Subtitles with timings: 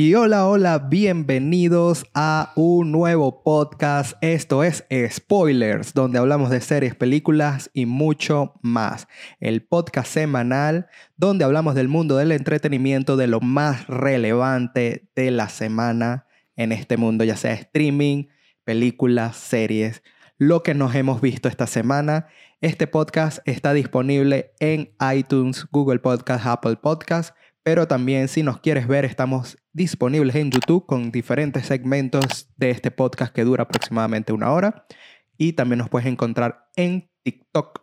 [0.00, 4.16] Y hola, hola, bienvenidos a un nuevo podcast.
[4.20, 9.08] Esto es Spoilers, donde hablamos de series, películas y mucho más.
[9.40, 15.48] El podcast semanal donde hablamos del mundo del entretenimiento, de lo más relevante de la
[15.48, 18.26] semana en este mundo, ya sea streaming,
[18.62, 20.04] películas, series,
[20.36, 22.28] lo que nos hemos visto esta semana.
[22.60, 27.34] Este podcast está disponible en iTunes, Google Podcast, Apple Podcast,
[27.68, 32.90] pero también si nos quieres ver estamos disponibles en YouTube con diferentes segmentos de este
[32.90, 34.86] podcast que dura aproximadamente una hora.
[35.36, 37.82] Y también nos puedes encontrar en TikTok,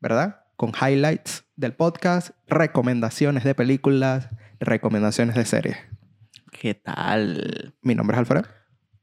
[0.00, 0.46] ¿verdad?
[0.56, 5.76] Con highlights del podcast, recomendaciones de películas, recomendaciones de series.
[6.50, 7.74] ¿Qué tal?
[7.82, 8.48] Mi nombre es Alfredo.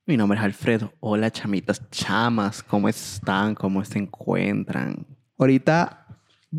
[0.08, 0.94] Mi nombre es Alfredo.
[1.00, 2.64] Hola, chamitas, chamas.
[2.64, 3.54] ¿Cómo están?
[3.54, 5.06] ¿Cómo se encuentran?
[5.38, 6.07] Ahorita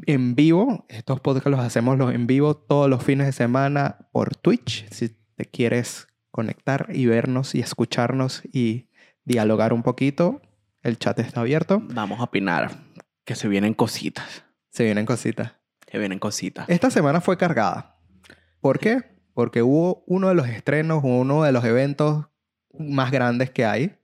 [0.07, 4.37] en vivo, estos podcasts los hacemos los en vivo todos los fines de semana por
[4.37, 4.89] Twitch.
[4.91, 8.89] Si te quieres conectar y vernos y escucharnos y
[9.25, 10.41] dialogar un poquito,
[10.83, 11.83] el chat está abierto.
[11.83, 12.71] Vamos a opinar
[13.25, 14.45] que se vienen cositas.
[14.71, 15.53] Se vienen cositas.
[15.91, 16.69] Se vienen cositas.
[16.69, 17.97] Esta semana fue cargada.
[18.61, 19.03] ¿Por qué?
[19.35, 22.27] Porque hubo uno de los estrenos, uno de los eventos
[22.79, 23.97] más grandes que hay.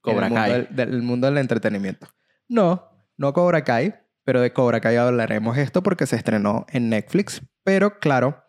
[0.00, 0.52] Cobra en el mundo Kai.
[0.52, 2.06] del, del mundo del entretenimiento.
[2.48, 3.94] No, no Cobra Kai,
[4.28, 7.40] pero de Cobra Kai hablaremos esto porque se estrenó en Netflix.
[7.64, 8.44] Pero claro,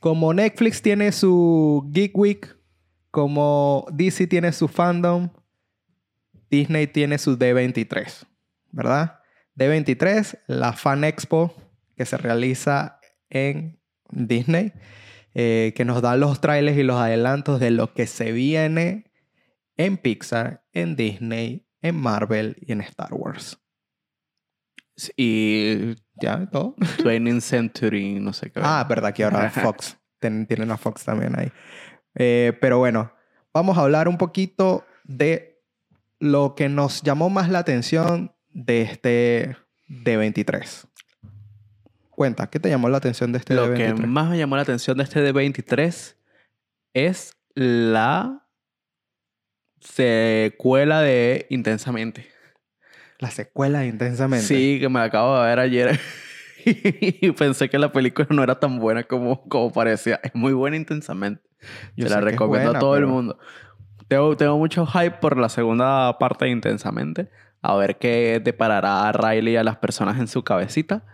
[0.00, 2.56] como Netflix tiene su Geek Week,
[3.10, 5.28] como DC tiene su fandom,
[6.48, 8.24] Disney tiene su D23,
[8.70, 9.20] ¿verdad?
[9.54, 11.54] D23, la Fan Expo
[11.94, 14.72] que se realiza en Disney,
[15.34, 19.12] eh, que nos da los trailers y los adelantos de lo que se viene
[19.76, 23.58] en Pixar, en Disney, en Marvel y en Star Wars.
[25.16, 26.46] Y ¿Ya?
[26.50, 26.74] ¿Todo?
[26.98, 28.60] 20th Century, no sé qué.
[28.62, 29.98] Ah, verdad que ahora Fox.
[30.18, 31.52] Ten- tienen a Fox también ahí.
[32.14, 33.12] Eh, pero bueno,
[33.52, 35.60] vamos a hablar un poquito de
[36.18, 39.56] lo que nos llamó más la atención de este
[39.90, 40.86] D23.
[42.10, 44.06] Cuenta, ¿qué te llamó la atención de este Lo que D23?
[44.06, 46.16] más me llamó la atención de este de 23
[46.94, 48.46] es la
[49.80, 52.26] secuela de Intensamente.
[53.18, 54.46] La secuela Intensamente.
[54.46, 56.00] Sí, que me acabo de ver ayer.
[56.64, 60.20] y pensé que la película no era tan buena como, como parecía.
[60.22, 61.42] Es muy buena intensamente.
[61.96, 63.38] Yo Se la recomiendo buena, a todo el mundo.
[64.08, 67.30] Tengo, tengo mucho hype por la segunda parte de Intensamente.
[67.62, 71.04] A ver qué deparará a Riley y a las personas en su cabecita.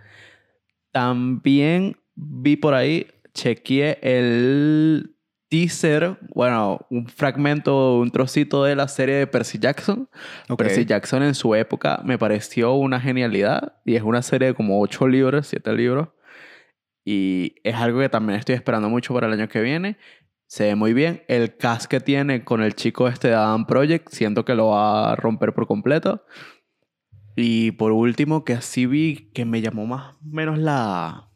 [0.91, 5.17] También vi por ahí, chequeé el
[5.53, 10.09] teaser, bueno, un fragmento, un trocito de la serie de Percy Jackson.
[10.49, 10.61] Ok.
[10.61, 14.81] Percy Jackson en su época me pareció una genialidad y es una serie de como
[14.81, 16.09] ocho libros, siete libros.
[17.05, 19.99] Y es algo que también estoy esperando mucho para el año que viene.
[20.47, 21.23] Se ve muy bien.
[21.29, 25.13] El cast que tiene con el chico este de Adam Project, siento que lo va
[25.13, 26.25] a romper por completo.
[27.37, 31.29] Y por último, que así vi que me llamó más o menos la,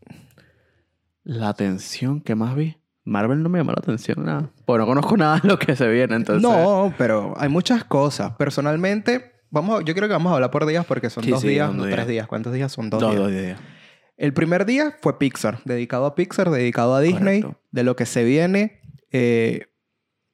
[1.23, 2.23] la atención.
[2.23, 2.77] ¿Qué más vi?
[3.07, 4.51] Marvel no me llamó la atención nada.
[4.67, 6.43] Pues no conozco nada de lo que se viene, entonces...
[6.43, 8.33] No, pero hay muchas cosas.
[8.33, 11.41] Personalmente, vamos, a- yo creo que vamos a hablar por días porque son Sí, dos
[11.41, 12.09] sí, días, son no dos tres días.
[12.09, 12.27] días.
[12.27, 12.91] ¿Cuántos días son?
[12.91, 13.23] Dos, Dos, días.
[13.23, 13.61] dos días.
[14.19, 17.63] El primer día fue Pixar, dedicado a Pixar, dedicado a Disney, Correcto.
[17.71, 18.81] de lo que se viene,
[19.13, 19.67] eh,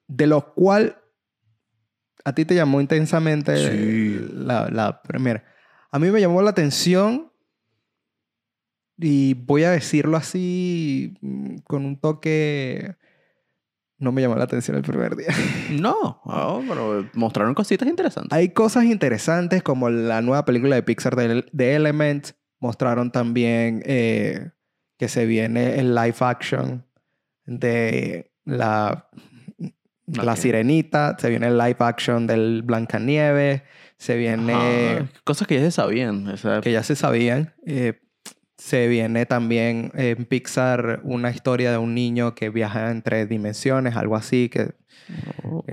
[0.09, 0.99] de lo cual
[2.25, 4.29] a ti te llamó intensamente Sí.
[4.35, 5.45] la, la primera.
[5.91, 7.32] A mí me llamó la atención
[9.03, 12.97] y voy a decirlo así mm, con un toque...
[13.99, 15.29] No me llamó la atención el primer día.
[15.71, 18.33] No, no, pero mostraron cositas interesantes.
[18.37, 22.35] Hay cosas interesantes como la nueva película de Pixar de, de Elements.
[22.59, 24.51] Mostraron también eh,
[24.99, 26.85] que se viene el live action
[27.47, 29.09] de la,
[30.07, 30.39] la Ok.
[30.39, 31.17] Sirenita.
[31.19, 33.63] Se viene el live action del Blancanieves.
[33.97, 34.53] Se viene...
[34.53, 36.35] Ajá, cosas que ya se sabían.
[36.63, 37.55] Que ya se sabían.
[37.67, 38.02] eh,
[38.63, 44.15] se viene también en Pixar una historia de un niño que viaja entre dimensiones, algo
[44.15, 44.75] así, que
[45.43, 45.65] oh,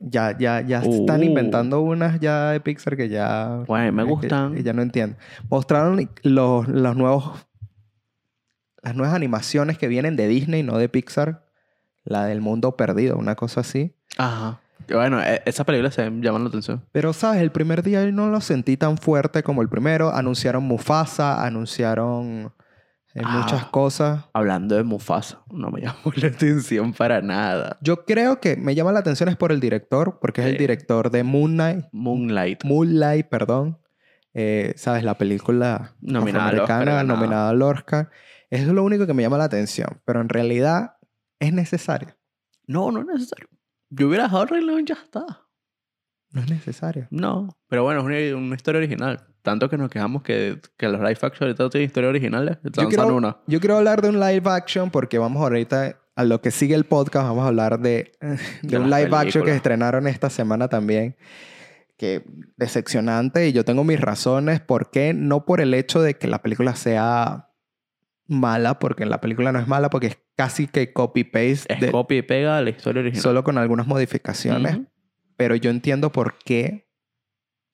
[0.00, 1.24] ya, ya, ya están Uh.
[1.24, 3.62] inventando unas ya de Pixar que ya...
[3.66, 4.54] Bueno, me que- gustan.
[4.54, 5.16] que ya no entiendo.
[5.48, 7.46] Mostraron los, los nuevos...
[8.82, 11.46] Las nuevas animaciones que vienen de Disney, no de Pixar.
[12.04, 13.94] La del mundo perdido, una cosa así.
[14.18, 14.60] Ajá.
[14.88, 16.84] Bueno, e- esa película se llama la atención.
[16.92, 17.40] Pero, ¿sabes?
[17.40, 20.12] El primer día no lo sentí tan fuerte como el primero.
[20.14, 22.52] Anunciaron Mufasa, anunciaron
[23.14, 23.38] eh, Ah.
[23.40, 24.24] muchas cosas.
[24.34, 27.78] Hablando de Mufasa, no me llamó la atención para nada.
[27.80, 31.10] Yo creo que me llama la atención es por el director, porque es el director
[31.10, 31.86] de Moon Knight.
[31.92, 32.64] Moonlight.
[32.64, 33.78] Moonlight, perdón.
[34.34, 35.04] Eh, ¿Sabes?
[35.04, 37.02] La película Nominada al afroamericana, ganada.
[37.04, 38.10] nominada al Oscar.
[38.50, 40.00] Eso es lo único que me llama la atención.
[40.04, 40.96] Pero en realidad
[41.38, 42.16] es necesario.
[42.66, 43.46] No, no es necesario.
[43.96, 45.24] Yo hubiera dejado el Rey León y ya está.
[46.30, 47.06] No es necesario.
[47.10, 49.24] No, pero bueno, es una, una historia original.
[49.42, 52.58] Tanto que nos quejamos que, que los live action ahorita tienen historias originales.
[52.64, 53.36] Yo quiero, una.
[53.46, 56.84] yo quiero hablar de un live action porque vamos ahorita a lo que sigue el
[56.84, 61.16] podcast, vamos a hablar de, de, De un live action que estrenaron esta semana también.
[61.96, 62.24] Que
[62.56, 64.60] decepcionante y yo tengo mis razones.
[64.60, 65.14] ¿Por qué?
[65.14, 67.50] No por el hecho de que la película sea
[68.26, 72.18] mala, porque la película no es mala, porque es casi que copy-paste, Es de- copia
[72.18, 73.22] y pega de la historia original.
[73.22, 74.78] solo con algunas modificaciones.
[75.36, 76.88] Pero yo entiendo por qué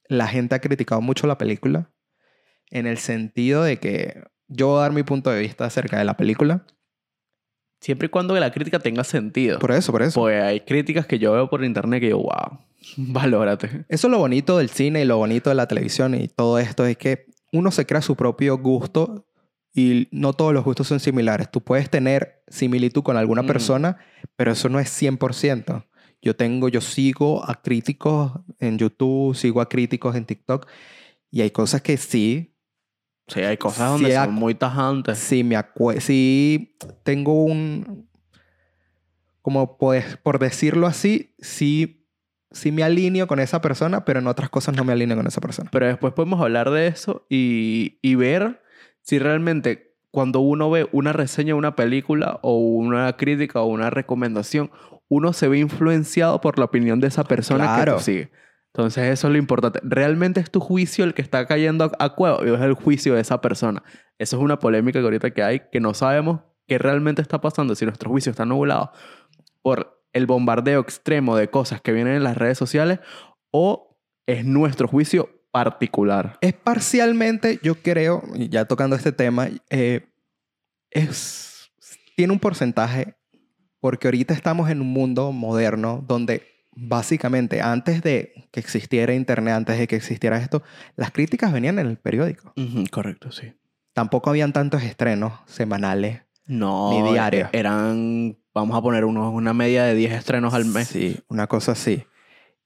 [0.09, 1.91] la gente ha criticado mucho la película.
[2.71, 6.05] En el sentido de que yo voy a dar mi punto de vista acerca de
[6.05, 6.65] la película.
[7.81, 9.59] Siempre y cuando la crítica tenga sentido.
[9.59, 10.21] Por eso, por eso.
[10.21, 12.59] Pues hay críticas que yo veo por internet que digo, wow,
[12.97, 13.85] valórate.
[13.89, 16.85] Eso es lo bonito del cine y lo bonito de la televisión y todo esto
[16.85, 19.27] es que uno se crea su propio gusto
[19.72, 21.50] y no todos los gustos son similares.
[21.50, 23.46] Tú puedes tener similitud con alguna Mm.
[23.46, 23.99] persona,
[24.37, 25.87] pero eso no es 100%.
[26.22, 30.67] Yo tengo, yo sigo a críticos en YouTube, sigo a críticos en TikTok
[31.31, 32.55] y hay cosas que sí,
[33.28, 35.17] Sí, hay cosas donde son muy tajantes.
[35.19, 35.56] sí me
[36.00, 38.08] sí tengo un,
[39.40, 42.06] como pues, por decirlo así, sí,
[42.50, 45.40] sí me alineo con esa persona, pero en otras cosas no me alineo con esa
[45.40, 45.70] persona.
[45.72, 48.61] Pero después podemos hablar de eso y, y ver
[49.02, 53.91] si realmente cuando uno ve una reseña de una película o una crítica o una
[53.91, 54.70] recomendación,
[55.08, 57.93] uno se ve influenciado por la opinión de esa persona Claro.
[57.93, 58.31] que tú sigue.
[58.73, 59.81] Entonces eso es lo importante.
[59.82, 63.20] ¿Realmente es tu juicio el que está cayendo a, cueva o es el juicio de
[63.20, 63.82] esa persona?
[64.19, 67.75] Eso es una polémica que ahorita que hay, que no sabemos qué realmente está pasando,
[67.75, 68.93] si nuestro juicio está nublado
[69.62, 73.00] por el bombardeo extremo de cosas que vienen en las redes sociales
[73.50, 76.38] o es nuestro juicio particular.
[76.41, 80.06] Es parcialmente, yo creo, ya tocando este tema, eh,
[80.91, 81.70] es,
[82.17, 83.14] tiene un porcentaje
[83.81, 86.43] porque ahorita estamos en un mundo moderno donde
[86.73, 90.62] básicamente antes de que existiera internet, antes de que existiera esto,
[90.97, 92.53] las críticas venían en el periódico.
[92.91, 93.53] Correcto, sí.
[93.93, 96.23] Tampoco habían tantos estrenos semanales.
[96.46, 97.49] No, Ni diario.
[97.53, 100.88] e- Eran, vamos a poner unos, una media de 10 estrenos al mes.
[100.88, 102.05] Sí, una cosa así.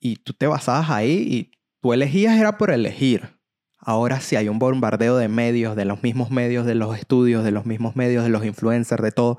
[0.01, 1.54] Y tú te basabas ahí y
[1.85, 3.39] tú elegías era por elegir.
[3.79, 7.51] Ahora sí hay un bombardeo de medios, de los mismos medios, de los estudios, de
[7.51, 9.39] los mismos medios, de los influencers, de todo,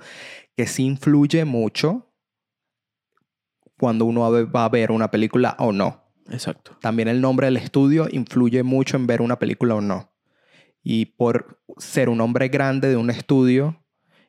[0.55, 2.13] que sí influye mucho
[3.79, 6.03] cuando uno va a- ver una película o no.
[6.29, 6.77] Exacto.
[6.81, 10.11] También el nombre del estudio influye mucho en ver una película o no.
[10.83, 13.83] Y por ser un hombre grande de un estudio,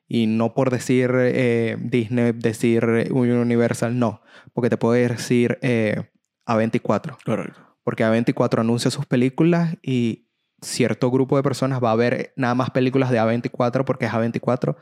[0.08, 4.22] y no por decir eh, Disney, decir Universal, no.
[4.54, 6.08] Porque te puedo decir eh,
[6.46, 7.19] A24.
[7.22, 7.65] Correcto.
[7.86, 10.26] Porque A24 anuncia sus películas y
[10.60, 14.74] cierto grupo de personas va a ver nada más películas de A24 porque es A24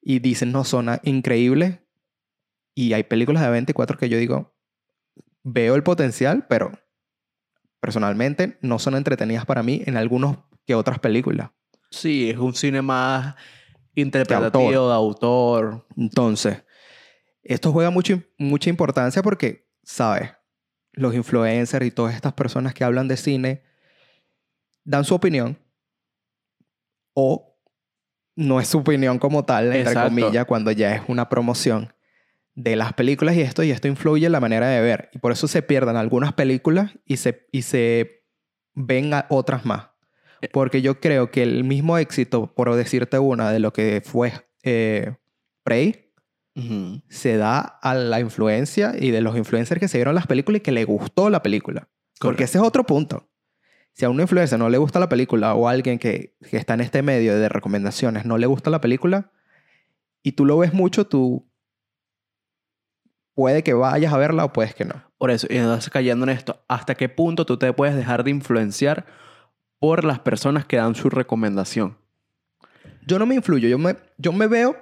[0.00, 1.80] y dicen, no, son increíbles.
[2.72, 4.54] Y hay películas de A24 que yo digo,
[5.42, 6.70] veo el potencial, pero
[7.80, 10.38] personalmente no son entretenidas para mí en algunos
[10.68, 11.50] que otras películas.
[11.90, 13.34] Sí, es un cine más
[13.96, 15.84] interpretativo, de autor.
[15.96, 16.62] Entonces,
[17.42, 20.30] esto juega mucho, mucha importancia porque, ¿sabes?
[20.96, 23.62] Los influencers y todas estas personas que hablan de cine
[24.84, 25.58] dan su opinión
[27.14, 27.56] o
[28.34, 30.08] no es su opinión como tal, entre Exacto.
[30.08, 31.92] comillas, cuando ya es una promoción
[32.54, 35.10] de las películas y esto, y esto influye en la manera de ver.
[35.12, 38.24] Y por eso se pierdan algunas películas y se, y se
[38.74, 39.88] ven a otras más.
[40.42, 40.48] Eh.
[40.52, 45.16] Porque yo creo que el mismo éxito, por decirte una, de lo que fue eh,
[45.62, 46.05] Prey,
[47.08, 50.62] Se da a la influencia y de los influencers que se vieron las películas y
[50.62, 51.88] que le gustó la película.
[52.18, 53.28] Porque ese es otro punto.
[53.92, 56.74] Si a un influencer no le gusta la película o a alguien que, que está
[56.74, 59.32] en este medio de recomendaciones no le gusta la película
[60.22, 61.48] y tú lo ves mucho, tú
[63.36, 64.94] puede que vayas a verla o puedes que no.
[65.18, 68.30] Por eso, y entonces cayendo en esto, ¿hasta qué punto tú te puedes dejar de
[68.30, 69.06] influenciar
[69.78, 71.98] por las personas que dan su recomendación?
[73.06, 74.76] Yo no me influyo, yo me, yo me veo,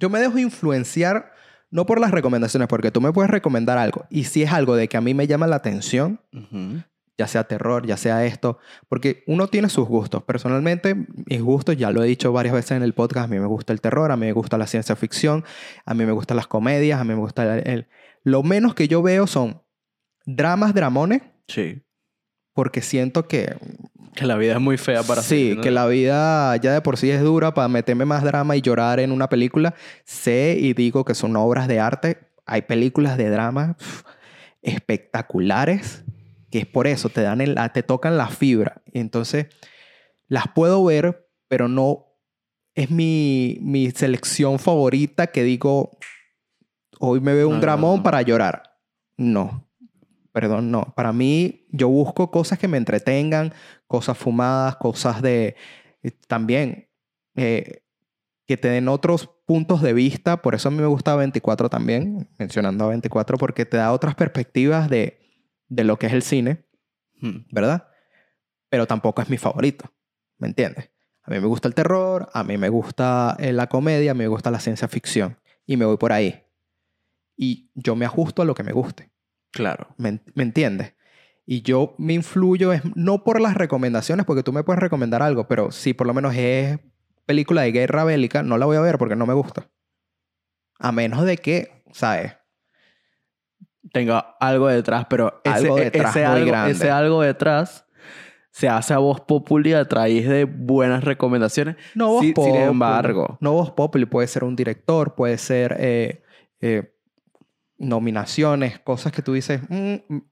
[0.00, 1.32] yo me dejo influenciar
[1.70, 4.88] no por las recomendaciones, porque tú me puedes recomendar algo y si es algo de
[4.88, 6.20] que a mí me llama la atención,
[7.16, 10.22] ya sea terror, ya sea esto, porque uno tiene sus gustos.
[10.24, 13.46] Personalmente, mis gustos, ya lo he dicho varias veces en el podcast, a mí me
[13.46, 15.44] gusta el terror, a mí me gusta la ciencia ficción,
[15.84, 17.68] a mí me gustan las comedias, a mí me gusta el...
[17.68, 17.88] el-
[18.24, 19.62] Lo menos que yo veo son
[20.26, 21.82] dramas, dramones, Sí.
[22.54, 23.54] porque siento que...
[24.14, 25.62] Que la vida es muy fea para sí, ¿no?
[25.62, 29.00] que la vida ya de por sí es dura para meterme más drama y llorar
[29.00, 29.74] en una película.
[30.04, 32.18] Sé y digo que son obras de arte.
[32.44, 33.76] Hay películas de drama
[34.62, 36.04] espectaculares
[36.50, 38.82] que es por eso, te, dan el, te tocan la fibra.
[38.92, 39.46] Entonces,
[40.26, 42.06] las puedo ver, pero no
[42.74, 45.98] es mi, mi selección favorita que digo,
[46.98, 48.02] hoy me veo un No, no, dramón no.
[48.02, 48.62] para llorar.
[49.16, 49.68] No.
[50.32, 50.92] Perdón, no.
[50.96, 53.52] Para mí, yo busco cosas que me entretengan,
[53.90, 55.56] cosas fumadas, cosas de...
[56.04, 56.88] eh, También,
[57.34, 57.82] eh,
[58.46, 60.40] que te den otros puntos de vista.
[60.42, 64.14] Por eso a mí me gusta 24 también, mencionando a 24, porque te da otras
[64.14, 65.18] perspectivas de,
[65.68, 66.64] de lo que es el cine,
[67.20, 67.44] Hmm.
[67.50, 67.88] ¿verdad?
[68.70, 69.92] Pero tampoco es mi favorito,
[70.38, 70.90] ¿me entiendes?
[71.22, 74.20] A mí me gusta el terror, a mí me gusta eh, la comedia, a mí
[74.20, 76.44] me gusta la ciencia ficción y me voy por ahí.
[77.36, 79.10] Y yo me ajusto a lo que me guste,
[79.50, 79.88] Claro.
[79.98, 80.94] ¿me, me entiendes?
[81.46, 85.48] Y yo me influyo es no por las recomendaciones, porque tú me puedes recomendar algo,
[85.48, 86.78] pero si por lo menos es
[87.26, 89.68] película de guerra bélica, no la voy a ver porque no me gusta.
[90.78, 92.32] A menos de que, ¿sabes?
[93.92, 96.72] Tenga algo detrás, pero Algo ese, detrás ese muy algo, grande.
[96.72, 97.86] ese algo detrás
[98.52, 101.76] se hace a voz populi a través de buenas recomendaciones.
[101.94, 102.56] No vos Sí, sin populi.
[102.58, 103.38] embargo.
[103.40, 104.04] No vos populi.
[104.06, 106.22] Puede ser un director, puede ser eh,
[106.60, 106.94] eh,
[107.78, 110.22] nominaciones, cosas que tú dices, "Mm, mm,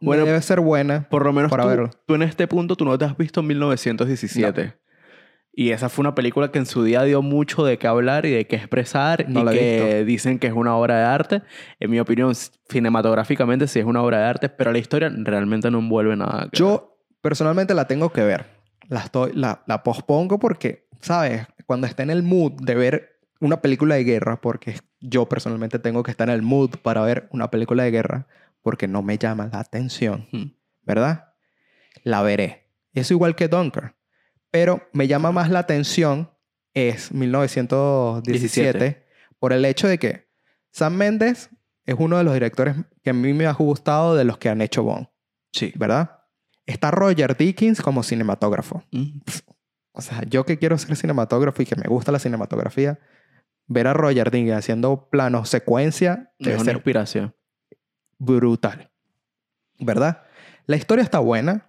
[0.00, 1.08] Bueno, debe ser buena.
[1.08, 1.90] Por lo menos Para tú, verlo.
[2.06, 4.74] tú en este punto tú no te has visto 1917.
[5.52, 8.30] Y esa fue una película que en su día dio mucho de qué hablar y
[8.30, 11.42] de qué expresar No y que dicen que es una obra de arte.
[11.80, 12.32] En mi opinión,
[12.68, 16.48] cinematográficamente sí es una obra de arte, pero la historia realmente no envuelve nada.
[16.52, 18.46] Yo personalmente la tengo que ver.
[18.88, 21.46] La, estoy, la, la pospongo porque, ¿sabes?
[21.66, 26.04] Cuando esté en el mood de ver una película de guerra, porque yo personalmente tengo
[26.04, 28.26] que estar en el mood para ver una película de guerra,
[28.62, 30.26] porque no me llama la atención.
[30.32, 30.52] ver.
[30.82, 31.34] ¿verdad?
[32.02, 32.70] La veré.
[32.92, 33.94] Es igual que Dunker.
[34.50, 36.30] Pero me llama más la atención
[36.74, 39.06] es 1917 17.
[39.38, 40.28] por el hecho de que
[40.70, 41.50] Sam Mendes
[41.84, 44.60] es uno de los directores que a mí me ha gustado de los que han
[44.60, 45.08] hecho Bond,
[45.52, 45.72] Sí.
[45.76, 46.20] ¿verdad?
[46.66, 48.84] Está Roger Dickens como cinematógrafo.
[48.90, 49.20] Mm.
[49.92, 52.98] O sea, yo que quiero ser cinematógrafo y que me gusta la cinematografía,
[53.66, 57.34] ver a Roger Dickens haciendo planos secuencia Es debe una ser inspiración.
[58.18, 58.90] Brutal.
[59.78, 60.22] ¿Verdad?
[60.66, 61.64] La historia está buena,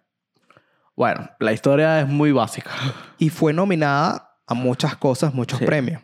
[0.96, 2.72] Bueno, la historia es muy básica.
[3.18, 5.66] y fue nominada a muchas cosas, muchos Sí.
[5.66, 6.02] premios.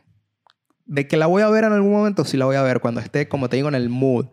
[0.85, 3.01] De que la voy a ver en algún momento, sí la voy a ver cuando
[3.01, 4.27] esté, como te digo, en el mood.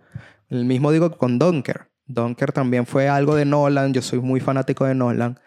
[0.49, 1.91] El mismo digo con Dunker.
[2.07, 5.41] Dunker también fue algo de Nolan, yo soy muy fanático de Nolan,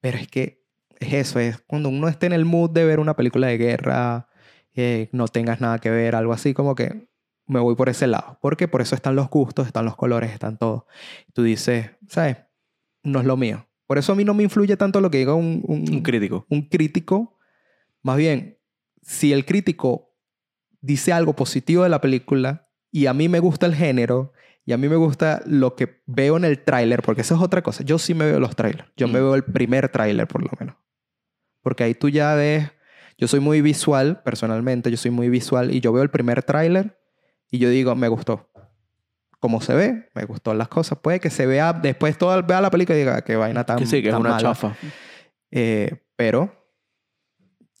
[0.00, 0.64] pero es que
[1.00, 4.28] es eso, es cuando uno esté en el mood de ver una película de guerra,
[4.74, 7.08] eh, no tengas nada que ver, algo así, como que
[7.48, 8.38] me voy por ese lado.
[8.40, 10.86] Porque por eso están los gustos, están los colores, están todo.
[11.32, 12.36] Tú dices, ¿sabes?
[13.02, 13.66] No es lo mío.
[13.86, 16.46] Por eso a mí no me influye tanto lo que diga un, un- Un crítico.
[16.50, 17.38] un crítico.
[18.02, 18.58] Más bien,
[19.02, 20.14] si el crítico
[20.80, 24.32] dice algo positivo de la película y a mí me gusta el género
[24.64, 27.62] y a mí me gusta lo que veo en el tráiler, porque eso es otra
[27.62, 27.82] cosa.
[27.82, 28.90] Yo sí me veo los trailers.
[28.96, 29.22] Yo me Mm.
[29.22, 30.76] veo el primer tráiler por lo menos.
[31.62, 32.70] Porque ahí tú ya ves,
[33.16, 36.98] yo soy muy visual personalmente, yo soy muy visual y yo veo el primer tráiler
[37.50, 38.48] y yo digo, me gustó.
[39.40, 40.98] Como se ve, me gustó las cosas.
[40.98, 43.86] Puede que se vea después todo vea la película y diga que vaina tan Que
[43.86, 44.40] sí, que es una mala".
[44.40, 44.74] chafa.
[45.50, 46.52] Eh, pero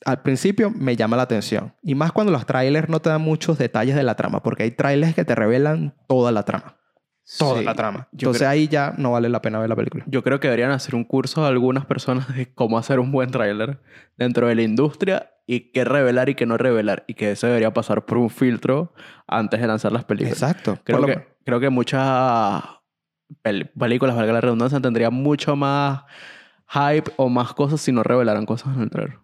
[0.04, 1.74] al principio me llama la atención.
[1.82, 4.70] Y más cuando los trailers no te dan muchos detalles de la trama, porque hay
[4.70, 6.76] trailers que te revelan toda la trama.
[7.36, 7.64] Toda Sí.
[7.64, 8.08] la trama.
[8.12, 10.04] Yo Entonces creo- ahí ya no vale la pena ver la película.
[10.06, 13.30] Yo creo que deberían hacer un curso a algunas personas de cómo hacer un buen
[13.30, 13.80] tráiler
[14.16, 17.04] dentro de la industria y qué revelar y qué no revelar.
[17.06, 18.94] Y que eso debería pasar por un filtro
[19.26, 20.40] antes de lanzar las películas.
[20.42, 20.78] Exacto.
[20.84, 22.62] Creo lo- que, creo que muchas
[23.44, 26.04] pel- películas, valga la redundancia, tendrían mucho más
[26.68, 29.18] hype o más cosas si no revelaran cosas en el trailer.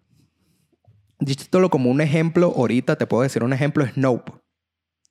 [1.21, 4.33] Diciéndolo como un ejemplo, ahorita te puedo decir un ejemplo, es Nope.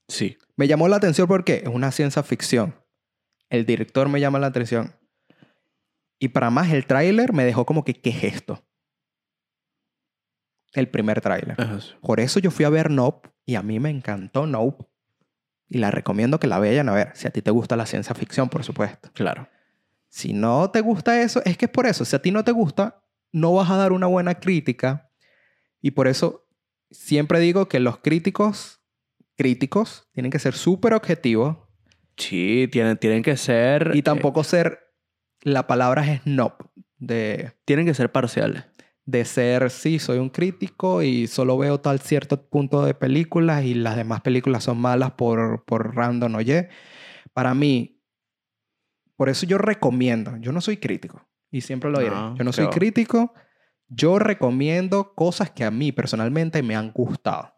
[0.08, 0.38] Sí.
[0.58, 2.76] Me llamó la atención porque es una ciencia ficción.
[3.54, 4.96] El director me llama la atención.
[6.18, 8.66] Y para más, el tráiler me dejó como que, ¿qué es esto?
[10.74, 11.56] El primer tráiler.
[11.62, 11.96] Es.
[12.02, 14.88] Por eso yo fui a ver Nope y a mí me encantó Nope.
[15.70, 17.12] Y la recomiendo que la vayan a ver.
[17.14, 19.12] Si a ti te gusta la ciencia ficción, por supuesto.
[19.14, 19.48] Claro.
[20.10, 22.06] Si no te gusta eso, es que es por eso.
[22.06, 25.12] Si a ti no te gusta, no vas a dar una buena crítica.
[25.80, 26.48] Y por eso
[26.90, 28.82] siempre digo que los críticos,
[29.36, 31.63] críticos, tienen que ser súper objetivos
[32.18, 33.92] Sí, tienen, tienen que ser...
[33.94, 34.80] y eh, tampoco ser,
[35.42, 36.54] la palabra es snob,
[36.98, 38.66] de, tienen que ser parciales.
[39.06, 43.74] de ser, sí, soy un crítico y solo veo tal cierto punto de películas y
[43.74, 46.70] las demás películas son malas por, por random, oye.
[47.34, 48.02] Para mí,
[49.16, 52.54] por eso yo recomiendo, yo no soy crítico y siempre lo diré, No, yo no
[52.54, 53.34] soy crítico,
[53.88, 57.53] yo recomiendo cosas que a mí personalmente me han gustado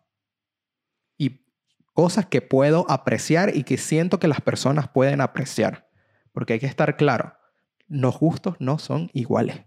[1.95, 5.87] cosas que puedo apreciar y que siento que las personas pueden apreciar,
[6.33, 7.33] porque hay que estar claro,
[7.87, 9.61] los gustos no son iguales.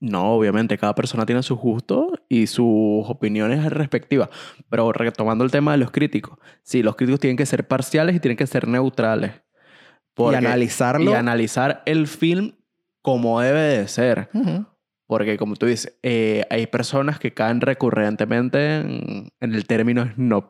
[0.00, 4.30] No, obviamente, cada persona tiene sus gustos y sus opiniones respectivas.
[4.68, 8.20] Pero retomando el tema de los críticos, sí, los críticos tienen que ser parciales y
[8.20, 9.32] tienen que ser neutrales.
[10.18, 11.12] y analizarlo.
[11.12, 12.54] Y analizar el film
[13.00, 14.28] como debe de ser.
[14.34, 14.66] Ujú.
[15.06, 20.46] Porque, como tú dices, eh, hay personas que caen recurrentemente en, en el término snob.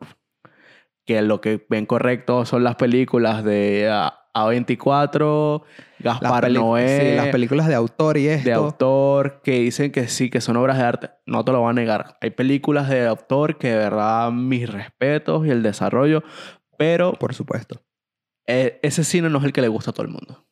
[1.05, 5.63] Que lo que ven correcto son las películas de ah, A24,
[5.99, 8.45] Las, Gaspar peli- Noé, sí, las películas de autor y esto.
[8.45, 11.09] de autor, que dicen que sí, que son obras de arte.
[11.25, 12.17] No te lo voy a negar.
[12.21, 16.23] Hay películas de autor que de verdad mis respetos y el desarrollo,
[16.77, 17.81] pero Por supuesto.
[18.47, 20.45] eh, ese cine no es el que le gusta a todo el mundo.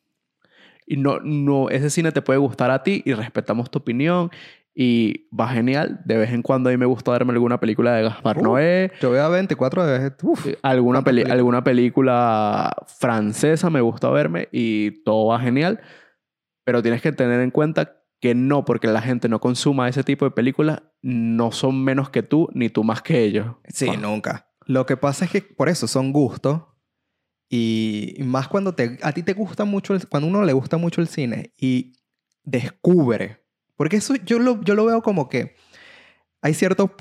[0.86, 4.30] Y no, no, ese cine te puede gustar a ti y respetamos tu opinión
[4.74, 6.02] y va genial.
[6.06, 8.44] De vez en cuando a mí me gusta verme alguna película de Gaspar Uh.
[8.44, 10.14] Noé, Yo veo a 24 veces.
[10.24, 10.48] Uf.
[10.62, 11.38] alguna, ¿Cuántas peli- películas?
[11.38, 15.80] alguna película francesa me gusta verme y todo va genial.
[16.64, 20.26] Pero tienes que tener en cuenta que no, porque la gente no consuma ese tipo
[20.26, 23.56] de películas, no son menos que tú ni tú más que ellos.
[23.68, 23.98] Sí, Ah.
[24.00, 24.48] nunca.
[24.68, 26.62] Lo que pasa es que por eso son gustos.
[27.50, 31.02] Y más cuando te, a ti te gusta mucho, el- cuando uno le gusta mucho
[31.02, 31.94] el cine y
[32.44, 33.41] descubre.
[33.82, 35.56] Porque eso yo lo, yo lo veo como que
[36.44, 36.92] hay ciertos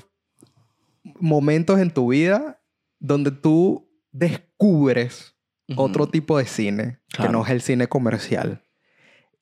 [1.19, 2.59] momentos en tu vida
[2.97, 5.37] donde tú descubres
[5.75, 8.65] otro tipo de cine que no es el cine comercial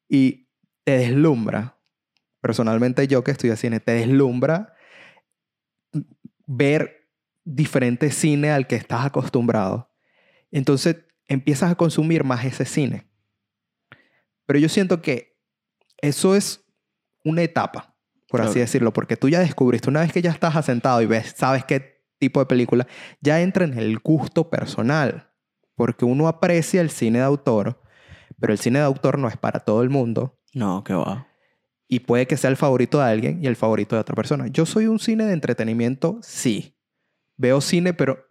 [0.10, 0.50] y
[0.84, 1.80] te deslumbra.
[2.42, 4.74] Personalmente yo que estudio cine, te deslumbra
[6.46, 7.10] ver
[7.46, 9.90] diferente cine al que estás acostumbrado.
[10.52, 10.98] Entonces
[11.30, 13.10] empiezas a consumir más ese cine.
[14.46, 15.40] Pero yo siento que
[16.02, 16.66] eso es
[17.24, 17.96] una etapa,
[18.30, 21.34] por así decirlo, porque tú ya descubriste, una vez que ya estás asentado y ves,
[21.38, 22.88] sabes qué tipo de película,
[23.22, 25.32] ya entra en el gusto personal,
[25.76, 27.82] porque uno aprecia el cine de autor,
[28.40, 31.28] pero el cine de autor no es para todo el mundo No, que va.
[31.88, 34.48] y puede que sea el favorito de alguien y el favorito de otra persona.
[34.48, 36.76] Yo soy un cine de entretenimiento, sí.
[37.38, 38.26] Veo cine, pero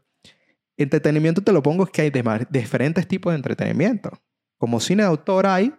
[0.77, 4.11] entretenimiento te lo pongo es que hay de- diferentes tipos de entretenimiento.
[4.59, 5.73] Como cine de autor hay,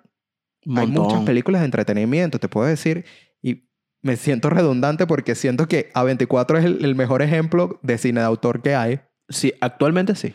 [0.65, 1.25] hay muchas Montón.
[1.25, 3.05] películas de entretenimiento, te puedo decir,
[3.41, 3.69] y
[4.01, 8.25] me siento redundante porque siento que A24 es el, el mejor ejemplo de cine de
[8.27, 8.99] autor que hay.
[9.29, 10.33] Sí, actualmente sí.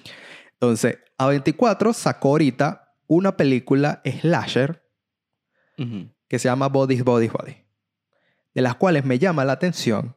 [0.54, 4.82] Entonces, A24 sacó ahorita una película slasher
[5.78, 6.08] Ujú.
[6.28, 7.56] que se llama Bodies, Bodies, Bodies,
[8.54, 10.16] de las cuales me llama la atención,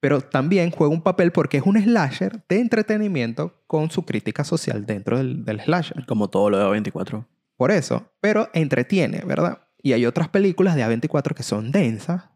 [0.00, 4.86] pero también juega un papel porque es un slasher de entretenimiento con su crítica social
[4.86, 6.06] dentro del, del slasher.
[6.06, 7.26] Como todo lo de 24.
[7.58, 9.66] Por eso, pero entretiene, ¿verdad?
[9.82, 12.30] Y hay otras películas de A24 que son densas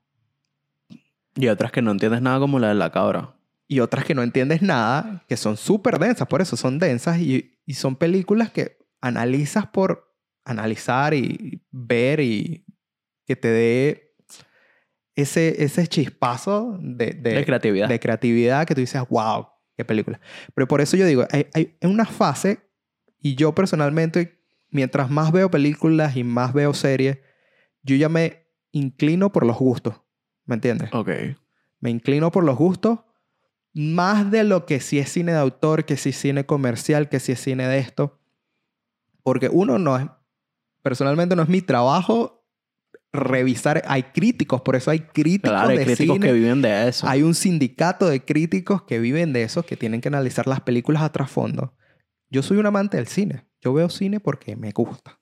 [1.35, 3.35] Y otras que no entiendes nada como la de la cabra.
[3.69, 7.59] y otras que no entiendes nada, que son súper densas, por eso son densas y,
[7.65, 12.67] y son películas que analizas por analizar y ver y
[13.25, 14.15] que te dé
[15.15, 17.89] ese, ese chispazo de, de, De creatividad.
[17.89, 20.21] de creatividad que tú dices, wow, qué película.
[20.55, 22.61] Pero por eso yo digo, hay, hay una fase
[23.21, 24.42] y yo personalmente,
[24.73, 27.19] mientras más veo películas y más veo series,
[27.83, 30.01] yo ya me inclino por los gustos,
[30.47, 30.91] ¿me entiendes?
[30.93, 31.11] Ok.
[31.79, 33.01] Me inclino por los gustos
[33.75, 37.21] más de lo que si es cine de autor, que si es cine comercial, que
[37.21, 38.19] si es cine de esto.
[39.23, 40.07] Porque uno no es,
[40.83, 42.45] personalmente no es mi trabajo
[43.13, 46.27] revisar, hay críticos, por eso hay críticos Claro, hay críticos cine.
[46.27, 47.07] que viven de eso.
[47.07, 51.03] Hay un sindicato de críticos que viven de eso, que tienen que analizar las películas
[51.03, 51.75] a trasfondo.
[52.33, 53.47] Yo soy un amante del cine.
[53.61, 55.21] Yo veo cine porque me gusta.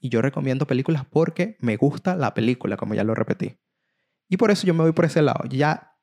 [0.00, 3.58] Y yo recomiendo películas porque me gusta la película, como ya lo repetí.
[4.26, 5.44] Y por eso yo me voy por ese lado.
[5.50, 5.98] Ya,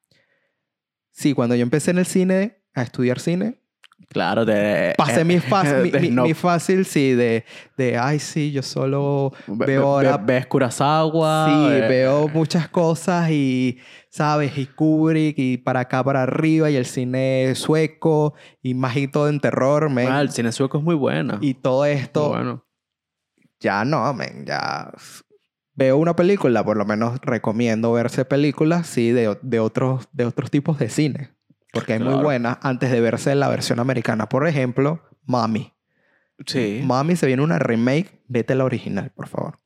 [1.09, 3.63] sí, cuando yo empecé en el cine, a estudiar cine,
[4.09, 4.93] Claro, te...
[4.97, 7.43] pasé mi, fácil, mi, de mi- no- mi fácil, sí, de,
[7.77, 11.45] de, ay, sí, yo solo Ve- veo ve- ahora Ves Kurosawa.
[11.49, 13.77] Sí, eh, veo muchas cosas y,
[14.09, 14.57] ¿sabes?
[14.57, 19.27] Y Kubrick y para acá, para arriba y el cine sueco y más y todo
[19.29, 20.07] en terror, men.
[20.07, 21.37] ah, el cine sueco es muy bueno.
[21.41, 22.65] Y todo esto, Muy bueno.
[23.59, 24.91] ya no, men, ya
[25.75, 30.49] veo una película, por lo menos recomiendo verse películas, sí, de, de, otros, de otros
[30.49, 31.36] tipos de cine.
[31.73, 32.23] Porque hay muy Claro.
[32.23, 34.27] buenas antes de verse la versión americana.
[34.29, 35.73] Por ejemplo, Mami.
[36.45, 36.81] Sí.
[36.83, 39.59] Mami se viene una remake, vete la original, por favor.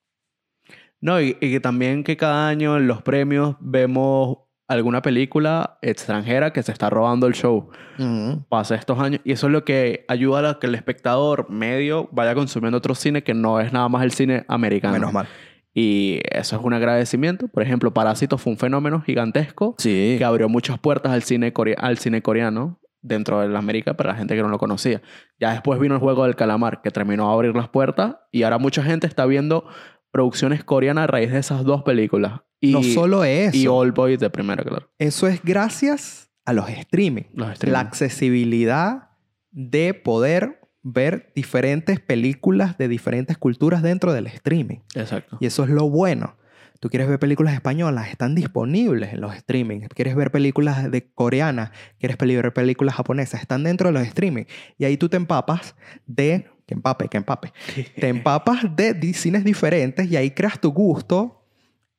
[0.99, 4.37] No, y, y que también que cada año en los premios vemos
[4.67, 7.69] alguna película extranjera que se está robando el show.
[7.99, 8.45] Ujú.
[8.47, 9.19] Pasa estos años.
[9.25, 13.23] Y eso es lo que ayuda a que el espectador medio vaya consumiendo otro cine
[13.23, 14.93] que no es nada más el cine americano.
[14.93, 15.27] Menos mal.
[15.73, 17.47] Y eso es un agradecimiento.
[17.47, 20.15] Por ejemplo, Parásitos fue un fenómeno gigantesco Sí.
[20.17, 24.15] que abrió muchas puertas al cine, al cine coreano dentro de la América para la
[24.17, 25.01] gente que no lo conocía.
[25.39, 28.57] Ya después vino el juego del calamar que terminó a abrir las puertas y ahora
[28.57, 29.65] mucha gente está viendo
[30.11, 32.41] producciones coreanas a raíz de esas dos películas.
[32.59, 33.57] Y, no solo eso.
[33.57, 34.91] Y All Boy de primera, claro.
[34.99, 37.23] Eso es gracias a los streaming.
[37.33, 37.77] Los La streaming.
[37.79, 39.09] accesibilidad
[39.51, 44.79] de poder ver diferentes películas de diferentes culturas dentro del streaming.
[44.95, 45.37] Exacto.
[45.39, 46.37] Y eso es lo bueno.
[46.79, 49.81] Tú quieres ver películas españolas, están disponibles en los streaming.
[49.93, 54.45] Quieres ver películas de coreanas, quieres ver películas japonesas, están dentro de los streaming.
[54.79, 55.75] Y ahí tú te empapas
[56.07, 56.49] de...
[56.65, 57.51] Que empape, que empape.
[57.97, 61.45] Te empapas de cines diferentes y ahí creas tu gusto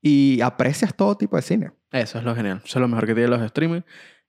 [0.00, 1.70] y aprecias todo tipo de cine.
[1.90, 2.62] Eso es lo genial.
[2.64, 3.82] Eso es lo mejor que tienen los streaming.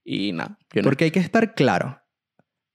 [0.04, 0.60] Y nada.
[0.76, 2.03] no- Porque hay que estar claro.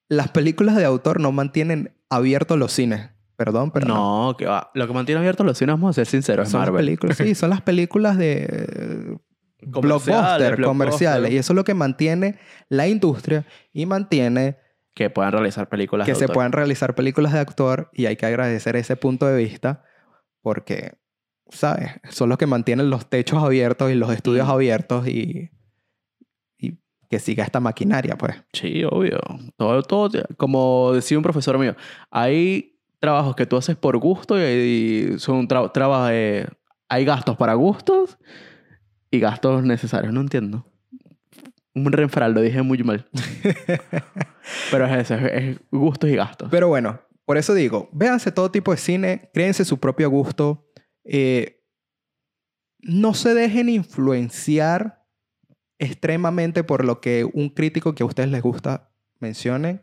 [0.08, 3.10] Las películas de autor no mantienen abiertos los cines.
[3.36, 4.26] Perdón, pero no.
[4.28, 4.70] no, que va.
[4.74, 6.84] Lo que mantiene abiertos los cines, vamos a ser sinceros, es Son las Marvel.
[6.86, 9.18] películas, sí, son las películas de eh,
[9.70, 11.30] Comerciales, blockbuster, comerciales.
[11.32, 14.56] Y eso es lo que mantiene la industria y mantiene
[14.94, 16.34] Que puedan realizar películas que de se autor.
[16.34, 17.90] puedan realizar películas de actor.
[17.92, 19.84] Y hay que agradecer ese punto de vista
[20.42, 20.94] porque,
[21.50, 21.90] ¿sabes?
[22.08, 24.50] Son los que mantienen los techos abiertos y los estudios Mm.
[24.50, 25.50] abiertos y
[27.08, 28.34] que siga esta maquinaria, pues.
[28.52, 29.18] Sí, obvio.
[29.56, 31.74] Todo, todo, como decía un profesor mío,
[32.10, 34.42] hay trabajos que tú haces por gusto y,
[35.14, 36.46] y son tra- trabajos, eh,
[36.88, 38.18] hay gastos para gustos
[39.10, 40.12] y gastos necesarios.
[40.12, 40.66] No entiendo.
[41.74, 43.08] Un refrán, lo dije muy mal.
[44.70, 46.48] Pero es eso, es, es gustos y gastos.
[46.50, 50.66] Pero bueno, por eso digo, véanse todo tipo de cine, créense su propio gusto,
[51.04, 51.62] eh,
[52.80, 54.97] no se dejen influenciar
[55.78, 59.80] extremadamente por lo que un crítico que a ustedes les gusta mencione.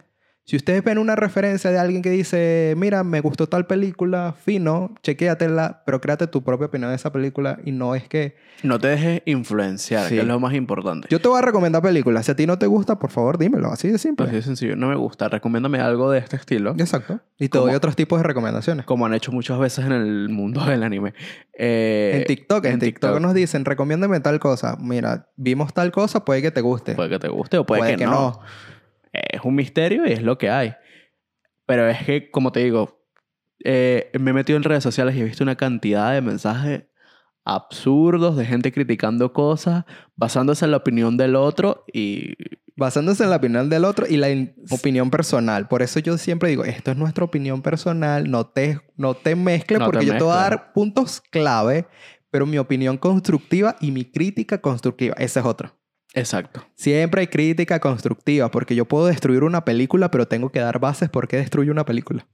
[0.47, 4.93] Si ustedes ven una referencia de alguien que dice, mira, me gustó tal película, fino,
[5.01, 8.89] chequéatela, pero créate tu propia opinión de esa película y no es que No te
[8.89, 10.13] dejes influenciar, Sí.
[10.15, 11.07] que es lo más importante.
[11.09, 12.27] yo te voy a recomendar películas.
[12.27, 14.27] Si a ti no te gusta, por favor, dímelo, así de simple.
[14.27, 14.75] Pues es sencillo.
[14.75, 15.29] No me gusta.
[15.29, 16.75] Recomiéndame algo de este estilo.
[16.77, 17.19] Exacto.
[17.39, 17.65] Y te ¿Cómo?
[17.65, 18.85] doy otros tipos de recomendaciones.
[18.85, 21.15] Como han hecho muchas veces en el mundo del anime.
[21.57, 23.21] Eh, En TikTok, en, en TikTok, TikTok.
[23.21, 24.77] nos dicen, recomiéndame tal cosa.
[24.79, 26.93] Mira, vimos tal cosa, puede que te guste.
[26.93, 28.39] Puede que te guste o puede, que, no.
[29.31, 30.75] Es un misterio y es lo que hay.
[31.65, 33.05] Pero es que, como te digo,
[33.63, 36.83] eh, me he metido en redes sociales y he visto una cantidad de mensajes
[37.43, 42.33] absurdos de gente criticando cosas, basándose en la opinión del otro y...
[42.77, 45.69] Basándose en la opinión del otro y la in- opinión personal.
[45.69, 49.79] Por eso yo siempre digo, esto es nuestra opinión personal, no te, no te mezcles
[49.79, 51.87] No te porque yo te voy a dar puntos clave,
[52.29, 55.71] pero mi opinión constructiva y mi crítica constructiva, ese es otro.
[56.15, 56.65] Exacto.
[56.75, 61.09] Siempre hay crítica constructiva porque yo puedo destruir una película, pero tengo que dar bases
[61.09, 62.25] por qué destruyo una película.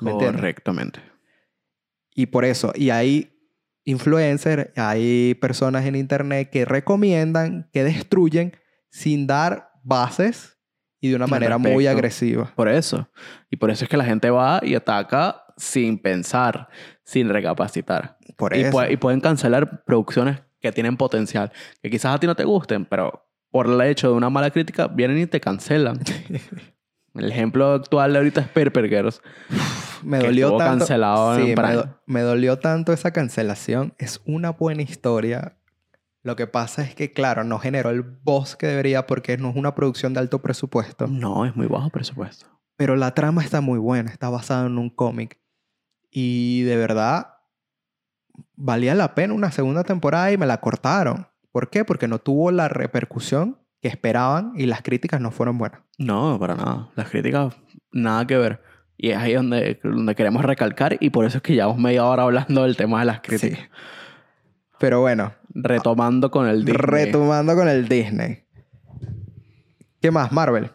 [0.00, 0.40] ¿Me entiendes?
[0.40, 1.00] Correctamente.
[2.14, 3.30] Y por eso, y hay
[3.84, 8.56] influencers, hay personas en internet que recomiendan, que destruyen
[8.90, 10.58] sin dar bases
[11.00, 12.52] y de una manera muy agresiva.
[12.56, 13.08] Por eso.
[13.48, 16.68] Y por eso es que la gente va y ataca sin pensar,
[17.04, 18.18] sin recapacitar.
[18.36, 22.44] Por Y, y pueden cancelar producciones que tienen potencial, que quizás a ti no te
[22.44, 26.00] gusten, pero por el hecho de una mala crítica vienen y te cancelan.
[27.14, 29.20] el ejemplo actual de ahorita es Perpergers.
[30.02, 30.78] me que dolió tanto.
[30.86, 31.74] cancelado en Sí, me, Prime.
[31.74, 33.94] do- me dolió tanto esa cancelación.
[33.98, 35.58] Es una buena historia.
[36.22, 39.56] Lo que pasa es que, claro, no generó el voz que debería porque no es
[39.56, 41.06] una producción de alto presupuesto.
[41.06, 42.46] No, es muy bajo presupuesto.
[42.76, 45.38] Pero la trama está muy buena, está basada en un cómic.
[46.10, 47.33] Y de verdad,
[48.56, 51.26] valía la pena una segunda temporada y me la cortaron.
[51.52, 51.84] ¿Por qué?
[51.84, 55.80] Porque no tuvo la repercusión que esperaban y las críticas no fueron buenas.
[55.98, 56.88] No, para nada.
[56.96, 57.54] Las críticas,
[57.92, 58.62] nada que ver.
[58.96, 62.22] Y es ahí donde, donde queremos recalcar y por eso es que llevamos media hora
[62.22, 63.60] hablando del tema de las críticas.
[63.60, 63.66] Sí.
[64.78, 66.76] Pero bueno, Retomando con el Disney.
[66.76, 68.44] retomando con el Disney.
[70.02, 70.32] ¿Qué más?
[70.32, 70.72] Marvel.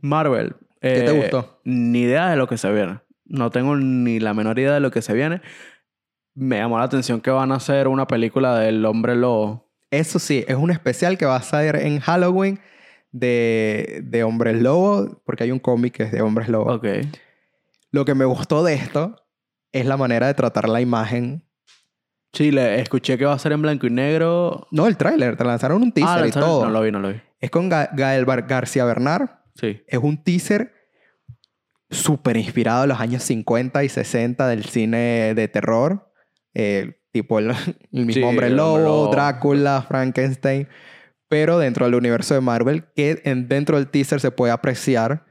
[0.00, 0.56] Marvel.
[0.80, 1.60] ¿Qué te eh, gustó?
[1.62, 3.00] Ni idea de lo que se viene.
[3.26, 5.42] No tengo ni la menor idea de lo que se viene.
[6.34, 9.70] Me llamó la atención que van a hacer una película del hombre lobo.
[9.90, 12.58] Eso sí, es un especial que va a salir en Halloween
[13.12, 16.72] de, de Hombres Lobo, porque hay un cómic que es de Hombres Lobo.
[16.74, 16.86] Ok.
[17.92, 19.14] Lo que me gustó de esto
[19.70, 21.44] es la manera de tratar la imagen.
[22.32, 24.66] Sí, le escuché que va a ser en blanco y negro.
[24.72, 26.64] No, el tráiler, te lanzaron un teaser y lanzaron- todo.
[26.64, 27.20] No lo vi, no lo vi.
[27.40, 29.28] Es con Ga- Gael Bar- García Bernard.
[29.54, 29.80] Sí.
[29.86, 30.72] Es un teaser
[31.90, 36.10] súper inspirado en los años 50 y 60 del cine de terror.
[36.54, 37.50] Eh, tipo el,
[37.92, 39.08] el mismo Sí, Hombre Lobo, Lobo.
[39.12, 40.68] Drácula, Frankenstein.
[41.28, 45.24] Pero dentro del universo de Marvel, que en- dentro del teaser se puede apreciar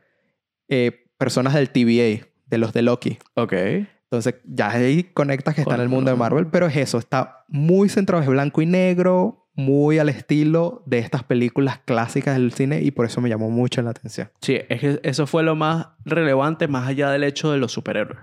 [0.70, 3.18] eh, personas del TVA, de los de Loki.
[3.36, 3.54] Ok.
[3.54, 6.18] Entonces ya ahí conectas que está en el mundo de.
[6.18, 11.00] Marvel, pero es eso, está muy centrado, es blanco y negro, muy al estilo de
[11.00, 14.30] estas películas clásicas del cine y por eso me llamó mucho la atención.
[14.42, 18.20] Sí, es que eso fue lo más relevante más allá del hecho de los superhéroes.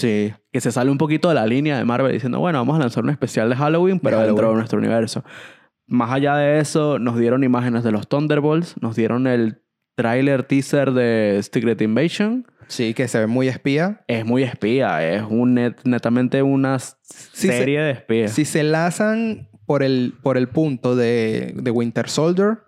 [0.00, 0.32] Sí.
[0.52, 3.04] que se sale un poquito de la línea de Marvel diciendo, bueno, vamos a lanzar
[3.04, 5.24] un especial de Halloween, pero dentro de nuestro universo.
[5.86, 9.62] Más allá de eso, nos dieron imágenes de los Thunderbolts, nos dieron el
[9.96, 12.46] tráiler teaser de Secret Invasion.
[12.68, 14.04] Sí, que se ve muy espía.
[14.06, 16.94] Es muy espía, es un net- netamente una se-
[17.32, 18.30] serie de espías.
[18.32, 22.58] Si se lanzan por el, por el punto de, de Winter Soldier,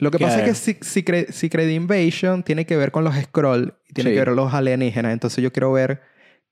[0.00, 3.74] lo que pasa es que Se- Secret, Secret Invasion tiene que ver con los Skrull
[3.94, 4.14] tiene Sí.
[4.14, 5.12] que ver con los alienígenas.
[5.14, 6.00] Entonces yo quiero ver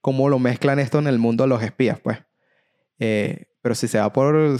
[0.00, 2.18] cómo lo mezclan esto en el mundo de los espías, pues.
[2.98, 4.56] Eh, pero si se va por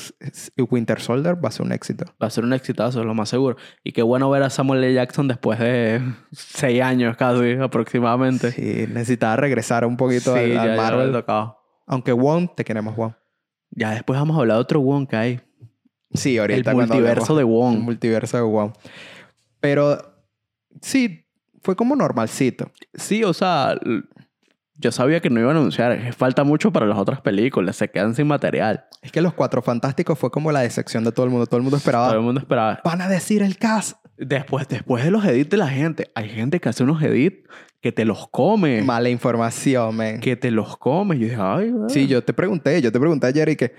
[0.71, 2.05] Winter Soldier, va a ser un éxito.
[2.23, 3.57] Va a ser un exitazo, lo más seguro.
[3.83, 4.93] Y qué bueno ver a Samuel L.
[4.95, 8.53] Jackson después de seis años casi, aproximadamente.
[8.53, 11.13] Sí, necesitaba regresar un poquito al, Sí, al ya- ya Marvel.
[11.13, 11.57] tocaba.
[11.87, 13.13] Aunque Wong, te queremos Wong.
[13.71, 15.41] Ya después vamos a hablar de otro Wong que hay.
[16.13, 17.79] Sí, ahorita El multiverso de El Wong.
[17.79, 18.73] multiverso de Wong.
[19.61, 19.99] Pero
[20.83, 21.25] sí,
[21.63, 22.71] fue como normalcito.
[22.95, 23.79] Sí, o sea,
[24.81, 26.13] yo sabía que no iban a anunciar.
[26.15, 27.77] Falta mucho para las otras películas.
[27.77, 28.85] Se quedan sin material.
[29.03, 31.47] Es que Los Cuatro Fantásticos fue como la decepción de todo el mundo.
[31.47, 32.07] Todo el mundo esperaba.
[32.09, 32.81] Todo el mundo esperaba.
[32.85, 33.99] Van a decir el cast.
[34.17, 37.47] Después, después de los edits de la gente, hay gente que hace unos edits
[37.81, 38.83] que te los come.
[38.83, 40.21] Mala información, man.
[40.21, 41.19] Que te los come.
[41.19, 41.91] Yo dije, ay, güey.
[41.91, 42.81] Sí, yo te pregunté.
[42.83, 43.75] Yo te pregunté ayer y que...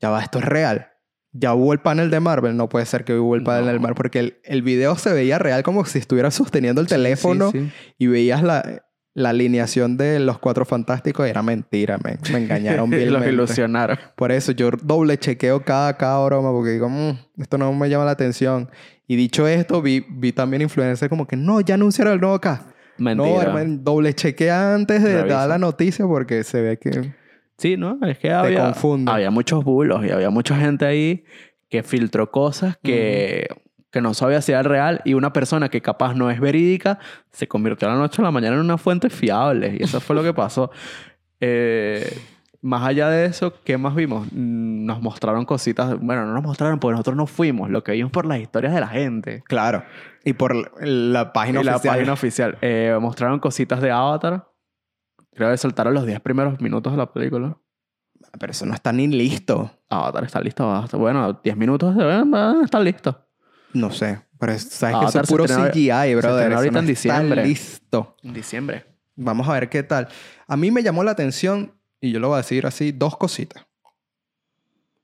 [0.00, 0.88] Ya va, esto es real.
[1.32, 2.56] Ya hubo el panel de Marvel.
[2.56, 3.72] No puede ser que hubo el panel No.
[3.72, 3.94] de Marvel.
[3.96, 7.60] Porque el, el video se veía real como si estuvieras sosteniendo el Sí, teléfono sí,
[7.60, 7.72] sí.
[7.98, 8.84] y veías la,
[9.14, 11.26] la alineación de Los Cuatro Fantásticos.
[11.26, 12.18] Era mentira, man.
[12.32, 13.28] Me engañaron los vilmente.
[13.30, 13.96] ilusionaron.
[14.16, 18.04] Por eso yo doble chequeo cada, cada broma porque digo, "Mm, esto no me llama
[18.04, 18.68] la atención.
[19.06, 22.68] Y dicho esto, vi, vi también influencers como que no, ya anunciaron el nuevo cast.
[22.96, 23.28] Mentira.
[23.34, 25.36] No, hermano, doble chequea antes de Revisa.
[25.36, 27.12] dar la noticia porque se ve que...
[27.58, 27.98] Sí, ¿no?
[28.06, 28.72] Es que había,
[29.06, 31.24] había muchos bulos y había mucha gente ahí
[31.70, 33.46] que filtró cosas que,
[33.94, 36.98] que no sabía si era real y una persona que capaz no es verídica
[37.30, 40.14] se convirtió a la noche a la mañana en una fuente fiable y eso fue
[40.14, 40.70] lo que pasó.
[41.40, 42.16] Eh,
[42.62, 44.26] más allá de eso, ¿qué más vimos?
[44.32, 48.10] Mm, Nos mostraron cositas, bueno, no nos mostraron porque nosotros no fuimos, lo que vimos
[48.12, 49.42] por las historias de la gente.
[49.46, 49.82] Claro.
[50.24, 51.94] Y por la- la página Y la oficial.
[51.96, 52.58] página oficial.
[52.62, 54.48] Eh, mostraron cositas de Avatar.
[55.34, 57.58] Creo que soltaron los 10 primeros minutos de la película.
[58.38, 59.70] Pero eso no está ni listo.
[59.90, 60.66] Avatar está listo.
[60.66, 60.96] basta.
[60.96, 61.94] Bueno, 10 minutos
[62.64, 63.20] está listo.
[63.74, 64.20] No sé.
[64.38, 66.52] Pero es- sabes que eso es puro CGI, brother.
[66.54, 67.44] ahorita no en diciembre.
[67.44, 68.16] listo.
[68.22, 68.86] En diciembre.
[69.16, 70.08] Vamos a ver qué tal.
[70.46, 73.66] A mí me llamó la atención, y yo lo voy a decir así, dos cositas.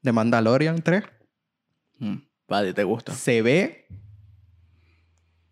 [0.03, 1.05] De Mandalorian 3.
[1.99, 2.17] Mm.
[2.49, 3.13] Vale, te gusta.
[3.13, 3.87] Se ve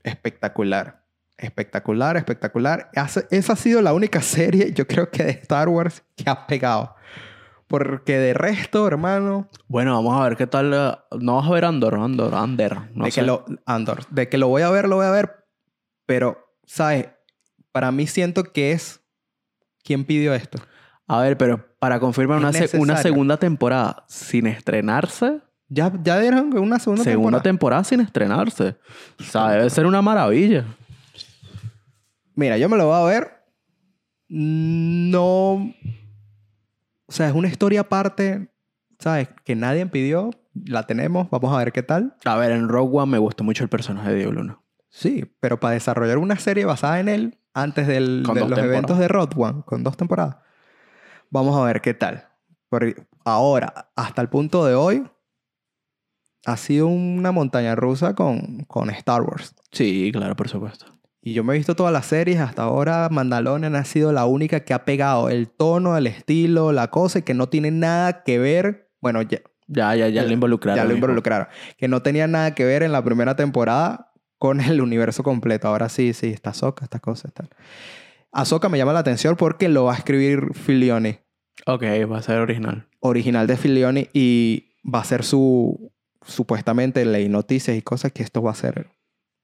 [0.02, 1.04] espectacular.
[1.36, 2.90] Espectacular, espectacular.
[2.96, 6.46] Hace- Esa ha sido la única serie, yo creo que de Star Wars que ha
[6.46, 6.94] pegado.
[7.68, 10.72] Porque de resto, hermano, Bueno, vamos a ver qué tal.
[10.74, 12.76] eh, No vas a ver Andor, Andor, Ander.
[12.94, 13.20] No de, sé.
[13.20, 15.44] que lo, Andor, de que lo voy a ver, lo voy a ver.
[16.06, 17.08] Pero, ¿sabes?
[17.70, 19.00] Para mí siento que es...
[19.84, 20.58] ¿Quién pidió esto?
[21.06, 25.40] A ver, pero para confirmar una, se- una segunda temporada sin estrenarse.
[25.68, 27.42] Ya, ya dieron una segunda, segunda temporada.
[27.42, 28.76] temporada sin estrenarse.
[29.20, 30.64] O sea, debe ser una maravilla.
[32.34, 33.44] Mira, yo me lo voy a ver.
[34.28, 35.72] No.
[37.08, 38.50] O sea, es una historia aparte,
[38.98, 39.28] ¿sabes?
[39.44, 40.30] Que nadie pidió.
[40.66, 41.30] La tenemos.
[41.30, 42.16] Vamos a ver qué tal.
[42.24, 44.60] A ver, en Rogue One me gustó mucho el personaje de Diego Luna.
[44.90, 48.64] Sí, pero para desarrollar una serie basada en él antes del- de los temporadas.
[48.64, 50.36] eventos de Road One, con dos temporadas.
[51.30, 52.26] Vamos a ver qué tal.
[52.68, 55.08] Porque ahora, hasta el punto de hoy,
[56.46, 59.54] ha sido una montaña rusa con, con Star Wars.
[59.72, 60.86] Sí, claro, por supuesto.
[61.28, 62.38] Y yo me he visto todas las series.
[62.40, 66.88] Hasta ahora Mandalorian ha sido la única que ha pegado el tono, el estilo, la
[66.90, 68.90] cosa y que no tiene nada que ver.
[69.00, 70.76] Bueno, ya, Ya, ya, ya lo involucraron.
[70.76, 71.48] ya lo involucraron.
[71.76, 75.68] Que no tenía nada que ver en la primera temporada con el universo completo.
[75.68, 77.32] Ahora sí, sí, está Ahsoka, estas cosas.
[77.34, 77.50] Tal.
[78.32, 81.18] Ahsoka me llama la atención porque lo va a escribir Filioni,
[81.66, 82.86] Ok, va a ser original.
[83.00, 85.92] original de Filioni, y va a ser su.
[86.24, 88.90] Supuestamente leí noticias y cosas que esto va a ser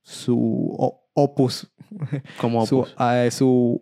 [0.02, 1.72] su o- opus
[2.40, 2.94] Como su, opus.
[2.98, 3.80] ah, su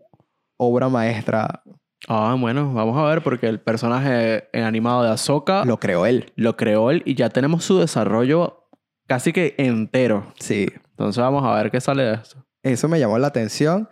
[0.59, 1.63] obra maestra
[2.09, 6.05] Ah, bueno, vamos a ver porque el personaje en animado de Ahsoka lo, lo creó
[6.05, 6.33] él.
[6.57, 8.69] creó él y ya tenemos su desarrollo
[9.07, 10.33] casi que entero.
[10.41, 10.67] Sí.
[10.91, 12.45] Entonces vamos a ver qué sale de esto.
[12.65, 13.89] Eso me llamó la atención.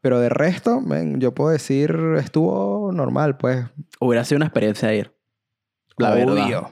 [0.00, 0.82] Pero de resto,
[1.18, 3.64] yo puedo decir, estuvo normal, pues.
[4.00, 5.14] Hubiera sido una experiencia ir.
[5.98, 6.26] La Obvio.
[6.34, 6.70] verdad.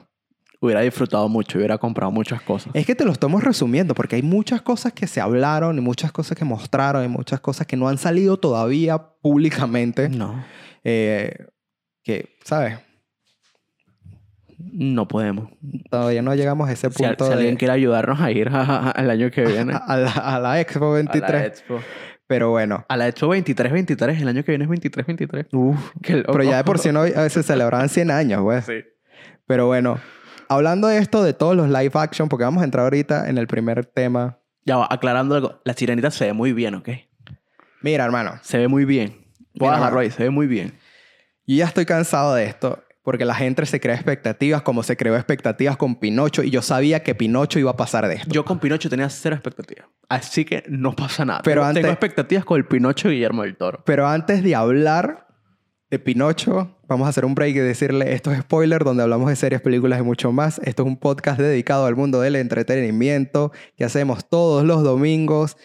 [0.63, 2.71] Hubiera disfrutado mucho, hubiera comprado muchas cosas.
[2.75, 6.11] Es que te lo estamos resumiendo, porque hay muchas cosas que se hablaron y muchas
[6.11, 10.07] cosas que mostraron y muchas cosas que no han salido todavía públicamente.
[10.09, 10.45] No,
[10.83, 11.33] eh,
[12.03, 12.77] que, ¿sabes?
[14.57, 15.49] no podemos.
[15.89, 18.91] Todavía no llegamos a ese punto si alguien de- quiere ayudarnos a ir a- a-
[18.91, 19.73] al año que viene.
[19.87, 21.31] a, la, a la Expo a 23.
[21.31, 21.79] la expo.
[22.27, 22.85] Pero bueno.
[22.87, 25.47] A la hecho 23-23, el año que viene es 23-23.
[25.53, 25.91] Uf.
[26.01, 26.31] Qué loco.
[26.33, 28.61] Pero ya de por sí no, a veces celebraban 100 años, güey.
[28.61, 28.83] Sí.
[29.47, 29.99] Pero bueno,
[30.53, 33.47] hablando de esto, de todos los live action, porque vamos a entrar ahorita en el
[33.47, 34.39] primer tema.
[34.65, 35.59] Ya va, aclarando algo.
[35.65, 36.89] La sirenita se ve muy bien, ¿ok?
[37.81, 39.25] Mira, hermano, Se ve muy bien.
[39.55, 40.73] Voy a dejarlo ahí, se ve muy bien.
[41.47, 45.15] yo ya estoy cansado de esto, porque la gente se crea expectativas como se creó
[45.15, 48.29] expectativas con Pinocho, y yo sabía que Pinocho iba a pasar de esto.
[48.31, 49.87] Yo con Pinocho tenía cero expectativas.
[50.07, 51.41] Así que no pasa nada.
[51.43, 53.81] Pero antes- tengo expectativas con el Pinocho y Guillermo del Toro.
[53.85, 55.27] Pero antes de hablar
[55.91, 59.35] de Pinocho, vamos a hacer un break y decirle, esto es spoiler, donde hablamos de
[59.35, 60.61] series, películas y mucho más.
[60.63, 65.57] Esto es un podcast dedicado al mundo del entretenimiento que hacemos todos los domingos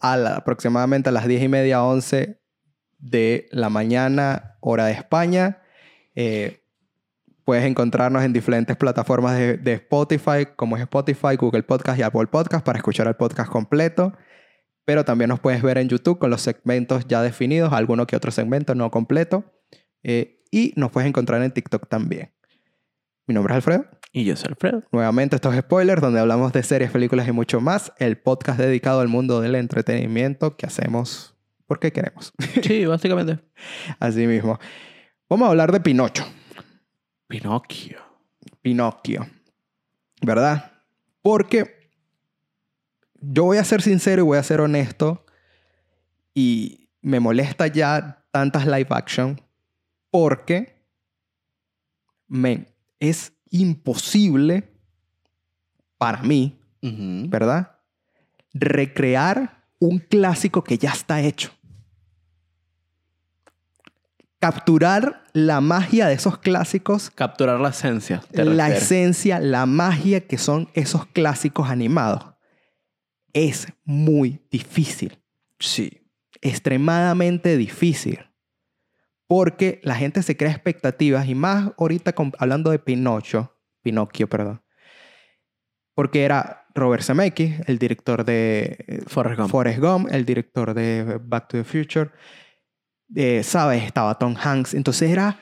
[0.00, 2.40] a aproximadamente a las 10 y media, 11
[3.00, 5.62] de la mañana, hora de España.
[6.14, 6.62] Eh,
[7.44, 12.28] puedes encontrarnos en diferentes plataformas de, de Spotify, como es Spotify, Google Podcast y Apple
[12.28, 14.12] Podcast, para escuchar el podcast completo.
[14.84, 18.30] Pero también nos puedes ver en YouTube con los segmentos ya definidos, alguno que otro
[18.30, 19.44] segmento no completo.
[20.02, 22.30] Eh, y nos puedes encontrar en TikTok también.
[23.26, 23.86] Mi nombre es Alfredo.
[24.12, 24.82] Y yo soy Alfredo.
[24.92, 27.92] Nuevamente, estos spoilers donde hablamos de series, películas y mucho más.
[27.98, 31.34] El podcast dedicado al mundo del entretenimiento que hacemos
[31.66, 32.32] porque queremos.
[32.62, 33.38] Sí, básicamente.
[33.98, 34.58] Así mismo.
[35.30, 36.26] Vamos a hablar de Pinocho.
[37.26, 37.98] Pinocchio.
[38.60, 39.26] Pinocchio.
[40.20, 40.72] ¿Verdad?
[41.22, 41.90] Porque
[43.20, 45.24] yo voy a ser sincero y voy a ser honesto.
[46.34, 49.40] Y me molesta ya tantas live action
[50.12, 50.76] porque
[52.28, 52.68] men,
[53.00, 54.70] es imposible
[55.98, 56.56] para mí.
[56.82, 57.78] ¿verdad?
[58.52, 61.50] Recrear un clásico que ya está hecho.
[64.40, 68.20] Capturar la magia de esos clásicos Capturar la esencia.
[68.32, 68.82] te la refieres.
[68.82, 72.24] esencia, la magia que son esos clásicos animados.
[73.32, 75.18] Es muy difícil,
[75.60, 76.02] Sí.
[76.40, 78.18] extremadamente difícil.
[79.26, 84.62] Porque la gente se crea expectativas y más ahorita con- hablando de Pinocho, Pinocchio, perdón.
[85.94, 89.50] Porque era Robert Zemeckis, el director de eh, Forrest Gump.
[89.50, 92.10] Forrest Gump, el director de Back to the Future.
[93.14, 93.84] Eh, ¿Sabes?
[93.84, 94.74] Estaba Tom Hanks.
[94.74, 95.38] Entonces era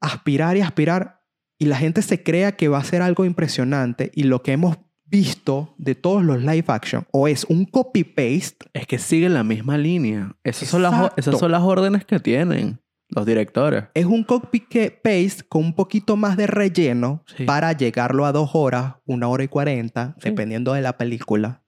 [0.00, 1.20] aspirar y aspirar.
[1.58, 4.10] Y la gente se crea que va a ser algo impresionante.
[4.14, 8.86] Y lo que hemos visto de todos los live action o es un copy-paste Es
[8.86, 10.36] que siguen la misma línea.
[10.42, 12.80] Esas son, las, esas son las órdenes que tienen
[13.14, 13.84] los directores.
[13.94, 17.44] es un copy-paste con un poquito más de relleno Sí.
[17.44, 20.30] para llegarlo a dos horas, una hora y cuarenta, Sí.
[20.30, 21.62] dependiendo de la película.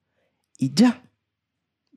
[0.58, 1.02] Y ya.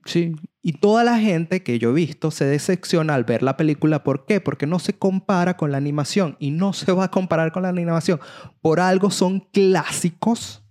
[0.04, 0.34] Sí.
[0.62, 4.04] Y toda la gente que yo he visto se decepciona al ver la película.
[4.04, 4.40] ¿Por qué?
[4.40, 6.36] Porque no se compara con la animación.
[6.38, 8.20] Y no se va a comparar con la animación.
[8.60, 10.64] Por algo son clásicos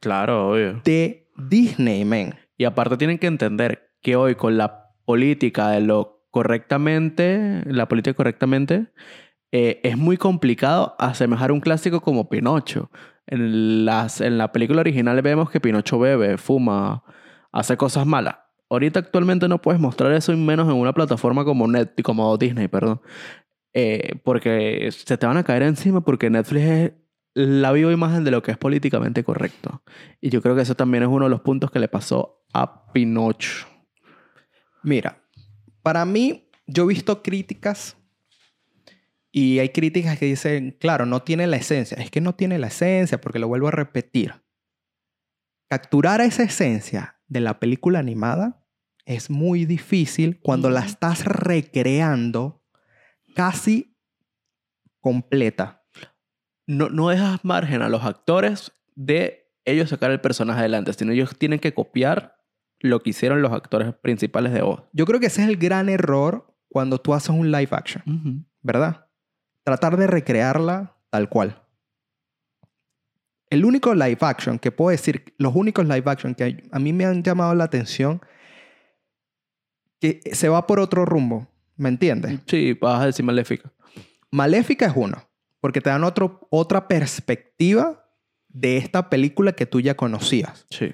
[0.00, 0.80] Claro, obvio.
[0.84, 2.34] de Disney, man.
[2.56, 8.14] Y aparte tienen que entender que hoy con la política de lo correctamente, la política
[8.14, 8.88] correctamente,
[9.52, 12.90] eh, es muy complicado asemejar un clásico como Pinocho.
[13.26, 17.02] En, las, en la película original vemos que Pinocho bebe, fuma,
[17.52, 18.36] hace cosas malas.
[18.70, 22.68] Ahorita actualmente no puedes mostrar eso y menos en una plataforma como Net, como Disney,
[22.68, 23.00] perdón.
[23.72, 26.92] Eh, porque se te van a caer encima porque Netflix es
[27.34, 29.82] la viva imagen de lo que es políticamente correcto.
[30.20, 32.92] Y yo creo que eso también es uno de los puntos que le pasó a
[32.92, 33.66] Pinocho.
[34.82, 35.22] Mira,
[35.88, 37.96] para mí, yo he visto críticas
[39.32, 41.96] y hay críticas que dicen, claro, no tiene la esencia.
[41.96, 44.34] Es que no tiene la esencia porque lo vuelvo a repetir.
[45.66, 48.62] Capturar esa esencia de la película animada
[49.06, 52.62] es muy difícil cuando la estás recreando
[53.34, 53.96] casi
[55.00, 55.86] completa.
[56.66, 61.34] No, no dejas margen a los actores de ellos sacar el personaje adelante, sino ellos
[61.38, 62.37] tienen que copiar
[62.80, 64.82] lo que hicieron los actores principales de voz.
[64.92, 68.46] Yo creo que ese es el gran error cuando tú haces un live action.
[68.62, 69.06] ¿verdad?
[69.64, 71.62] Tratar de recrearla tal cual.
[73.50, 77.06] El único live action que puedo decir, los únicos live action que a mí me
[77.06, 78.20] han llamado la atención,
[80.00, 82.40] que se va por otro rumbo, ¿me entiendes?
[82.46, 83.72] Sí, vas a decir maléfica.
[84.30, 85.26] Maléfica es uno,
[85.60, 88.06] porque te dan otro, otra perspectiva
[88.48, 90.66] de esta película que tú ya conocías.
[90.68, 90.92] Sí.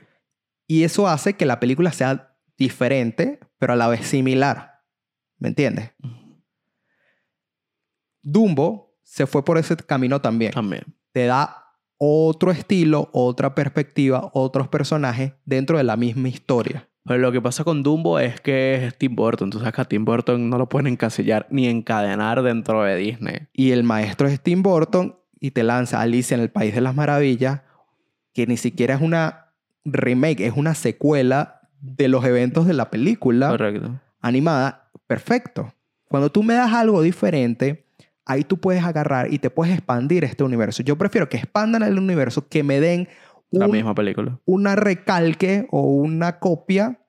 [0.67, 4.83] Y eso hace que la película sea diferente, pero a la vez similar.
[5.39, 5.91] ¿Me entiendes?
[8.23, 10.53] Dumbo se fue por ese camino también.
[10.53, 10.85] También.
[11.13, 11.65] Te da
[11.99, 16.89] otro estilo, otra perspectiva, otros personajes dentro de la misma historia.
[17.05, 19.51] Pero lo que pasa con Dumbo es que es Tim Burton.
[19.51, 23.49] Tú sabes que a Tim Burton no lo pueden encasillar ni encadenar dentro de Disney.
[23.53, 26.95] Y el maestro es Tim Burton y te lanza Alicia en el País de las
[26.95, 27.61] Maravillas,
[28.33, 29.44] que ni siquiera es una
[29.85, 33.51] remake, es una secuela de los eventos de la película.
[33.51, 34.01] Correcto.
[34.21, 35.73] animada, perfecto.
[36.09, 37.87] Cuando tú me das algo diferente,
[38.25, 40.83] ahí tú puedes agarrar y te puedes expandir este universo.
[40.83, 43.09] Yo prefiero que expandan el universo que me den
[43.51, 44.39] La misma película.
[44.45, 47.01] una recalque o una copia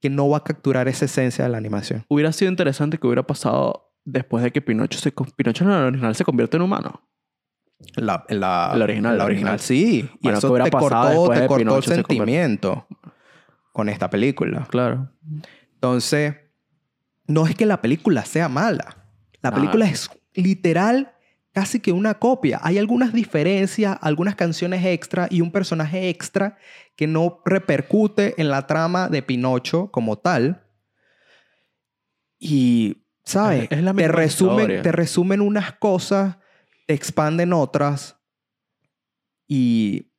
[0.00, 2.04] que no va a capturar esa esencia de la animación.
[2.08, 6.14] Hubiera sido interesante que hubiera pasado después de que Pinocho, se, Pinocho en el original
[6.16, 7.00] se convierte en humano.
[7.96, 8.24] La,
[8.82, 10.08] original, La original, sí.
[10.14, 12.86] Y Bueno, eso ¿qué hubiera te cortó, te cortó el se sentimiento
[13.72, 14.66] con esta película.
[14.70, 15.10] Claro.
[15.74, 16.36] Entonces,
[17.26, 18.96] no es que la película sea mala.
[19.42, 19.56] La No.
[19.56, 21.12] película es literal
[21.52, 22.60] casi que una copia.
[22.62, 26.56] Hay algunas diferencias, algunas canciones extra y un personaje extra
[26.96, 30.64] que no repercute en la trama de Pinocho como tal.
[32.38, 33.64] Y, ¿sabes?
[33.70, 34.82] Es- es la te, resumen, historia.
[34.82, 36.36] te resumen unas cosas,
[36.94, 38.18] expanden otras
[39.48, 40.10] y...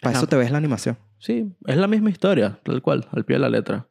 [0.00, 0.18] Para Ajá.
[0.18, 0.98] eso te ves la animación.
[1.18, 3.88] Sí, es la misma historia, tal cual, al pie de la letra.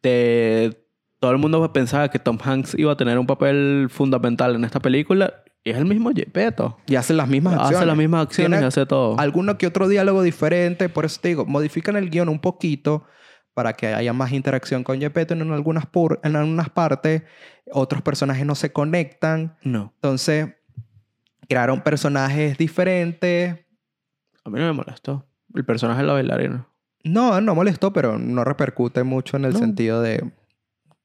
[0.00, 0.86] Te-
[1.20, 4.80] Todo el mundo pensaba que Tom Hanks iba a tener un papel fundamental en esta
[4.80, 6.76] película y es el mismo Gepetto.
[6.86, 7.76] Y hacen las mismas acciones.
[7.78, 9.18] Hace las mismas acciones Tiene y hace todo.
[9.18, 10.88] alguno que otro diálogo diferente.
[10.90, 13.06] Por eso te digo, modifican el guion un poquito
[13.54, 15.84] para que haya más interacción con Gepetto en algunas,
[16.22, 17.22] en algunas partes.
[17.72, 19.56] Otros personajes no se conectan.
[19.62, 20.48] No, Entonces,
[21.48, 23.54] crearon personajes diferentes.
[24.44, 25.26] a mí no me molestó.
[25.54, 26.66] El personaje de la bailarina.
[27.04, 29.58] No, no molestó, pero no repercute mucho en el No.
[29.58, 30.32] sentido de,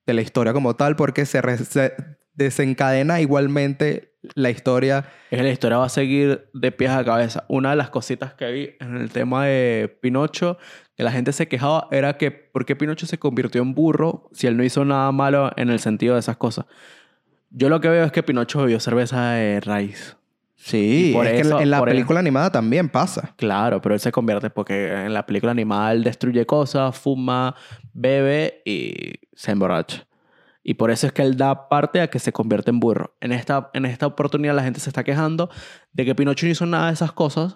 [0.08, 1.94] de la historia como tal, porque se, re- se
[2.34, 5.06] desencadena igualmente la historia.
[5.30, 7.46] Es la historia va a seguir de pies a cabeza.
[7.50, 10.58] Una de las cositas que vi en el tema de Pinocho,
[11.00, 14.48] que la gente se quejaba, era que ¿por qué Pinocho se convirtió en burro si
[14.48, 16.66] él no hizo nada malo en el sentido de esas cosas?
[17.52, 20.18] Yo lo que veo es que Pinocho bebió cerveza de raíz.
[20.58, 23.34] Sí, Y por es que en la por película animada también pasa.
[23.38, 27.56] Claro, pero él se convierte porque en la película animada él destruye cosas, fuma,
[27.94, 30.06] bebe y se emborracha.
[30.64, 33.16] Y por eso es que él da parte a que se convierte en burro.
[33.22, 35.50] En esta, en esta oportunidad la gente se está quejando
[35.94, 37.56] de que Pinocho no hizo nada de esas cosas.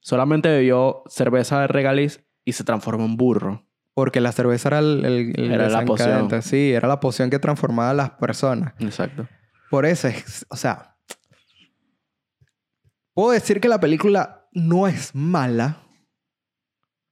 [0.00, 3.66] Solamente bebió cerveza de regaliz y se transformó en burro.
[3.94, 6.42] Porque la cerveza era el, el- el Era la poción.
[6.42, 8.72] Sí, era la poción que transformaba a las personas.
[8.78, 9.28] Exacto.
[9.70, 10.96] Por eso es, o sea,
[13.14, 15.78] puedo decir que la película no es mala,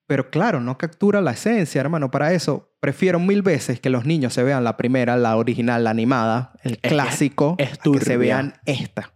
[0.07, 2.11] pero claro, no captura la esencia, hermano.
[2.11, 5.91] Para eso, prefiero mil veces que los niños se vean la primera, la original, la
[5.91, 9.13] animada, el clásico, es que se vean esta.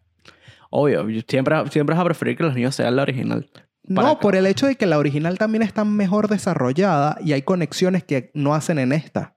[0.71, 3.49] Obvio, siempre, siempre vas a preferir que los niños sean la original.
[3.87, 8.03] No, por el hecho de que la original también está mejor desarrollada y hay conexiones
[8.05, 9.37] que no hacen en esta.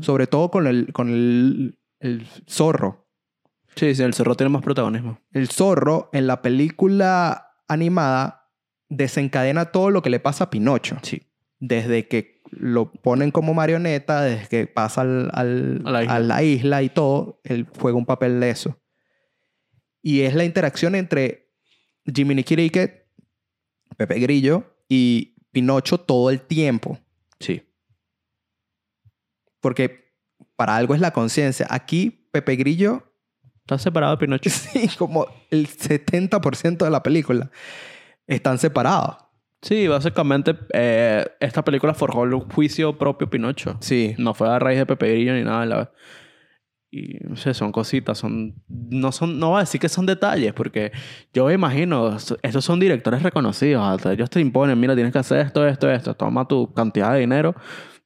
[0.00, 3.08] Sobre todo con el, con el, el zorro.
[3.76, 5.18] Sí, sí, el cerro tiene más protagonismo.
[5.32, 8.48] El zorro en la película animada
[8.88, 10.96] desencadena todo lo que le pasa a Pinocho.
[11.02, 11.22] Sí.
[11.58, 16.14] Desde que lo ponen como marioneta, desde que pasa al- al- A la isla.
[16.14, 18.80] a la isla y todo, él juega un papel de eso.
[20.02, 21.52] Y es la interacción entre
[22.06, 22.99] Jiminy Cricket,
[23.96, 26.98] Pepe Grillo y Pinocho todo el tiempo.
[27.38, 27.62] Sí.
[29.60, 30.14] Porque
[30.56, 31.66] para algo es la conciencia.
[31.70, 33.10] Aquí Pepe Grillo
[33.70, 34.50] Está separado de Pinocho.
[34.50, 37.50] Sí, como el 70% de la película
[38.26, 39.16] están separados.
[39.62, 43.76] Sí, básicamente eh, esta película forjó el juicio propio Pinocho.
[43.80, 44.16] Sí.
[44.18, 45.60] No fue a raíz de Pepe Grillo ni nada.
[45.60, 45.92] de La...
[46.92, 48.54] Y no sé, son cositas, son...
[48.68, 49.38] No, son...
[49.38, 50.90] no voy a decir que son detalles, porque
[51.32, 53.82] yo me imagino, estos son directores reconocidos.
[53.86, 56.14] hasta ellos te imponen, mira, tienes que hacer esto, esto, esto.
[56.14, 57.54] Toma tu cantidad de dinero,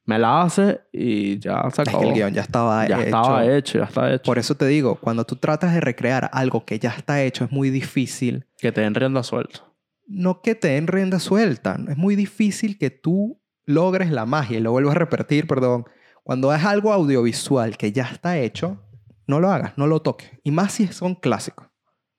[0.04, 2.02] me la haces y ya se Es acabó.
[2.02, 3.04] que el guion ya estaba ya hecho.
[3.06, 4.22] estaba hecho, ya está hecho.
[4.24, 7.50] Por eso te digo, cuando tú tratas de recrear algo que ya está hecho, es
[7.52, 8.44] muy difícil.
[8.58, 9.60] Que te den rienda suelta.
[10.06, 11.78] No que te den rienda suelta.
[11.88, 14.58] Es muy difícil que tú logres la magia.
[14.58, 15.86] Y lo vuelvo a repetir, perdón.
[16.24, 18.82] Cuando es algo audiovisual que ya está hecho,
[19.26, 20.30] no lo hagas, no lo toques.
[20.42, 21.68] Y más si son clásicos.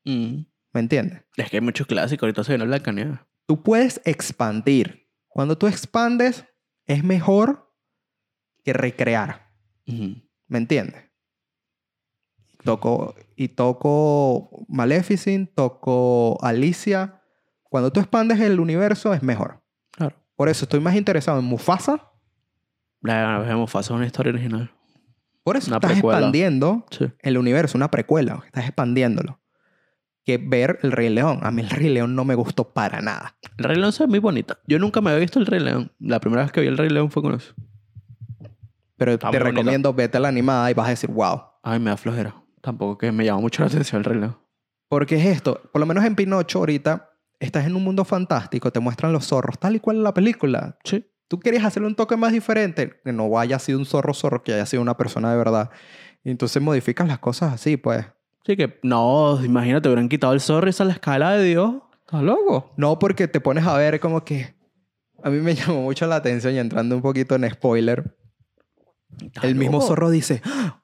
[0.05, 0.43] Mm.
[0.73, 1.23] ¿Me entiendes?
[1.35, 2.23] Es que hay muchos clásicos.
[2.23, 3.19] Ahorita se viene Blancanieves.
[3.47, 5.09] Tú puedes expandir.
[5.27, 6.45] Cuando tú expandes,
[6.85, 7.73] es mejor
[8.63, 9.51] que recrear.
[9.85, 11.03] ¿Me entiendes?
[12.63, 17.21] Toco, y toco Maleficent, toco Alicia.
[17.63, 19.63] Cuando tú expandes el universo es mejor.
[19.91, 20.15] Claro.
[20.35, 22.11] Por eso estoy más interesado en Mufasa.
[23.05, 24.71] La Mufasa es una historia original.
[25.43, 26.17] Por eso Una estás precuela.
[26.19, 27.05] expandiendo Sí.
[27.19, 28.41] el universo, una precuela.
[28.45, 29.39] Estás expandiéndolo.
[30.23, 31.39] Que ver El Rey León.
[31.43, 33.37] A mí El Rey León no me gustó para nada.
[33.57, 34.57] El Rey León se ve muy bonita.
[34.67, 35.91] Yo nunca me había visto el Rey León.
[35.99, 37.53] La primera vez que vi el Rey León fue con eso.
[38.97, 39.51] Pero Está te bonita.
[39.51, 41.41] recomiendo vete a la animada y vas a decir, wow.
[41.61, 42.35] Ay, me da flojera.
[42.61, 44.37] Tampoco que me llama mucho la atención el Rey León.
[44.87, 48.79] Porque es esto, por lo menos en Pinocho ahorita, estás en un mundo fantástico, te
[48.79, 50.77] muestran los zorros, tal y cual en la película.
[50.83, 51.05] Sí.
[51.27, 54.53] Tú querías hacerle un toque más diferente, que no haya sido un zorro zorro, que
[54.53, 55.69] haya sido una persona de verdad.
[56.23, 58.05] Y entonces modificas las cosas así, pues.
[58.45, 61.75] Sí, que no, imagínate, hubieran quitado el zorro y esa es la escala de Dios.
[62.05, 62.73] ¿Estás loco?
[62.77, 64.55] No, porque te pones a ver como que...
[65.23, 68.15] A mí me llamó mucho la atención y entrando un poquito en spoiler.
[69.21, 69.87] ¿Estás El mismo loco?
[69.87, 70.83] zorro dice, "¡Ah!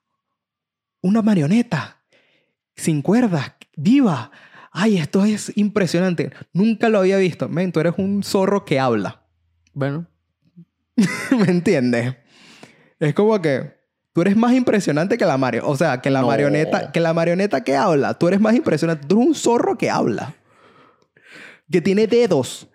[1.01, 2.03] una marioneta,
[2.75, 4.31] sin cuerdas, viva.
[4.71, 6.31] Ay, esto es impresionante.
[6.53, 7.49] Nunca lo había visto.
[7.49, 9.25] Men, tú eres un zorro que habla.
[9.73, 10.07] Bueno,
[11.37, 12.15] ¿Me entiendes?
[12.99, 13.73] Es como que
[14.13, 15.67] tú eres más impresionante que la Mario.
[15.67, 16.27] O sea, que la No.
[16.27, 18.13] marioneta, que la marioneta que habla.
[18.13, 19.07] Tú eres más impresionante.
[19.07, 20.33] Tú eres un zorro que habla.
[21.71, 22.67] Que tiene dedos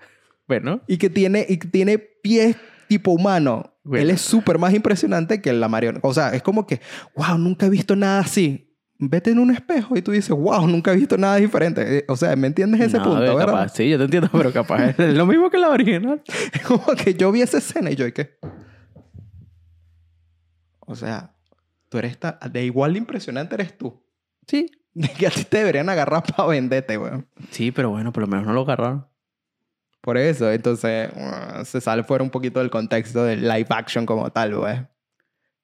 [0.48, 0.80] bueno.
[0.86, 2.56] y que tiene, y que tiene pies
[2.88, 3.74] tipo humano.
[3.84, 4.02] Bueno.
[4.02, 6.06] Él es súper más impresionante que la marioneta.
[6.08, 6.80] O sea, es como que,
[7.14, 8.65] wow, nunca he visto nada así.
[8.98, 11.98] Vete en un espejo y tú dices, wow, nunca he visto nada diferente.
[11.98, 13.46] Eh, O sea, ¿me entiendes ese No, punto, eh, verdad?
[13.46, 16.22] capaz, sí, yo te entiendo, pero capaz es lo mismo que la original.
[16.52, 18.38] Es como que yo vi esa escena y yo, ¿y qué?
[20.80, 21.34] O sea,
[21.88, 24.02] tú eres ta- de igual de impresionante eres tú.
[24.46, 24.70] Sí.
[24.94, 27.28] De que a ti te deberían agarrar para venderte, weón.
[27.50, 29.06] Sí, pero bueno, por lo menos no lo agarraron.
[30.00, 34.30] Por eso, entonces, uh, se sale fuera un poquito del contexto del live action como
[34.30, 34.88] tal, weón.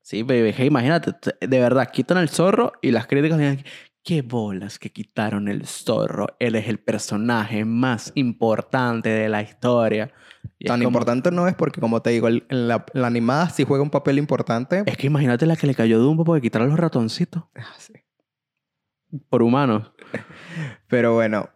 [0.03, 1.12] Sí, pero dije, imagínate,
[1.46, 3.64] de verdad, quitan el zorro y las críticas dicen,
[4.03, 6.26] qué bolas que quitaron el zorro.
[6.40, 10.12] Él es el personaje más importante de la historia.
[10.59, 13.48] Y Tan como- importante no es porque, como te digo, el- en la, la animada
[13.50, 14.82] sí juega un papel importante.
[14.86, 17.92] Es que imagínate la que le cayó Dumbo porque quitaron los ratoncitos Ah, sí.
[19.28, 19.92] por humanos.
[20.88, 21.48] Pero bueno,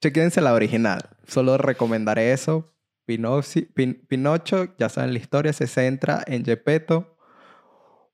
[0.00, 1.00] chequense la original.
[1.26, 2.72] Solo recomendaré eso.
[3.06, 7.11] Pinoci- Pin- Pinocho, ya saben la historia, se centra en Gepetto,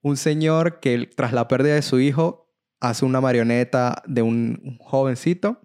[0.02, 2.48] un señor que tras la pérdida de su hijo
[2.80, 5.60] hace una marioneta de un, jovencito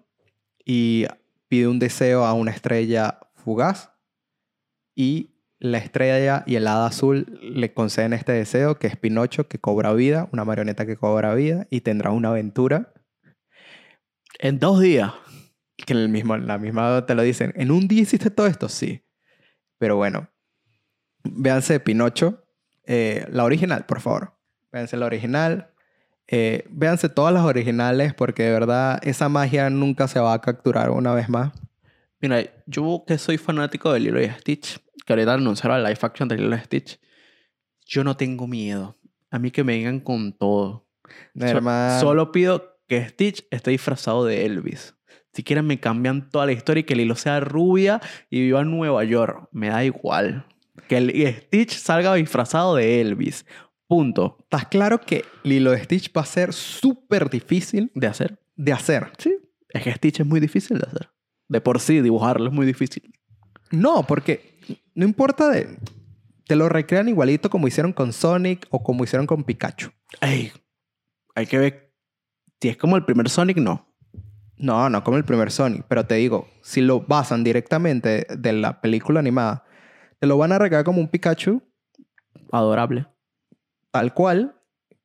[0.65, 1.05] y
[1.47, 3.91] pide un deseo a una estrella fugaz
[4.95, 9.59] y la estrella y el hada azul le conceden este deseo que es Pinocho que
[9.59, 12.93] cobra vida, una marioneta que cobra vida y tendrá una aventura
[14.39, 15.13] En dos días.
[15.77, 17.53] que en el mismo, la misma te lo dicen.
[17.55, 18.67] ¿En un día hiciste todo esto?
[18.67, 19.05] Sí.
[19.77, 20.29] Pero bueno,
[21.23, 22.42] véanse Pinocho,
[22.85, 24.33] eh, la original, por favor.
[24.71, 25.69] Véanse la original.
[26.27, 30.89] Eh, véanse todas las originales porque de verdad esa magia nunca se va a capturar
[30.89, 31.51] una vez más.
[32.21, 36.29] Mira, yo que soy fanático de Lilo y Stitch, que ahorita anunciaron la live action
[36.29, 36.99] de Lilo y Stitch,
[37.85, 38.97] yo no tengo miedo.
[39.29, 40.85] A mí que me vengan con todo.
[41.51, 41.61] So-
[41.99, 44.95] solo pido que Stitch esté disfrazado de Elvis.
[45.33, 48.71] Si quieren me cambian toda la historia y que Lilo sea rubia y viva en
[48.71, 49.49] Nueva York.
[49.51, 50.45] Me da igual.
[50.87, 53.45] Que el Stitch salga disfrazado de Elvis.
[53.87, 54.37] Punto.
[54.41, 58.39] ¿Estás claro que Lilo de Stitch va a ser súper difícil ¿De hacer?
[58.55, 59.11] de hacer?
[59.17, 59.37] Sí.
[59.69, 61.09] Es que Stitch es muy difícil de hacer.
[61.47, 63.13] De por sí, dibujarlo es muy difícil.
[63.71, 64.59] No, porque
[64.95, 65.77] no importa de...
[66.45, 69.91] Te lo recrean igualito como hicieron con Sonic o como hicieron con Pikachu.
[70.21, 70.51] Ey,
[71.35, 71.93] hay que ver.
[72.61, 73.93] Si es como el primer Sonic, no.
[74.57, 78.81] No, no como el primer Sonic, pero te digo, si lo basan directamente de la
[78.81, 79.65] película animada,
[80.23, 81.61] te lo van a regalar como un Pikachu,
[82.49, 83.07] Adorable.
[83.91, 84.55] tal cual,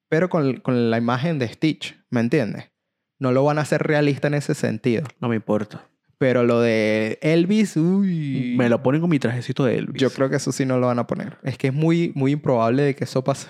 [0.08, 2.70] pero con, con la imagen de Stitch, ¿me entiendes?
[3.18, 5.02] No lo van a hacer realista en ese sentido.
[5.18, 5.88] No me importa.
[6.18, 8.54] Pero lo de Elvis, uy.
[8.56, 10.00] Me lo ponen con mi trajecito de Elvis.
[10.00, 11.38] Yo creo que eso sí no lo van a poner.
[11.42, 13.48] Es que es muy, muy improbable de que eso pase.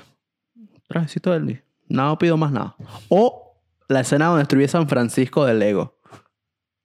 [0.88, 1.58] Trajecito de Elvis.
[1.86, 2.76] No pido más nada.
[3.10, 5.98] O la escena donde destruye San Francisco del Lego.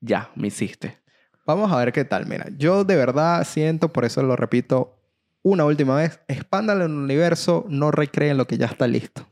[0.01, 1.03] Ya, me hiciste.
[1.45, 2.25] Vamos a ver qué tal.
[2.25, 4.99] Mira, yo de verdad siento, por eso lo repito
[5.41, 9.27] una última vez, expandan el universo, no recreen lo que ya está listo.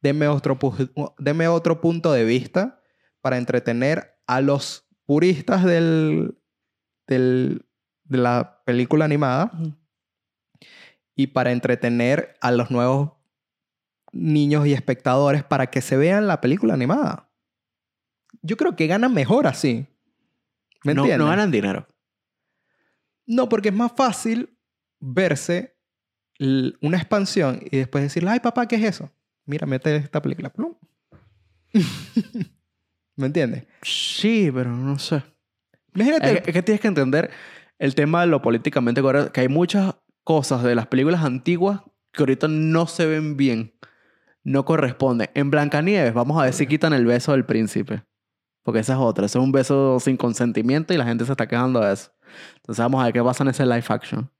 [0.00, 2.80] Deme otro, pu- deme otro punto de vista
[3.20, 6.38] para entretener a los puristas del,
[7.08, 7.66] del-
[8.04, 9.50] de la película animada
[11.16, 13.12] y para entretener a los nuevos
[14.12, 17.28] niños y espectadores para que se vean la película animada.
[18.42, 19.86] Yo creo que ganan mejor así.
[20.84, 21.86] ¿Me no, no ganan dinero.
[23.26, 24.56] No, porque es más fácil
[25.00, 25.76] verse
[26.80, 29.10] una expansión y después decirle, ay papá, ¿qué es eso?
[29.46, 30.50] Mira, mete esta película.
[30.52, 30.74] Plum.
[33.16, 33.64] ¿Me entiendes?
[33.82, 35.22] Sí, pero no sé.
[35.94, 36.26] Imagínate.
[36.34, 37.30] Es, que- es que tienes que entender
[37.78, 39.32] el tema de lo políticamente correcto.
[39.32, 41.80] Que hay muchas cosas de las películas antiguas
[42.12, 43.74] que ahorita no se ven bien.
[44.44, 45.30] No corresponden.
[45.34, 48.02] En Blancanieves, vamos a ver si quitan el beso del príncipe.
[48.62, 49.26] Porque esa es otra.
[49.26, 52.10] Ese es un beso sin consentimiento y la gente se está quejando de eso.
[52.56, 54.30] Entonces vamos a ver qué pasa en ese live action.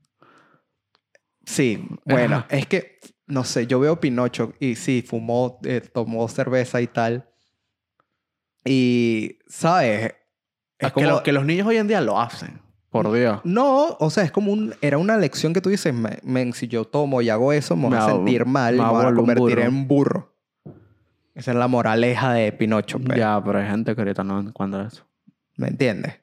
[1.45, 2.47] Sí, bueno, Ajá.
[2.51, 7.29] es que, no sé, yo veo Pinocho y sí, fumó, eh, tomó cerveza y tal.
[8.65, 10.15] Y, ¿sabes?
[10.79, 12.61] Es que, lo- que los niños hoy en día lo hacen.
[12.91, 13.41] Por Dios.
[13.45, 14.75] No, o sea, es como un...
[14.83, 17.89] Era una lección que tú dices, "Me- men, si yo tomo y hago eso, me
[17.89, 19.63] voy a sentir mal y me me voy a convertir burro".
[19.63, 20.32] en burro.
[21.35, 23.19] Esa es la moraleja de Pinocho, pues.
[23.19, 25.07] Ya, pero hay gente que ahorita no encuentra eso.
[25.57, 26.15] ¿Me entiendes?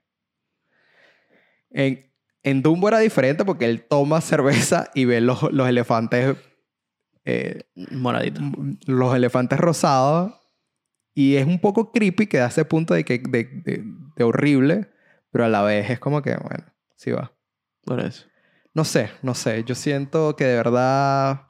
[1.72, 2.12] En,
[2.44, 6.36] en Dumbo era diferente porque él toma cerveza y ve los, los elefantes...
[7.26, 8.42] eh, Moradito.
[8.86, 10.34] los elefantes rosados
[11.14, 13.84] y es un poco creepy que da ese punto de, que, de, de-
[14.16, 14.90] de horrible,
[15.32, 17.32] pero a la vez es como que, bueno, sí va.
[17.84, 18.26] Por eso.
[18.74, 19.64] No sé, no sé.
[19.64, 21.42] Yo siento que de verdad,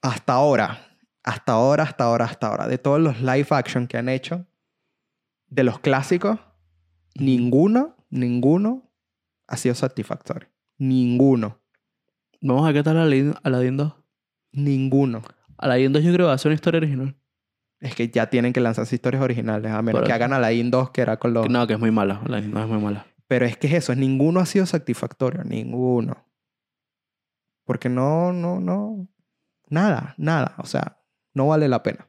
[0.00, 0.91] hasta ahora,
[1.24, 4.46] hasta ahora, hasta ahora, hasta ahora, de todos los live action que han hecho,
[5.46, 6.40] de los clásicos,
[7.14, 8.90] ninguno, ninguno
[9.46, 10.48] ha sido satisfactorio.
[10.78, 11.60] Ninguno.
[12.40, 13.92] Vamos a qué tal Aladdin, Aladdin 2.
[14.52, 15.22] Ninguno.
[15.58, 17.16] Aladdin 2 yo creo que va a ser una historia original.
[17.80, 21.02] Es que ya tienen que lanzarse historias originales, a menos que hagan Aladdin 2, que
[21.02, 21.48] era con los...
[21.48, 22.20] No, que es muy mala.
[22.24, 23.06] Aladdin 2 es muy mala.
[23.28, 26.26] Pero es que es eso, ninguno ha sido satisfactorio, ninguno.
[27.64, 29.08] Porque no, no, no.
[29.68, 30.54] Nada, nada.
[30.58, 31.01] O sea,
[31.34, 32.08] no vale la pena.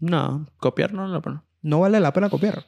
[0.00, 1.44] No, copiar no la pena.
[1.62, 2.64] No vale la pena copiar.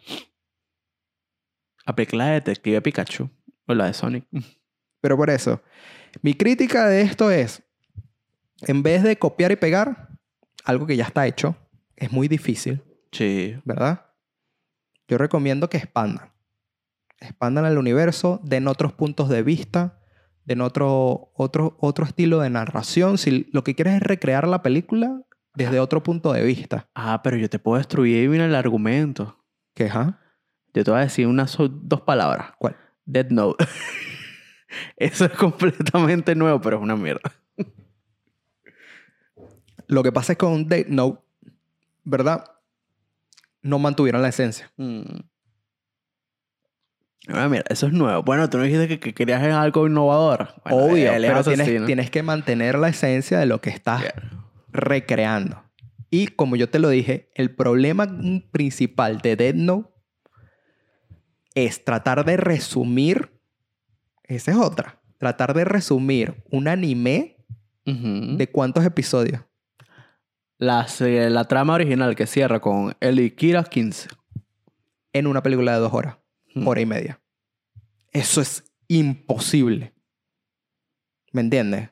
[1.86, 3.30] La película de Detective Pikachu.
[3.66, 4.26] O la de Sonic.
[5.01, 5.62] Pero por eso,
[6.22, 7.62] mi crítica de esto es,
[8.62, 10.09] en vez de copiar y pegar,
[10.64, 11.57] algo que ya está hecho,
[11.96, 12.82] es muy difícil,
[13.12, 13.57] Sí.
[13.64, 14.07] ¿verdad?
[15.07, 16.32] Yo recomiendo que expandan.
[17.20, 20.01] Expandan el universo, den otros puntos de vista,
[20.44, 23.16] den otro, otro, otro estilo de narración.
[23.18, 25.22] Si lo que quieres es recrear la película
[25.59, 26.88] desde otro punto de vista.
[26.94, 29.44] Ah, pero yo te puedo destruir y viene el argumento.
[29.74, 30.20] ¿Qué, ajá?
[30.72, 32.52] Yo te voy a decir unas dos palabras.
[32.59, 32.76] ¿Cuál?
[33.04, 33.66] Dead Note.
[34.96, 37.32] Eso es completamente nuevo, pero es una mierda.
[39.88, 41.20] Lo que pasa es que con Death Note,
[42.04, 42.44] ¿verdad?
[43.62, 44.70] No mantuvieron la esencia.
[44.76, 45.02] Mm.
[47.28, 48.22] Ah, mira, eso es nuevo.
[48.22, 50.54] Bueno, tú no dijiste que, que querías algo innovador.
[50.62, 51.42] Bueno, Obvio, pero
[51.86, 54.04] tienes, que mantener la esencia de lo que estás.
[54.68, 55.62] Recreando.
[56.10, 58.06] Y como yo te lo dije, el problema
[58.50, 59.90] principal de Death Note
[61.54, 63.30] es tratar de resumir.
[64.24, 65.00] Esa es otra.
[65.18, 67.36] Tratar de resumir un anime
[67.84, 69.42] de cuántos episodios.
[70.58, 74.08] La, se- la trama original que cierra con el y Kira 15.
[75.14, 76.16] en una película de dos horas,
[76.66, 77.20] hora y media.
[78.12, 79.94] Eso es imposible.
[81.32, 81.90] ¿Me entiendes?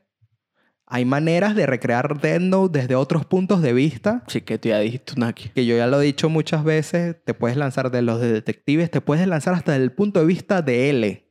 [0.89, 4.79] Hay maneras de recrear Death Note desde otros puntos de vista Sí, que tú ya
[4.79, 5.49] dijiste aquí.
[5.49, 7.17] que yo ya lo he dicho muchas veces.
[7.25, 10.27] Te puedes lanzar de los de detectives, te puedes lanzar hasta desde el punto de
[10.27, 11.29] vista de L,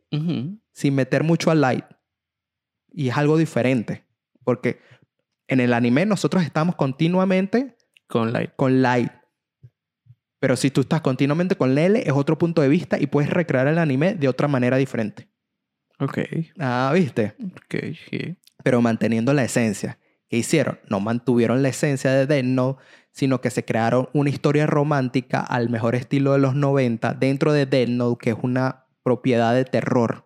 [0.73, 1.85] sin meter mucho a Light.
[2.91, 4.03] Y es algo diferente.
[4.43, 4.79] Porque
[5.47, 7.77] en el anime nosotros estamos continuamente
[8.07, 8.51] Con Light.
[8.57, 9.11] con Light.
[10.39, 13.67] Pero si tú estás continuamente con L, es otro punto de vista y puedes recrear
[13.67, 15.29] el anime de otra manera diferente.
[15.99, 16.19] Ok.
[16.59, 17.35] Ah, ¿viste?
[17.55, 17.75] Ok,
[18.09, 18.35] sí.
[18.65, 19.99] Pero manteniendo la esencia.
[20.27, 20.79] ¿Qué hicieron?
[20.89, 25.69] No mantuvieron la esencia de Death Note, sino que se crearon una historia romántica al
[25.69, 30.25] mejor estilo de los 90 dentro de Death Note, que es una propiedad de terror.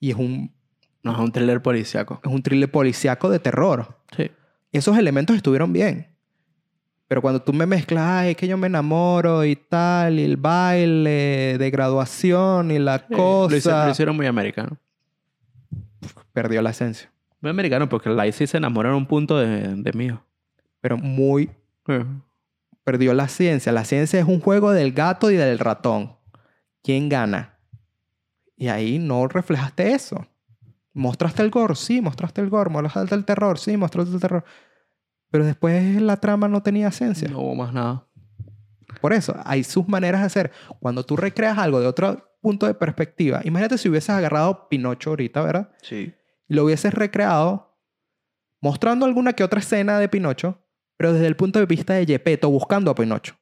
[0.00, 0.52] Y es un,
[1.02, 2.20] No es un thriller policíaco.
[2.22, 3.96] es un thriller policiaco de terror.
[4.14, 4.30] Sí.
[4.70, 6.08] Esos elementos estuvieron bien.
[7.08, 10.36] Pero cuando tú me mezclas, ay, es que yo me enamoro y tal, y el
[10.36, 13.16] baile de graduación y la Sí, Lo
[13.46, 14.76] hicieron, cosa, lo hicieron muy americano.
[16.34, 17.10] perdió la esencia.
[17.44, 20.24] Muy americano porque sí se enamora en un punto de, de mío.
[20.80, 21.50] Pero muy
[21.86, 22.02] Eh.
[22.84, 23.70] perdió la ciencia.
[23.70, 26.16] La ciencia es un juego del gato y del ratón.
[26.82, 27.58] ¿Quién gana?
[28.56, 30.26] Y ahí no reflejaste eso.
[30.94, 32.70] Mostraste el gore, sí, mostraste el gore.
[32.70, 34.42] Mostraste el terror, sí, mostraste el terror.
[35.30, 37.28] Pero después la trama no tenía esencia.
[37.28, 38.06] No hubo más nada.
[39.02, 40.52] Por eso, hay sus maneras de hacer.
[40.80, 45.42] Cuando tú recreas algo de otro punto de perspectiva, imagínate si hubieses agarrado Pinocho ahorita,
[45.42, 45.70] ¿verdad?
[45.82, 46.14] Sí.
[46.48, 47.78] Y lo hubieses recreado
[48.60, 50.62] mostrando alguna que otra escena de Pinocho,
[50.96, 53.34] pero desde el punto de vista de Gepetto buscando a Pinocho.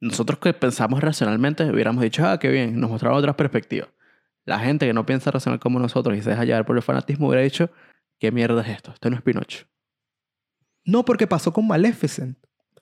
[0.00, 3.88] Nosotros que pensamos racionalmente hubiéramos dicho, ah, qué bien, nos mostraron otras perspectivas.
[4.44, 7.28] La gente que no piensa racional como nosotros y se deja llevar por el fanatismo
[7.28, 7.70] hubiera dicho,
[8.18, 8.90] ¿qué mierda es esto?
[8.92, 9.66] Esto no es Pinocho.
[10.84, 12.36] No, porque pasó con Maleficent.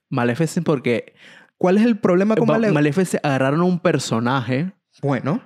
[0.09, 1.15] Maleficent porque
[1.59, 2.75] ¿Cuál es el problema con Ma- Maleficent?
[2.75, 4.73] Maleficent agarraron un personaje,
[5.03, 5.43] bueno,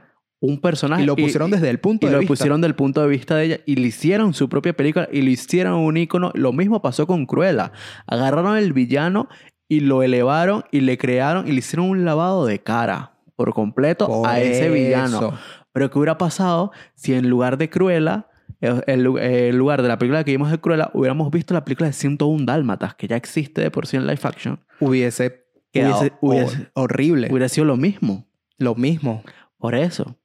[0.47, 2.33] un personaje y lo pusieron desde el punto y de lo vista.
[2.33, 5.31] pusieron del punto de vista de ella y le hicieron su propia película y lo
[5.31, 6.31] hicieron un icono.
[6.35, 7.73] Lo mismo pasó con Cruella.
[8.07, 9.29] Agarraron el villano
[9.69, 14.07] y lo elevaron y le crearon y le hicieron un lavado de cara por completo
[14.07, 15.17] Por a ese villano.
[15.19, 15.35] eso.
[15.73, 18.29] Pero ¿qué hubiera pasado si en lugar de Cruella,
[18.61, 18.83] en
[19.19, 22.45] eh, lugar de la película que vimos de Cruella, hubiéramos visto la película de 101
[22.45, 24.61] Dálmatas, que ya existe de por sí en live action?
[24.79, 27.29] Hubiese quedado Hubiese- hubiese- hor- horrible.
[27.31, 28.27] Hubiera sido lo mismo.
[28.59, 29.23] Lo mismo.
[29.59, 30.17] Por eso.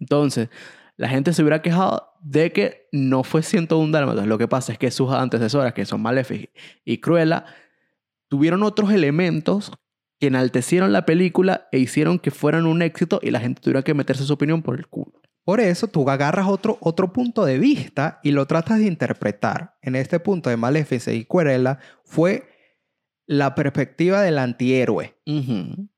[0.00, 0.48] Entonces,
[0.96, 4.26] la gente se hubiera quejado de que no fue 101 dálmatas.
[4.26, 6.50] Lo que pasa es que sus antecesoras, que son Malefic
[6.84, 7.44] y Cruella,
[8.28, 9.72] tuvieron otros elementos
[10.18, 13.94] que enaltecieron la película e hicieron que fueran un éxito y la gente tuviera que
[13.94, 15.20] meterse su opinión por el culo.
[15.44, 19.76] Por eso tú agarras otro, otro punto de vista y lo tratas de interpretar.
[19.80, 22.46] En este punto de Maleficent y Cruella fue
[23.26, 25.16] la perspectiva del antihéroe.
[25.26, 25.88] Ujú.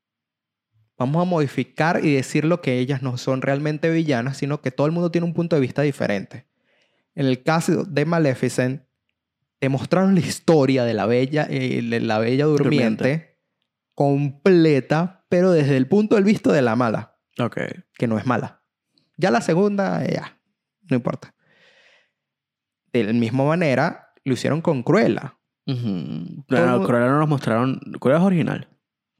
[0.97, 4.85] Vamos a modificar y decir lo que ellas no son realmente villanas, sino que todo
[4.87, 6.45] el mundo tiene un punto de vista diferente.
[7.15, 8.83] En el caso de Maleficent,
[9.59, 13.39] te mostraron la historia de la bella, eh, de la bella durmiente,
[13.95, 17.57] completa, pero desde el punto de vista de la mala, Ok.
[17.95, 18.61] que no es mala.
[19.17, 20.39] Ya la segunda, eh, ya,
[20.89, 21.33] no importa.
[22.91, 25.37] De la misma manera, lo hicieron con Cruella.
[25.65, 25.75] No,
[26.47, 27.79] no, Cruella no nos mostraron.
[27.99, 28.67] Cruella es original.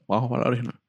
[0.08, 0.80] Vamos para la original.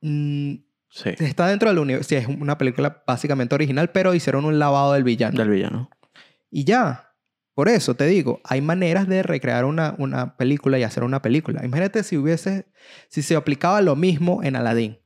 [0.00, 0.54] Mm,
[0.92, 1.10] Sí.
[1.20, 5.04] está dentro del universo, sí, es una película básicamente original, pero hicieron un lavado del
[5.04, 5.38] villano.
[5.38, 5.88] Del villano.
[6.50, 7.06] Y ya.
[7.54, 11.64] Por eso te digo, hay maneras de recrear una, una película y hacer una película.
[11.64, 12.66] Imagínate si hubiese,
[13.08, 14.98] si se aplicaba lo mismo en Aladdin,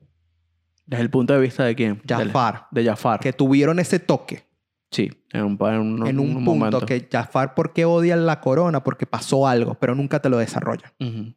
[0.85, 2.01] Desde el punto de vista de quién?
[2.07, 3.19] Jafar, De Jafar.
[3.19, 4.43] que tuvieron ese toque
[4.91, 5.11] Sí.
[5.33, 6.85] En un, en un, en un, punto momento.
[6.85, 8.83] que Jafar, ¿por qué odia la corona?
[8.83, 10.91] Porque pasó algo, pero nunca te lo desarrollan.
[10.99, 11.35] Ujú.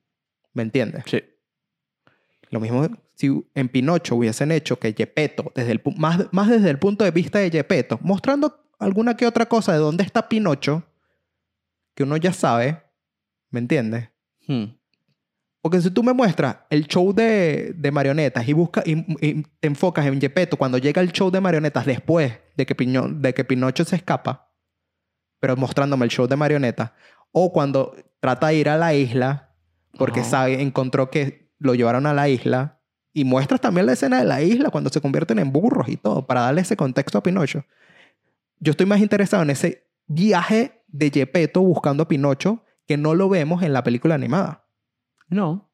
[0.53, 1.03] ¿Me entiendes?
[1.07, 1.23] Sí.
[2.51, 6.79] Lo mismo si en Pinocho hubiesen hecho que Gepetto, desde el, más, más desde el
[6.79, 10.85] punto de vista de Gepetto, mostrando alguna que otra cosa de dónde está Pinocho,
[11.95, 12.81] que uno ya sabe,
[13.51, 14.09] ¿me entiendes?
[14.47, 14.65] Hmm.
[15.61, 19.67] Porque si tú me muestras el show de, de marionetas y, busca, y, y te
[19.67, 23.45] enfocas en Gepetto cuando llega el show de marionetas después de que, Piño- de que
[23.45, 24.53] Pinocho se escapa,
[25.41, 26.93] pero mostrándome el show de marionetas,
[27.33, 29.57] o cuando trata de ir a la isla
[29.99, 32.81] porque sabe, encontró que lo llevaron a la isla,
[33.13, 36.27] y muestras también la escena de la isla cuando se convierten en burros y todo,
[36.27, 37.65] para darle ese contexto a Pinocho.
[38.61, 43.29] Yo estoy más interesado en ese viaje de Gepetto buscando a Pinocho que no lo
[43.29, 44.65] vemos en la película animada.
[45.29, 45.71] No.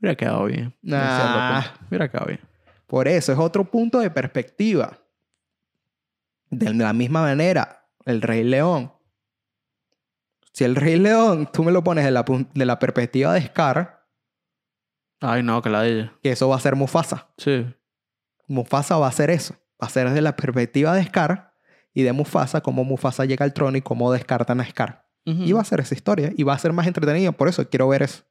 [0.00, 0.74] Hubiera quedado bien.
[0.82, 1.62] Nah.
[1.88, 2.40] Hubiera quedado bien.
[2.86, 4.98] Por eso es otro punto de perspectiva.
[6.50, 8.92] De la misma manera, el Rey León.
[10.58, 14.04] Si el Rey León tú me lo pones de la, de la perspectiva de Scar,
[15.20, 16.12] Ay, no, que la de ella.
[16.20, 17.28] que eso va a ser Mufasa.
[17.36, 17.64] Sí.
[18.48, 19.54] Mufasa va a hacer eso.
[19.80, 21.54] Va a ser desde la perspectiva de Scar
[21.94, 25.06] y de Mufasa, cómo Mufasa llega al trono y cómo descartan a Scar.
[25.24, 27.30] Y va a ser esa historia y va a ser más entretenido.
[27.30, 28.24] Por eso quiero ver eso.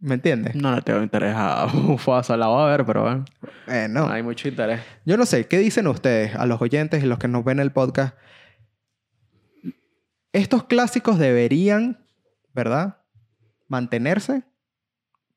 [0.00, 0.56] ¿Me entiendes?
[0.56, 2.36] No le tengo interés a Mufasa.
[2.36, 3.24] La voy a ver, pero bueno.
[3.68, 4.08] Eh, no.
[4.08, 4.80] No hay mucho interés.
[5.04, 7.62] Yo no sé, ¿qué dicen ustedes a los oyentes y los que nos ven en
[7.66, 8.16] el podcast?
[10.32, 12.04] Estos clásicos deberían,
[12.52, 12.98] ¿verdad?
[13.66, 14.44] Mantenerse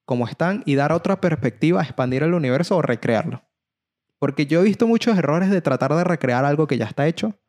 [0.06, 3.44] como están y dar otra perspectiva, expandir el universo o recrearlo.
[4.20, 7.40] Porque yo he visto muchos errores de tratar de recrear algo que ya está hecho.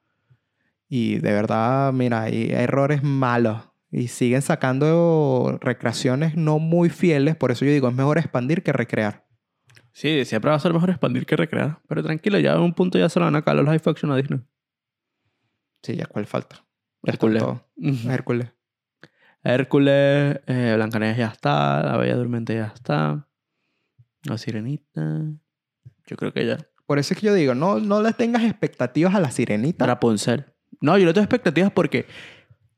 [0.88, 3.62] Y de verdad, mira, hay errores malos.
[3.90, 7.36] Y siguen sacando recreaciones no muy fieles.
[7.36, 9.24] Por eso yo digo, es mejor expandir que recrear.
[9.92, 11.80] Sí, siempre va a ser mejor expandir que recrear.
[11.86, 14.10] Pero tranquilo, ya en un punto ya se lo van a caer los live action
[14.10, 14.40] a Disney.
[15.82, 16.64] Sí, ya cuál falta.
[17.04, 17.42] Hércules.
[18.06, 18.48] Hércules.
[19.42, 23.28] Hércules, eh, Blancanieves ya está, La Bella Durmiente ya está,
[24.24, 25.22] La Sirenita.
[26.06, 26.58] Yo creo que ya.
[26.86, 29.86] Por eso es que yo digo, no, no le tengas expectativas a la sirenita.
[29.86, 30.46] Rapunzel.
[30.80, 32.06] No, yo no tengo expectativas porque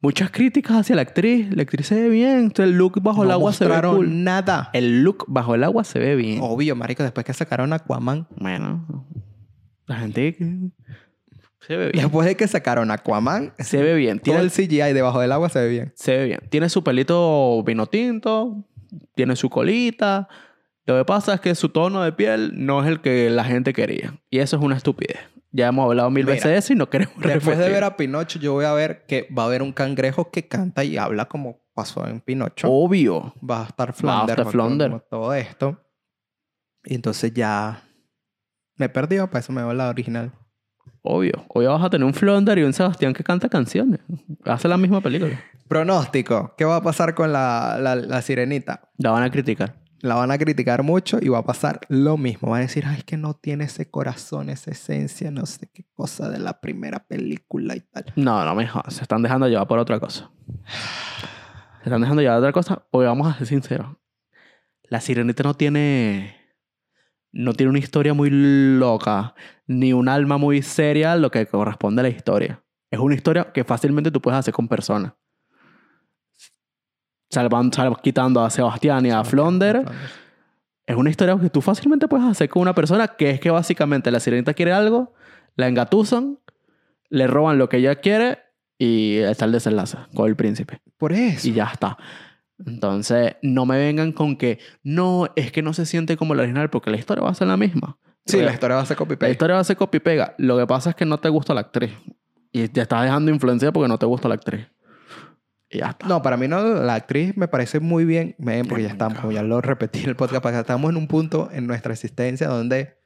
[0.01, 1.53] muchas críticas hacia la actriz.
[1.55, 2.53] La actriz se ve bien.
[2.57, 4.23] El look bajo el agua se ve cool.
[4.23, 4.71] nada.
[4.73, 6.39] El look bajo el agua se ve bien.
[6.41, 8.29] Obvio, marico, después que sacaron Aquaman.
[8.37, 9.07] Bueno,
[9.87, 10.37] la gente
[11.67, 12.05] se ve bien.
[12.05, 14.19] Después de que sacaron Aquaman, Se ve bien.
[14.19, 15.93] todo Tiene, el CGI debajo del agua se ve bien.
[15.97, 16.41] se ve bien.
[16.49, 18.65] Tiene su pelito vino tinto,
[19.15, 20.29] tiene su colita.
[20.87, 23.73] Lo que pasa es que su tono de piel no es el que la gente
[23.73, 24.15] quería.
[24.31, 25.19] Y eso es una estupidez.
[25.51, 27.97] Ya hemos hablado mil Mira, veces de eso y no queremos Después de ver a
[27.97, 31.25] Pinocho, yo voy a ver que va a haber un cangrejo que canta y habla
[31.27, 32.69] como pasó en Pinocho.
[32.71, 33.35] Obvio.
[33.49, 34.31] Va a estar Va a Flounder.
[34.31, 34.89] estar va a Flounder.
[34.91, 35.81] como todo esto.
[36.85, 37.83] Y entonces ya
[38.77, 40.31] me perdí, para eso me veo la original.
[41.09, 41.45] Obvio.
[41.49, 44.01] Hoy vas a tener un Flounder y un Sebastián que canta canciones.
[44.45, 45.41] Hace la misma película.
[45.69, 46.53] Pronóstico.
[46.59, 48.91] ¿Qué va a pasar con la, la, la sirenita?
[48.99, 49.77] La van a criticar.
[50.01, 52.51] La van a criticar mucho y va a pasar lo mismo.
[52.51, 55.85] Van a decir, ay, es que no tiene ese corazón, esa esencia, no sé qué
[55.95, 58.13] cosa de la primera película y tal.
[58.17, 58.95] No, no me jodas.
[58.95, 60.31] Se están dejando llevar por otra cosa.
[61.83, 62.83] Se están dejando llevar por otra cosa.
[62.91, 63.97] Porque vamos a ser sinceros.
[64.83, 66.37] La sirenita no tiene.
[67.31, 69.35] No tiene una historia muy loca.
[69.67, 72.63] Ni un alma muy seria lo que corresponde a la historia.
[72.91, 75.13] Es una historia que fácilmente tú puedes hacer con personas.
[77.31, 79.85] Salvan, sal- quitando a Sebastián y a Flonder.
[80.87, 84.11] Es una historia que tú fácilmente puedes hacer con una persona que es que básicamente
[84.13, 85.15] la sirenita quiere algo,
[85.57, 86.39] la engatusan,
[87.09, 88.39] le roban lo que ella quiere
[88.79, 90.81] y está el desenlace con el príncipe.
[90.97, 91.49] Por eso.
[91.49, 91.99] Y ya está.
[92.65, 96.71] Entonces, no me vengan con que no, es que no se siente como la original
[96.71, 97.99] porque la historia va a ser la misma.
[98.27, 99.31] Sí, la historia va a ser la copy-paste.
[99.31, 100.35] historia va a ser copy y pega.
[100.39, 101.93] Lo que pasa es que no te gusta la actriz.
[102.53, 104.67] Y te estás dejando influencia porque no te gusta la actriz.
[105.71, 106.07] Y ya está.
[106.07, 109.43] No, para mí no, la actriz me parece muy bien, men, porque ya estamos, ya
[109.43, 112.99] lo repetí en el podcast, porque estamos en un punto en nuestra existencia donde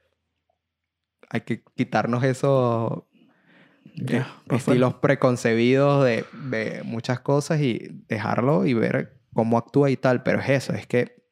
[1.28, 3.04] hay que quitarnos esos
[4.08, 10.22] eh, estilos preconcebidos de, de muchas cosas y dejarlo y ver cómo actúa y tal,
[10.22, 11.22] pero es eso, es que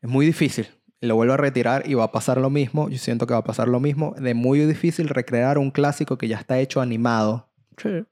[0.00, 0.68] es muy difícil.
[1.02, 2.88] Lo vuelvo a retirar y va a pasar lo mismo.
[2.88, 4.14] Yo siento que va a pasar lo mismo.
[4.16, 7.52] De muy difícil recrear un clásico que ya está hecho animado.
[7.76, 8.04] Sí.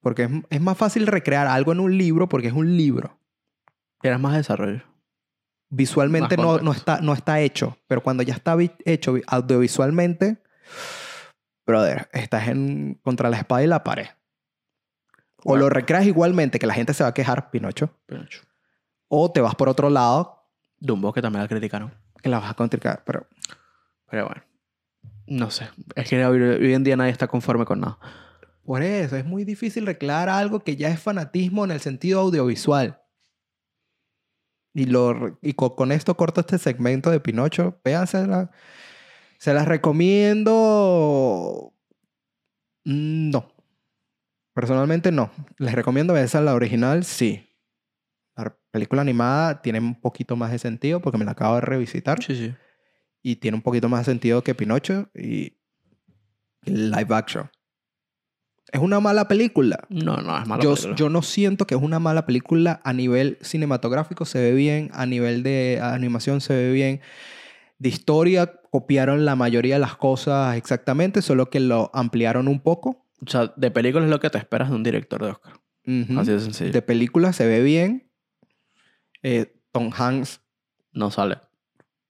[0.00, 3.18] Porque es, es más fácil recrear algo en un libro porque es un libro.
[4.00, 4.82] Tienes más desarrollo.
[5.68, 7.76] Visualmente Más no, no, está, no está hecho.
[7.86, 10.42] Pero cuando ya está hecho vi- audiovisualmente,
[11.66, 14.06] brother, estás en, contra la espada y la pared.
[15.44, 15.64] O Bueno.
[15.64, 17.90] lo recreas igualmente, que la gente se va a quejar, Pinocho.
[18.06, 18.42] Pinocho.
[19.08, 20.35] O te vas por otro lado,
[20.78, 21.92] Dumbo, que también la criticaron.
[22.22, 23.02] que la vas a contricar.
[23.04, 23.26] Pero
[24.10, 24.42] Pero bueno.
[25.26, 25.68] No sé.
[25.94, 27.98] Es que hoy, hoy en día nadie está conforme con nada.
[28.64, 33.00] por eso es muy difícil recrear algo que ya es fanatismo en el sentido audiovisual.
[34.74, 37.80] Y, lo, y co- con, esto corto este segmento de Pinocho.
[37.84, 38.50] Véansela.
[39.38, 41.72] Se las recomiendo.
[42.84, 43.52] Mm, No.
[44.54, 45.30] Personalmente no.
[45.58, 47.46] Les recomiendo verse la original, sí.
[48.76, 52.22] La película animada tiene un poquito más de sentido porque me la acabo de revisitar.
[52.22, 52.54] Sí, sí.
[53.22, 55.54] Y tiene un poquito más de sentido que Pinocho y
[56.66, 57.50] live action.
[58.70, 59.86] Es una mala película.
[59.88, 60.94] No, no, es mala Yo, película.
[60.96, 65.06] yo no siento que es una mala película a nivel cinematográfico, se ve bien, a
[65.06, 67.00] nivel de animación se ve bien.
[67.78, 73.06] De historia copiaron la mayoría de las cosas exactamente, solo que lo ampliaron un poco.
[73.26, 75.54] O sea, de películas es lo que te esperas de un director de Oscar.
[75.86, 76.20] Ujú.
[76.20, 76.72] Así de sencillo.
[76.72, 78.02] De película se ve bien.
[79.22, 80.40] Eh, Tom Hanks
[80.92, 81.38] No sale.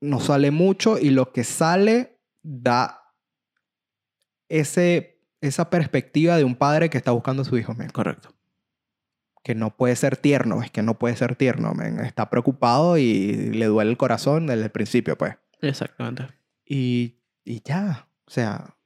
[0.01, 3.01] no sale mucho y lo que sale da
[4.49, 7.91] ese, esa perspectiva de un padre que está buscando a su hijo, men.
[7.91, 8.31] Correcto.
[9.43, 12.01] Que no puede ser tierno, es que no puede ser tierno, men.
[12.01, 15.37] Está preocupado y le duele el corazón desde el principio, pues.
[15.61, 16.29] Exactamente.
[16.65, 18.77] Y, y ya, o sea,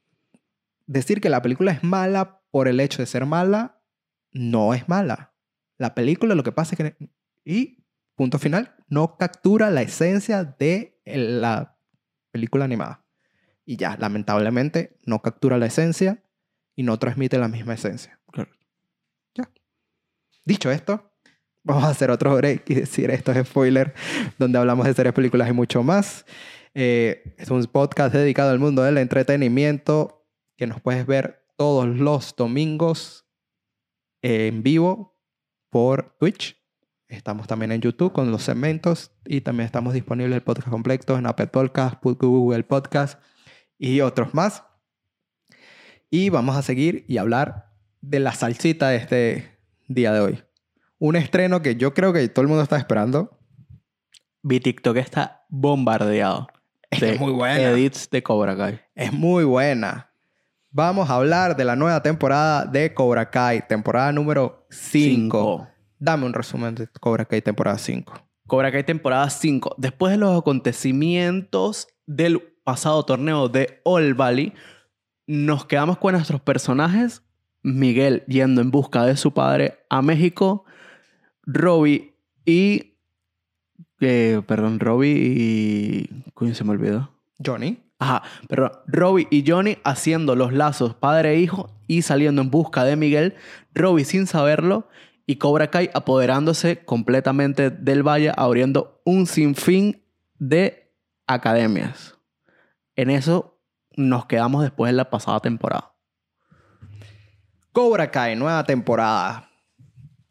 [0.86, 3.80] decir que la película es mala por el hecho de ser mala,
[4.32, 5.32] no es mala.
[5.78, 7.10] La película lo que pasa es que,
[7.44, 7.79] y
[8.20, 11.78] punto final, no captura la esencia de la
[12.30, 13.02] película animada.
[13.64, 16.22] Y ya, lamentablemente, no captura la esencia
[16.76, 18.20] y no transmite la misma esencia.
[18.26, 18.66] Correcto.
[19.34, 19.50] Ya.
[20.44, 21.14] Dicho esto,
[21.62, 23.94] vamos a hacer otro break y decir esto es spoiler,
[24.38, 26.26] donde hablamos de series, películas y mucho más.
[26.74, 32.36] Eh, es un podcast dedicado al mundo del entretenimiento que nos puedes ver todos los
[32.36, 33.26] domingos
[34.20, 35.18] en vivo
[35.70, 36.59] por Twitch.
[37.10, 41.26] Estamos también en YouTube con los segmentos y también estamos disponibles el podcast completo en
[41.26, 43.20] Apple Podcast, Google Podcast
[43.78, 44.62] y otros más.
[46.08, 49.58] Y vamos a seguir y hablar de la salsita de este
[49.88, 50.44] día de hoy.
[50.98, 53.36] Un estreno que yo creo que todo el mundo está esperando.
[54.42, 56.46] Mi TikTok está bombardeado.
[56.90, 57.70] Es de muy buena.
[57.72, 58.80] Edits de Cobra Kai.
[58.94, 60.12] Es muy buena.
[60.70, 65.66] Vamos a hablar de la nueva temporada de Cobra Kai, temporada número 5.
[66.02, 68.14] Dame un resumen de Cobra Kai, temporada 5.
[68.46, 69.74] Cobra Kai temporada 5.
[69.76, 74.54] Después de los acontecimientos del pasado torneo de All Valley,
[75.26, 77.22] nos quedamos con nuestros personajes.
[77.62, 80.64] Miguel yendo en busca de su padre a México.
[81.42, 82.14] Robbie
[82.46, 82.94] y...
[84.00, 86.22] eh, perdón, Robbie y...
[86.32, 87.10] Coño, se me olvidó.
[87.44, 87.78] Johnny.
[87.98, 92.84] Ajá, pero Robbie y Johnny haciendo los lazos padre e hijo y saliendo en busca
[92.84, 93.34] de Miguel.
[93.74, 94.88] Robbie sin saberlo
[95.30, 100.04] y Cobra Kai apoderándose completamente del valle, abriendo un sinfín
[100.40, 100.92] de
[101.24, 102.18] academias.
[102.96, 103.56] En eso
[103.92, 105.94] nos quedamos después de la pasada temporada.
[107.70, 109.48] Cobra Kai, nueva temporada.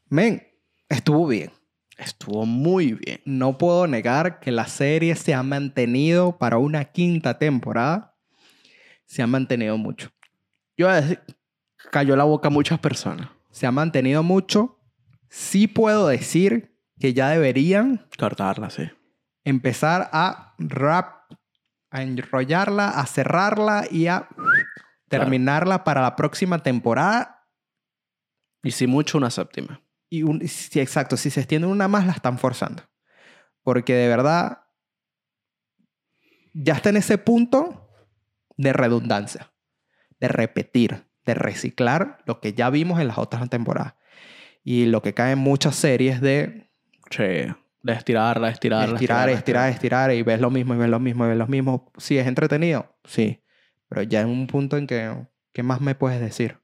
[0.09, 0.45] Men,
[0.89, 1.53] estuvo bien.
[1.97, 3.21] Estuvo muy bien.
[3.23, 8.17] No puedo negar que la serie se ha mantenido para una quinta temporada.
[9.05, 10.09] Se ha mantenido mucho.
[10.75, 11.21] Yo iba a decir,
[11.89, 13.29] cayó la boca a muchas personas.
[13.49, 14.75] Se ha mantenido mucho.
[15.29, 18.89] Sí puedo decir que ya deberían Cortarla, sí.
[19.43, 21.31] empezar a rap,
[21.91, 24.27] a enrollarla, a cerrarla y a
[25.07, 27.47] terminarla para la próxima temporada.
[28.63, 29.81] Y si mucho, una séptima.
[30.09, 32.83] Y un, sí, exacto, si se extiende una más, la están forzando.
[33.63, 34.63] Porque de verdad
[36.53, 37.89] ya está en ese punto
[38.57, 39.53] de redundancia,
[40.19, 43.93] de repetir, de reciclar lo que ya vimos en las otras temporadas.
[44.63, 46.69] Y lo que cae en muchas series de
[47.09, 47.23] Sí.
[47.81, 48.95] De estirarla, estirarla.
[48.95, 51.91] estirar, estirar, estirar, y ves lo mismo, y ves lo mismo, y ves lo mismo.
[51.97, 53.41] Sí, es entretenido, sí.
[53.87, 56.57] Pero ya en un punto en que, ¿qué más me puedes decir?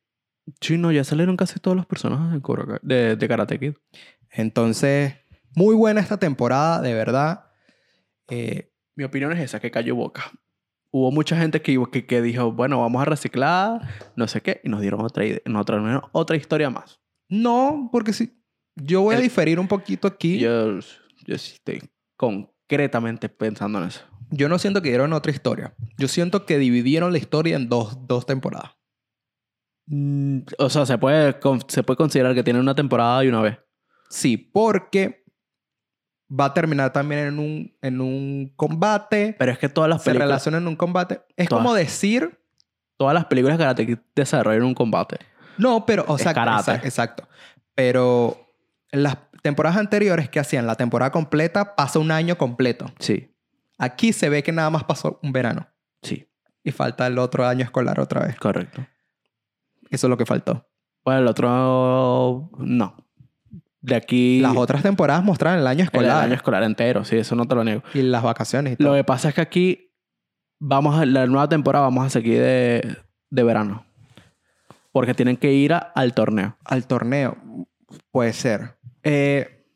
[0.61, 3.73] Sí, no, ya salieron casi todos los personajes de, Cobra de, de Karate Kid.
[4.29, 5.15] Entonces,
[5.55, 7.45] muy buena esta temporada, de verdad.
[8.27, 10.31] Eh, Mi opinión es esa, que cayó boca.
[10.91, 13.81] Hubo mucha gente que, que, que dijo, bueno, vamos a reciclar,
[14.15, 16.99] no sé qué, y nos dieron otra, nos trajeron otra historia más.
[17.29, 18.41] No, porque sí.
[18.75, 20.39] Yo voy a diferir un poquito aquí.
[20.39, 20.87] Yo, yo,
[21.25, 21.81] yo sí estoy
[22.17, 24.01] concretamente pensando en eso.
[24.31, 25.73] no siento que dieron otra historia.
[25.97, 28.71] Yo siento que dividieron la historia en dos, dos temporadas.
[29.87, 31.35] Mm, O sea, se puede,
[31.67, 33.57] se puede considerar que tiene una temporada y una vez.
[34.09, 35.23] Sí, porque
[36.29, 39.35] va a terminar también en un, en un combate.
[39.37, 41.21] Pero es que todas las Se películas, relaciona en un combate.
[41.37, 41.63] Es Todas.
[41.63, 42.39] como decir
[42.97, 45.17] todas las películas de Karate desarrollan un combate.
[45.57, 46.71] No, pero, o sea, karate.
[46.71, 47.27] exa- exacto.
[47.75, 48.37] Pero
[48.91, 52.85] las temporadas anteriores que hacían la temporada completa, pasa un año completo.
[52.99, 53.31] Sí,
[53.77, 55.67] Aquí se ve que nada más pasó un verano
[56.01, 56.29] sí,
[56.63, 58.37] y falta el otro año escolar otra vez.
[58.37, 58.85] correcto.
[59.91, 60.65] Eso es lo que faltó.
[61.03, 62.95] Bueno, el otro, no.
[63.81, 64.39] De aquí...
[64.39, 67.53] Las otras temporadas mostraban el año el escolar año escolar entero, sí, eso no te
[67.53, 67.83] lo niego.
[67.93, 68.97] y las vacaciones y Lo todo.
[68.97, 69.91] que pasa es que aquí
[70.59, 72.97] vamos a la nueva temporada vamos a seguir de,
[73.29, 73.85] de verano.
[74.95, 76.55] Porque tienen que ir a- al torneo.
[76.63, 77.35] Al torneo,
[78.11, 78.77] puede ser.
[79.03, 79.67] Eh,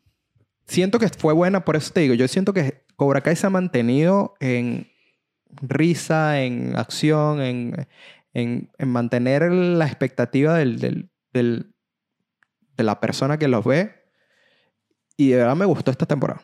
[0.66, 3.50] siento que fue buena, por eso te digo, yo siento que Cobra Kai se ha
[3.50, 4.88] mantenido en
[5.62, 7.86] risa, en acción, en,
[8.34, 11.76] en, en mantener la expectativa del, del- del-
[12.78, 13.94] de la persona que los ve.
[15.18, 16.44] Y de verdad me gustó esta temporada.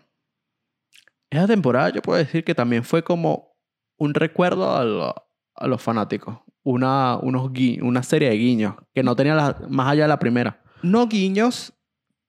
[1.29, 3.55] Esa temporada yo puedo decir que también fue como
[3.95, 5.15] un recuerdo a, lo-
[5.55, 6.39] a los fanáticos.
[6.67, 10.17] Una, unos gui- una serie de guiños que no tenía la- más allá de la
[10.19, 10.61] primera.
[10.81, 11.73] No guiños,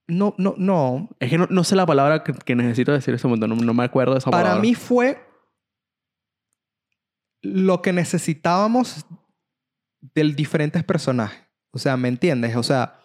[0.06, 1.08] no, no, no.
[1.20, 3.46] Es que no, no sé la palabra que, que necesito decir en ese momento.
[3.48, 4.60] No, no me acuerdo de esa Para palabra.
[4.62, 5.18] mí fue
[7.42, 9.06] lo que necesitábamos
[10.14, 11.42] de diferentes personajes.
[11.72, 12.56] O sea, ¿me entiendes?
[12.56, 13.00] O sea,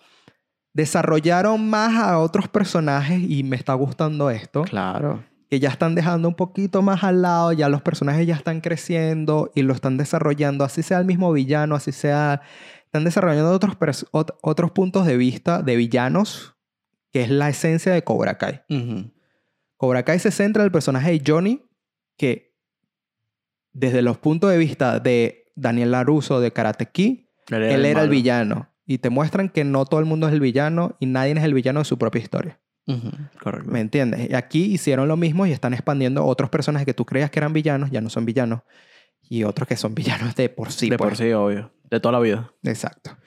[0.74, 4.64] desarrollaron más a otros personajes y me está gustando esto.
[4.64, 5.24] Claro.
[5.52, 9.52] Que ya están dejando un poquito más al lado, ya los personajes ya están creciendo
[9.54, 12.42] y lo están desarrollando, así sea el mismo villano, así sea...
[12.86, 13.78] Están desarrollando otros,
[14.12, 16.56] ot- otros puntos de vista de villanos,
[17.14, 18.62] que es la esencia de Cobra Kai.
[19.78, 21.66] Cobra Kai se centra en el personaje de Johnny,
[22.18, 22.54] que
[23.74, 28.12] desde los puntos de vista de Daniel LaRusso de Karate Kid, él era el malo.
[28.12, 28.70] villano.
[28.86, 31.54] Y te muestran que no todo el mundo es el villano y nadie es el
[31.54, 32.60] villano de su propia historia.
[33.42, 33.72] Correcto.
[33.72, 34.30] ¿Me entiendes?
[34.30, 37.54] Y aquí hicieron lo mismo y están expandiendo otros personajes que tú creías que eran
[37.54, 38.62] villanos, ya no son villanos.
[39.30, 40.90] Y otros que son villanos de por sí.
[40.90, 41.10] de pues.
[41.10, 41.72] por sí, obvio.
[41.90, 42.52] De toda la vida.
[42.64, 43.18] Exacto.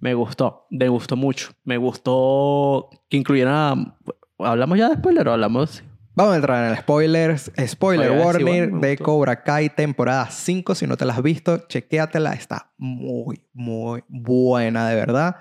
[0.00, 0.66] Me gustó.
[0.70, 1.52] Me gustó mucho.
[1.64, 3.96] Me gustó que incluyeran...
[4.38, 5.82] ¿Hablamos ya de spoiler o hablamos...?
[6.14, 7.50] Vamos a entrar en el spoilers.
[7.66, 8.98] Spoiler Oye, sí, warning bueno, de.
[8.98, 10.74] Cobra Kai temporada 5.
[10.74, 12.34] Si no te la has visto, chequéatela.
[12.34, 15.36] Está muy, muy buena, de verdad.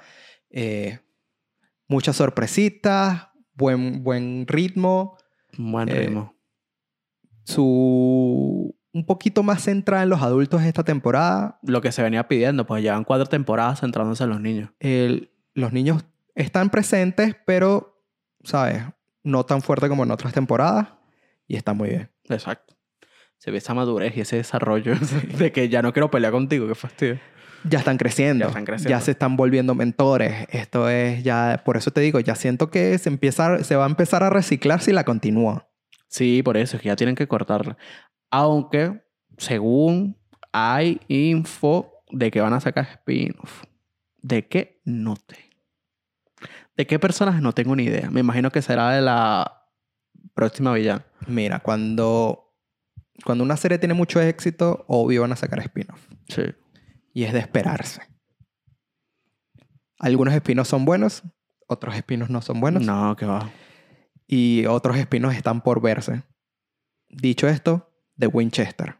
[0.49, 0.99] Eh,
[1.89, 3.27] muchas sorpresitas,
[3.61, 5.17] buen, buen ritmo.
[5.57, 6.35] Buen Eh, ritmo.
[7.43, 8.75] Su...
[8.93, 11.59] Un poquito más centrada en los adultos esta temporada.
[11.63, 14.69] Lo que se venía pidiendo, pues llevan cuatro temporadas centrándose en los niños.
[14.79, 16.03] El- los niños
[16.35, 18.03] están presentes, pero,
[18.43, 18.83] ¿sabes?
[19.23, 20.89] No tan fuerte como en otras temporadas.
[21.47, 22.09] Y está muy bien.
[22.27, 22.75] Exacto.
[23.37, 24.93] Se ve esa madurez y ese desarrollo
[25.37, 27.19] de que ya no quiero pelear contigo, qué fastidio.
[27.63, 28.45] Ya están creciendo.
[28.45, 28.89] Ya están creciendo.
[28.89, 30.47] Ya se están volviendo mentores.
[30.49, 33.89] Esto es ya, por eso te digo, ya siento que se, empieza, se va a
[33.89, 35.67] empezar a reciclar si la continúa.
[36.07, 37.77] Sí, por eso es que ya tienen que cortarla.
[38.29, 39.01] Aunque,
[39.37, 40.17] según
[40.51, 43.63] hay info de que van a sacar spin-off.
[44.21, 44.81] ¿De qué?
[44.83, 45.37] No te.
[46.75, 47.41] ¿De qué personajes?
[47.41, 48.09] No tengo ni idea.
[48.09, 49.67] Me imagino que será de la
[50.33, 51.05] próxima villana.
[51.27, 52.53] Mira, cuando,
[53.23, 56.07] cuando una serie tiene mucho éxito, obvio van a sacar spin-off.
[56.27, 56.43] Sí.
[57.13, 58.01] Y es de esperarse.
[59.99, 61.23] Algunos espinos son buenos,
[61.67, 62.83] otros espinos no son buenos.
[62.83, 63.49] No, que va.
[64.27, 66.23] Y otros espinos están por verse.
[67.09, 68.97] Dicho esto, de Winchester.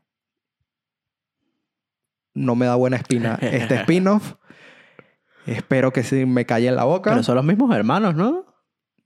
[2.33, 4.35] No me da buena espina este spin-off.
[5.45, 7.11] Espero que sí me calle en la boca.
[7.11, 8.45] Pero son los mismos hermanos, ¿no?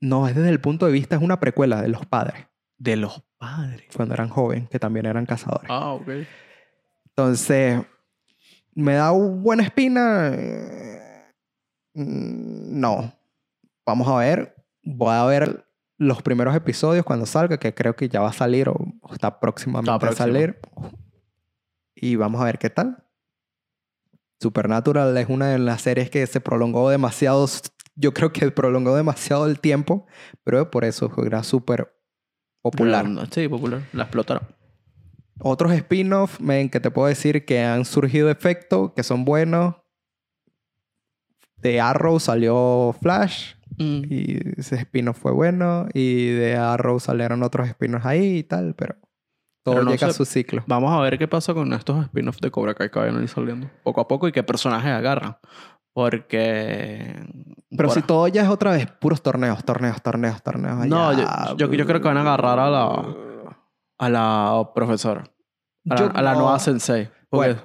[0.00, 2.46] No, es desde el punto de vista, es una precuela de los padres,
[2.76, 3.86] De los padres.
[3.94, 5.70] cuando eran jóvenes, que también eran cazadores.
[5.70, 6.08] Ah, ok.
[7.06, 7.80] Entonces,
[8.76, 10.30] ¿me da buena espina?
[11.94, 13.12] Mm, No.
[13.84, 14.54] Vamos a ver.
[14.84, 15.66] Voy a ver
[15.98, 18.76] los primeros episodios cuando salga, que creo que ya va a salir o
[19.12, 20.60] está próximamente Está a salir.
[21.94, 23.02] Y vamos a ver qué tal.
[24.40, 27.46] Supernatural es una de las series que se prolongó demasiado.
[27.94, 30.06] Yo creo que prolongó demasiado el tiempo,
[30.44, 31.96] pero por eso era súper
[32.62, 33.08] popular.
[33.08, 33.80] La- Sí, popular.
[33.94, 34.42] La explotaron.
[35.40, 36.38] Otros spin-offs,
[36.70, 39.74] que te puedo decir que han surgido efectos, que son buenos.
[41.56, 44.02] De Arrow salió Flash, Mm.
[44.08, 45.86] y ese spin-off fue bueno.
[45.92, 48.94] Y de Arrow salieron otros spin-offs ahí y tal, pero
[49.62, 50.62] todo Pero no llega a su ciclo.
[50.66, 53.28] Vamos a ver qué pasa con estos spin-offs de Cobra Kai que vayan a ir
[53.28, 55.36] saliendo poco a poco y qué personajes agarran.
[55.92, 57.16] Porque.
[57.70, 60.86] Pero por- si todo ya es otra vez puros torneos, torneos, torneos, torneos.
[60.86, 61.48] No, allá.
[61.56, 63.16] yo, yo, yo creo que van a agarrar a la,
[63.98, 65.24] a la profesora.
[65.88, 66.40] A la, Yo a la no.
[66.40, 67.06] nueva sensei.
[67.28, 67.62] Porque, Bueno.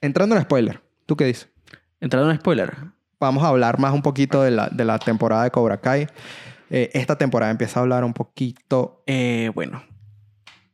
[0.00, 1.50] Entrando en spoiler, ¿tú qué dices?
[2.00, 2.76] entrando en spoiler.
[3.18, 6.06] Vamos a hablar más un poquito de la, de la temporada de Cobra Kai.
[6.68, 9.02] Eh, esta temporada empieza a hablar un poquito.
[9.06, 9.82] Eh, bueno,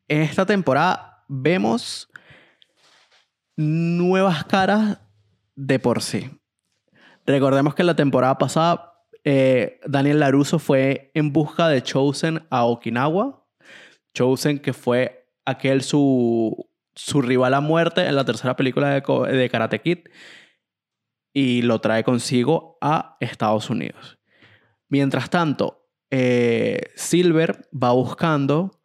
[0.08, 2.10] en esta temporada vemos
[3.56, 4.98] nuevas caras
[5.54, 6.30] de por sí.
[7.26, 8.94] Recordemos que la temporada pasada
[9.24, 13.41] eh, Daniel Laruso fue en busca de Chosen a Okinawa.
[14.14, 19.50] Chosen que fue aquel su, su rival a muerte en la tercera película de, de
[19.50, 19.98] Karate Kid
[21.32, 24.18] y lo trae consigo a Estados Unidos.
[24.88, 28.82] Mientras tanto, eh, Silver va buscando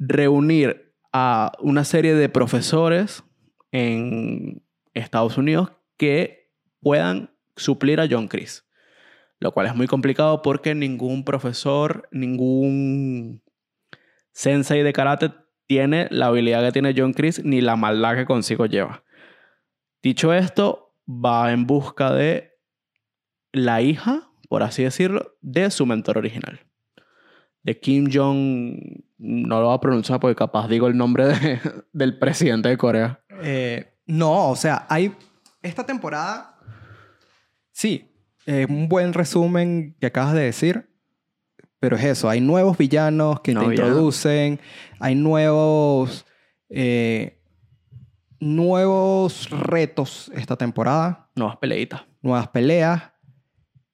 [0.00, 3.22] reunir a una serie de profesores
[3.70, 6.50] en Estados Unidos que
[6.80, 8.66] puedan suplir a John Chris.
[9.38, 13.43] Lo cual es muy complicado porque ningún profesor, ningún
[14.34, 15.30] sensei de karate
[15.66, 19.02] tiene la habilidad que tiene John Chris ni la maldad que consigo lleva.
[20.02, 22.52] Dicho esto, va en busca de
[23.52, 26.60] la hija, por así decirlo, de su mentor original.
[27.62, 28.76] De Kim Jong,
[29.16, 31.60] no lo voy a pronunciar porque capaz digo el nombre de-
[31.94, 33.20] del presidente de Corea.
[33.42, 35.14] Eh, no, o sea, hay.
[35.62, 36.58] Esta temporada.
[37.72, 38.12] Sí,
[38.44, 40.90] es un buen resumen que acabas de decir.
[41.84, 43.90] Pero es eso, hay nuevos villanos que te Nuevos villanos.
[43.90, 44.60] introducen,
[44.98, 46.24] hay nuevos.
[46.70, 47.38] eh,
[48.40, 52.02] nuevos retos esta temporada, Nuevas peleitas.
[52.22, 53.02] nuevas peleas.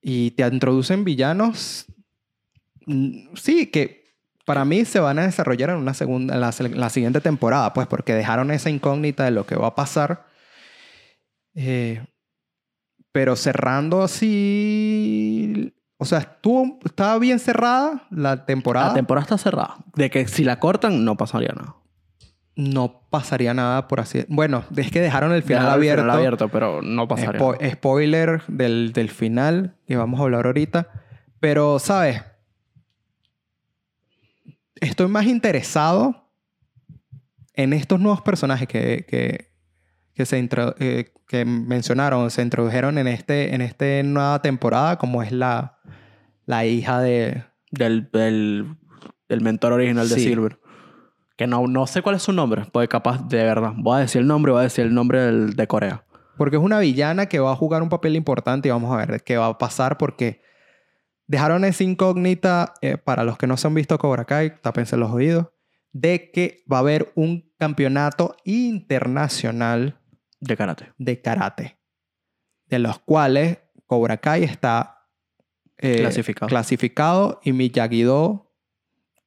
[0.00, 1.86] Y te introducen villanos.
[2.86, 4.04] mm, Sí, que
[4.44, 7.72] para mí se van a desarrollar en una segunda, en la, en la siguiente temporada,
[7.72, 10.26] pues, porque dejaron esa incógnita de lo que va a pasar.
[11.54, 12.04] Eh,
[13.12, 15.74] pero cerrando así.
[16.02, 18.88] O sea, estuvo, estaba bien cerrada la temporada.
[18.88, 19.76] La temporada está cerrada.
[19.94, 21.76] De que si la cortan, no pasaría nada.
[22.56, 24.24] no pasaría nada por así.
[24.28, 26.02] Bueno, es que dejaron el final Dejaron el abierto.
[26.02, 27.72] final abierto, pero no pasaría Spo- nada.
[27.74, 30.88] spoiler del, del final que vamos a hablar ahorita.
[31.38, 32.22] Pero, ¿sabes?
[34.76, 36.30] Estoy más interesado
[37.54, 39.52] en estos nuevos personajes que, que,
[40.14, 40.38] que se
[40.78, 45.78] eh, que mencionaron, se introdujeron en este en esta nueva temporada, como es la,
[46.50, 47.44] la hija de...
[47.70, 48.76] Del, del,
[49.28, 50.22] del mentor original de Sí.
[50.22, 50.58] Silver.
[51.36, 52.64] Que no, no sé cuál es su nombre.
[52.72, 55.54] Porque capaz, de verdad, voy a decir el nombre, voy a decir el nombre del-
[55.54, 56.04] de Corea.
[56.36, 59.22] Porque es una villana que va a jugar un papel importante y vamos a ver
[59.22, 60.42] qué va a pasar porque
[61.26, 65.12] dejaron esa incógnita eh, para los que no se han visto Cobra Kai, tápense los
[65.12, 65.46] oídos,
[65.92, 70.00] de que va a haber un campeonato internacional
[70.40, 70.92] De karate.
[70.98, 71.78] de karate,
[72.66, 74.99] de los cuales Cobra Kai está
[75.82, 76.48] eh, Clasificado.
[76.48, 78.52] clasificado y Miyagi-Do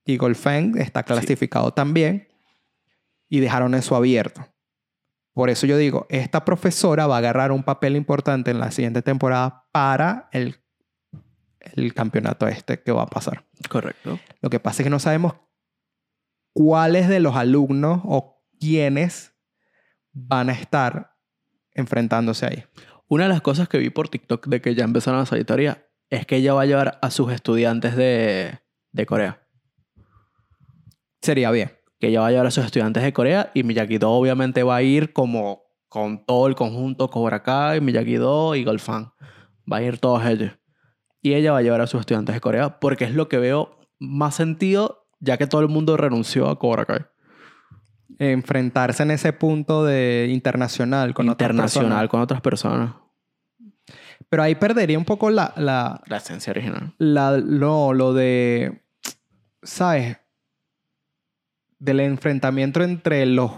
[0.05, 2.27] y Golfeng está clasificado también
[3.29, 4.47] y dejaron eso abierto.
[5.33, 9.01] Por eso yo digo, esta profesora va a agarrar un papel importante en la siguiente
[9.01, 10.57] temporada para el,
[11.59, 13.45] el campeonato este que va a pasar.
[13.67, 14.19] Correcto.
[14.41, 15.33] Lo que pasa es que no sabemos
[16.53, 19.33] cuáles de los alumnos o quiénes
[20.11, 21.15] van a estar
[21.71, 22.63] enfrentándose ahí.
[23.07, 25.79] Una de las cosas que vi por TikTok de que ya empezaron a salir teorías
[26.13, 28.59] es que ella va a llevar a sus estudiantes de,
[28.91, 29.41] de Corea.
[31.23, 31.71] Sería bien.
[31.99, 34.83] Que ella va a llevar a sus estudiantes de Corea y Miyagi-Do obviamente va a
[34.83, 39.11] ir como con todo el conjunto Cobra Kai, Miyagi-Do y Golfan.
[39.71, 40.51] Va a ir todos ellos.
[41.23, 43.79] Y ella va a llevar a sus estudiantes de Corea porque es lo que veo
[43.97, 47.05] más sentido ya que todo el mundo renunció a Cobra Kai.
[48.19, 52.09] Enfrentarse en ese punto de internacional con otras Internacional personas.
[52.09, 53.02] con otras personas.
[54.29, 56.93] Pero ahí perdería un poco la, la, La esencia original.
[56.97, 58.81] la- lo, lo de,
[59.61, 60.17] ¿sabes?
[61.79, 63.51] Del enfrentamiento entre los,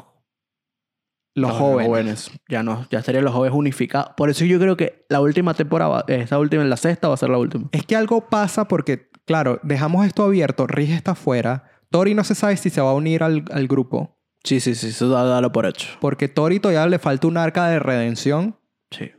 [1.35, 2.31] los, jóvenes.
[2.49, 4.13] Ya no, ya estarían los jóvenes unificados.
[4.17, 7.17] Por eso yo creo que la última temporada, esta última, en la sexta, va a
[7.17, 7.69] ser la última.
[7.71, 12.35] Es que algo pasa porque claro, dejamos esto abierto, Riz está afuera, Tori no se
[12.35, 14.11] sabe si se va a unir al, al grupo,
[14.43, 15.87] Sí, sí, sí, eso da- dalo por hecho.
[15.99, 18.59] porque Tori todavía le falta un arca de redención
[18.91, 19.11] Sí.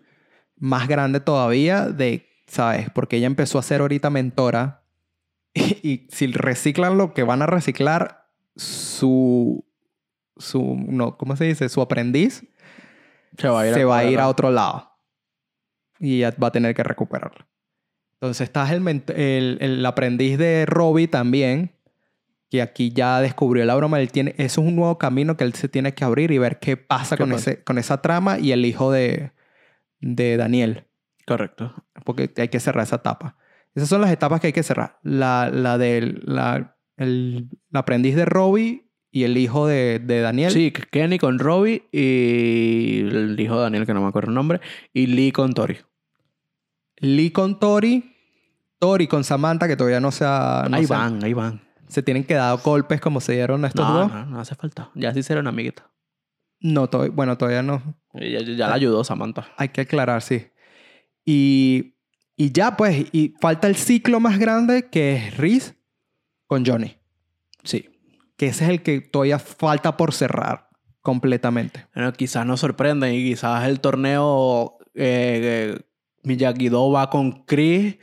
[0.57, 2.89] Más grande todavía de, ¿sabes?
[2.91, 4.83] Porque ella empezó a ser ahorita mentora
[5.55, 8.27] y, y si reciclan lo que van a reciclar,
[8.57, 9.65] su,
[10.37, 11.69] su, no, ¿cómo se dice?
[11.69, 12.45] Su aprendiz
[13.37, 14.93] Se va a ir, se va a ir a otro lado
[15.99, 17.47] y ya va a tener que recuperarlo.
[18.15, 21.73] Entonces estás el, el, el aprendiz de Robbie también,
[22.51, 24.01] que aquí ya descubrió la broma.
[24.01, 26.59] Él tiene, eso es un nuevo camino que él se tiene que abrir y ver
[26.59, 27.51] qué pasa, ¿Qué con, pasa?
[27.51, 29.33] Ese, con esa trama y el hijo de,
[30.01, 30.87] de Daniel,
[31.27, 31.75] Correcto.
[32.05, 33.37] porque hay que cerrar esa etapa.
[33.75, 34.99] Esas son las etapas que hay que cerrar.
[35.03, 40.51] La, la del la, el, el aprendiz de Robbie y el hijo de, de Daniel.
[40.53, 44.61] Sí, Kenny con Robbie y el hijo de Daniel, que no me acuerdo el nombre,
[44.93, 45.79] y Lee con Tori.
[46.99, 48.13] Lee con Tori.
[48.79, 50.67] Tori con Samantha, que todavía no se ha...
[50.71, 51.63] no ahí se- van, ahí van.
[51.89, 54.13] se tienen que dar golpes como se dieron estos No, dos.
[54.13, 54.91] no, no hace falta.
[54.95, 55.91] Ya sí será una amiguita.
[56.61, 57.83] No, to- bueno, todavía no.
[58.21, 59.49] Ya, ya la ayudó Samantha.
[59.57, 60.49] Hay que aclarar, sí.
[61.25, 61.95] Y,
[62.37, 65.77] y ya, pues, y falta el ciclo más grande que es Reese
[66.47, 66.97] con Johnny.
[67.65, 67.91] Sí.
[68.37, 70.69] Que ese es el que todavía falta por cerrar
[71.03, 71.87] completamente.
[71.95, 75.79] Bueno, quizás nos sorprenden y quizás el torneo eh,
[76.25, 77.97] eh, va con Chris,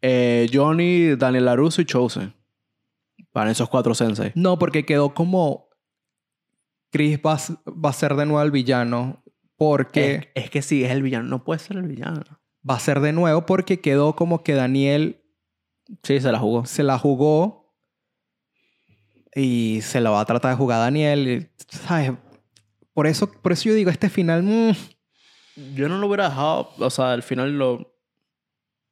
[0.00, 2.34] eh, Johnny, Daniel LaRusso y Chosen.
[3.32, 4.32] Para esos cuatro sensei.
[4.34, 5.68] No, porque quedó como
[6.90, 9.22] Chris va, va a ser de nuevo el villano.
[9.60, 11.28] Porque Es, es que sí, es el villano.
[11.28, 12.22] No puede ser el villano.
[12.68, 15.22] va a ser de nuevo porque quedó como que Daniel
[16.02, 16.64] Sí, se la jugó.
[16.64, 17.74] se la jugó
[19.34, 21.28] y se la va a tratar de jugar a Daniel.
[21.28, 22.12] y, ¿Sabes?
[22.94, 24.42] Por eso, por eso yo digo, este final...
[24.42, 24.72] mm,
[25.74, 27.94] Yo no lo hubiera dejado, o sea, al final lo...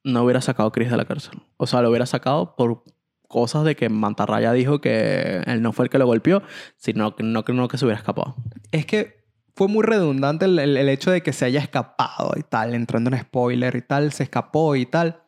[0.03, 1.41] No hubiera sacado a Chris de la cárcel.
[1.57, 2.83] O sea, lo hubiera sacado por
[3.27, 6.41] cosas de que Mantarraya dijo que él no fue el que lo golpeó,
[6.77, 8.35] sino que no, no que se hubiera escapado.
[8.71, 9.18] es que
[9.59, 13.09] fue muy redundante el, el- el hecho de que se haya escapado y tal, entrando
[13.11, 15.21] en spoiler y tal, se escapó y tal.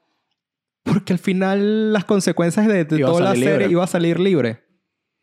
[0.84, 3.72] Porque al final las consecuencias de, de toda la serie libre.
[3.72, 4.64] iba a salir libre.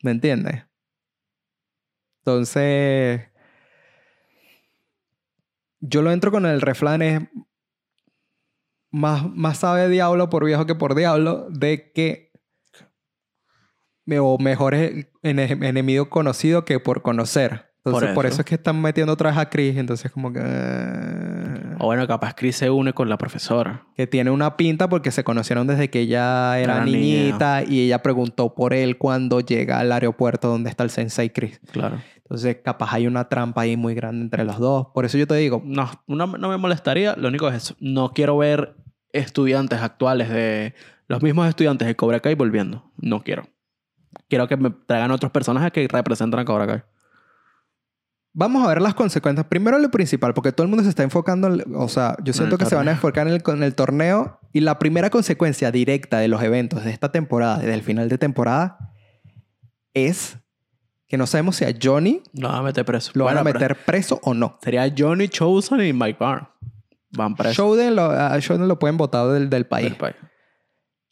[0.02, 0.64] ¿Me entiendes?
[2.18, 3.22] Entonces...
[5.80, 7.22] Yo lo entro con el refrán es...
[8.90, 12.30] Más, más sabe diablo por viejo que por diablo de que...
[14.20, 17.67] O mejor es ene- enemigo conocido que por conocer.
[17.90, 18.40] Entonces, Por por eso.
[18.42, 19.76] es que están metiendo otra vez a Chris.
[19.76, 20.40] Entonces, como que...
[21.78, 23.86] O bueno, capaz Chris se une con la profesora.
[23.94, 26.98] Que tiene una pinta porque se conocieron desde que ella era Era niña.
[26.98, 31.60] niñita y ella preguntó por él cuando llega al aeropuerto donde está el Sensei Chris.
[31.72, 32.00] Claro.
[32.16, 34.88] Entonces, capaz hay una trampa ahí muy grande entre los dos.
[34.92, 37.14] Por eso yo te digo, No, no, no me molestaría.
[37.16, 37.74] Lo único es eso.
[37.80, 38.76] No quiero ver
[39.12, 40.74] estudiantes actuales de...
[41.06, 42.90] Los mismos estudiantes de Cobra Kai volviendo.
[42.98, 43.48] No quiero.
[44.28, 46.82] Quiero que me traigan otros personajes que representan a Cobra Kai.
[48.32, 49.46] Vamos a ver las consecuencias.
[49.46, 52.56] Primero lo principal, porque todo el mundo se está enfocando, en- o sea, yo siento
[52.58, 56.18] que se van a enfocar en el, en el torneo y la primera consecuencia directa
[56.18, 58.78] de los eventos de esta temporada, desde el final de temporada,
[59.94, 60.38] es
[61.08, 63.12] que no sabemos si a Johnny Lo van a meter preso.
[63.14, 64.58] lo van a meter preso o no.
[64.62, 66.52] Sería Johnny Chosen y Mike Barr.
[67.16, 67.34] Van.
[67.34, 69.86] Showden lo, a lo pueden votar del, del país.
[69.88, 70.16] del país.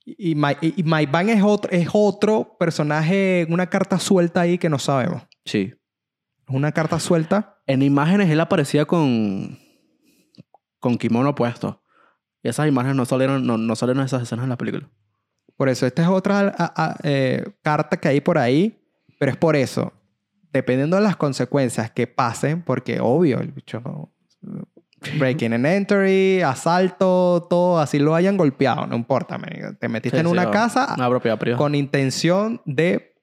[0.04, 4.68] Y, Mike, y Mike Van es otro, es otro personaje, una carta suelta ahí que
[4.68, 5.22] no sabemos.
[5.46, 5.72] Sí.
[6.48, 7.58] Es una carta suelta.
[7.66, 9.58] En imágenes él aparecía con...
[10.78, 11.82] Con kimono puesto.
[12.42, 14.88] Y esas imágenes no salieron, no, no salieron esas escenas en la película.
[15.56, 18.78] Por eso, esta es otra a- a- eh, carta que hay por ahí.
[19.18, 19.92] Pero es por eso.
[20.52, 24.10] Dependiendo de las consecuencias que pasen, porque obvio, el bicho...
[25.18, 29.36] Breaking and entry, asalto, todo, así lo hayan golpeado, no importa.
[29.38, 29.76] man.
[29.78, 33.14] Te metiste Sí, en sí, una o- casa Una con intención de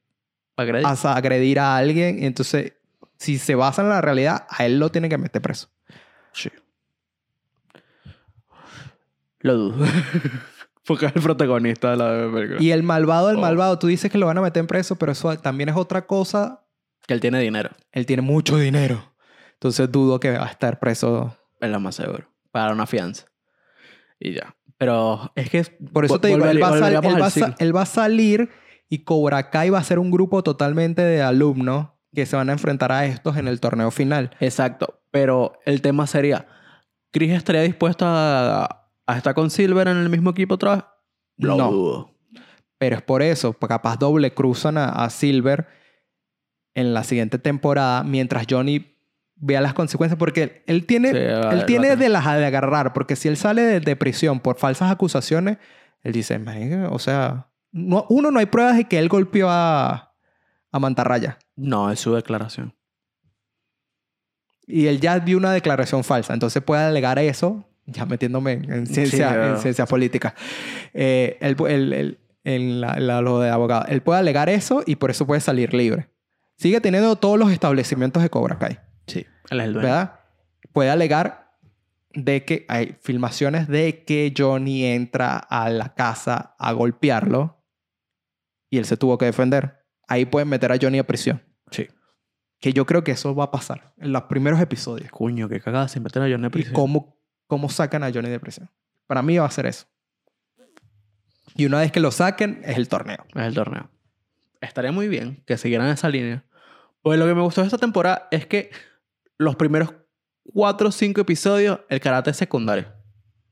[0.55, 0.85] Agredir.
[0.85, 2.23] as- agredir a alguien.
[2.23, 2.73] Entonces,
[3.17, 5.69] si se basa en la realidad, a él lo tienen que meter preso.
[6.33, 6.49] Sí.
[9.39, 9.85] Lo dudo.
[10.85, 12.61] Porque es el protagonista de la película.
[12.61, 13.41] Y el malvado del Oh.
[13.41, 16.05] malvado, tú dices que lo van a meter en preso, pero eso también es otra
[16.05, 16.65] cosa.
[17.07, 17.69] Que él tiene dinero.
[17.91, 19.13] Él tiene mucho dinero.
[19.53, 21.37] Entonces dudo que va a estar preso.
[21.61, 22.27] Es lo más seguro.
[22.51, 23.27] Para una fianza.
[24.19, 24.55] Y ya.
[24.77, 25.63] Pero es que...
[25.63, 28.49] Por eso te digo, él va, a va él va a salir
[28.89, 32.53] y Cobra Kai va a ser un grupo totalmente de alumnos que se van a
[32.53, 34.31] enfrentar a estos en el torneo final.
[34.39, 35.01] Exacto.
[35.11, 36.47] Pero el tema sería...
[37.11, 40.83] ¿Chris estaría dispuesto a, a estar con Silver en el mismo equipo otra vez?
[41.37, 41.71] Lo No.
[41.71, 42.09] dudo.
[42.79, 45.67] Pero es por eso, porque capaz doble cruzan a, a Silver
[46.73, 48.97] en la siguiente temporada mientras Johnny
[49.35, 50.17] vea las consecuencias.
[50.17, 52.93] Porque él, él tiene, Sí, va- él va tiene de las de agarrar.
[52.93, 55.57] Porque si él sale de, de prisión por falsas acusaciones,
[56.01, 60.13] él dice, "Marica, o sea, no- uno, no hay pruebas de que él golpeó a,
[60.71, 61.37] a Mantarraya.
[61.55, 62.73] No, es su declaración.
[64.65, 66.33] Y él ya dio una declaración falsa.
[66.33, 69.57] Entonces puede alegar eso, ya metiéndome en, en ciencia, Sí, en.
[70.93, 73.85] Eh, él pu- él- él- en la- la- lo de abogado.
[73.87, 76.09] Él puede alegar eso y por eso puede salir libre.
[76.57, 78.79] Sigue teniendo todos los establecimientos de Cobra Kai.
[79.07, 79.25] Sí.
[79.49, 79.87] Él es el dueño.
[79.87, 80.19] ¿verdad?
[80.71, 81.57] Puede alegar
[82.13, 87.63] de que hay filmaciones de que Johnny entra a la casa a golpearlo
[88.69, 89.82] y él se tuvo que defender.
[90.13, 91.41] Ahí pueden meter a Johnny a prisión.
[91.71, 91.87] Sí.
[92.59, 95.09] Que yo creo que eso va a pasar en los primeros episodios.
[95.09, 96.75] Coño, qué cagada sin meter a Johnny ¿Y prisión.
[96.75, 97.17] cómo,
[97.47, 98.69] cómo sacan a Johnny de prisión?
[99.07, 99.87] Para mí va a ser eso.
[101.55, 103.25] Y una vez que lo saquen, es el torneo.
[103.33, 103.89] Es el torneo.
[104.61, 106.45] Estaría muy bien que siguieran esa línea.
[107.01, 108.69] Pues lo que me gustó de esta temporada es que
[109.39, 109.95] los primeros
[110.43, 112.85] cuatro o cinco episodios, el karate es secundario.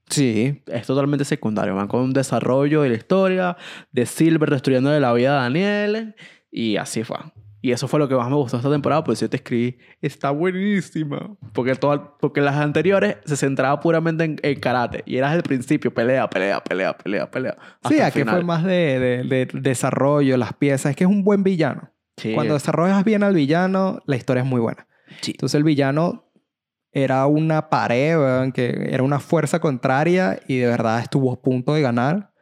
[0.09, 0.61] Sí.
[0.67, 1.75] Es totalmente secundario.
[1.75, 3.57] Van con un desarrollo de la historia,
[3.91, 6.15] de Silver destruyendo la vida a Daniel.
[6.51, 7.17] Y así fue.
[7.63, 9.03] Y eso fue lo que más me gustó esta temporada.
[9.03, 11.37] Pues yo te escribí, está buenísima.
[11.53, 15.03] Porque, todo, porque las anteriores se centraba puramente en, en karate.
[15.05, 17.57] Y eras el principio, pelea, pelea, pelea, pelea, pelea.
[17.87, 20.89] Sí, aquí fue más de, de- de desarrollo, las piezas.
[20.91, 21.91] Es que es un buen villano.
[22.17, 22.33] Sí.
[22.33, 24.87] Cuando desarrollas bien al villano, la historia es muy buena.
[25.21, 25.31] Sí.
[25.31, 26.25] Entonces el villano
[26.91, 31.73] era una pared, weón, que era una fuerza contraria y de verdad estuvo a punto
[31.75, 32.33] de ganar.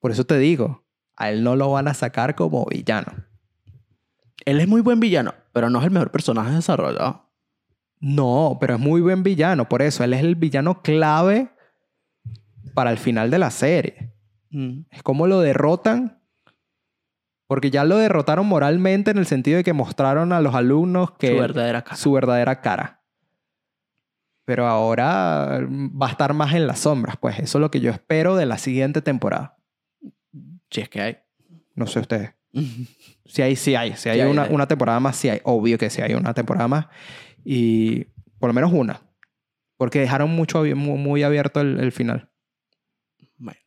[0.00, 0.84] Por eso te digo,
[1.16, 3.24] a él no lo van a sacar como villano.
[4.46, 7.28] Él es muy buen villano, pero no es el mejor personaje desarrollado.
[8.00, 9.68] No, pero es muy buen villano.
[9.68, 11.50] Por eso él es el villano clave
[12.72, 14.12] para el final de la serie.
[14.90, 16.22] Es como lo derrotan.
[17.46, 21.28] Porque ya lo derrotaron moralmente en el sentido de que mostraron a los alumnos que
[21.28, 21.96] Su verdadera cara.
[21.96, 23.02] su verdadera cara.
[24.44, 27.90] Pero ahora va a estar más en las sombras, pues eso es lo que yo
[27.90, 29.58] espero de la siguiente temporada.
[30.70, 31.18] Si es que hay.
[31.74, 32.34] No sé ustedes.
[33.26, 33.96] Si hay, sí hay.
[33.96, 34.54] Si hay, una, hay.
[34.54, 35.40] una temporada más, sí hay.
[35.44, 36.86] Obvio que sí hay una temporada más.
[37.44, 38.04] Y
[38.38, 39.00] por lo menos una.
[39.76, 42.30] Porque dejaron mucho, muy, abierto el, el final.
[43.36, 43.60] Bueno,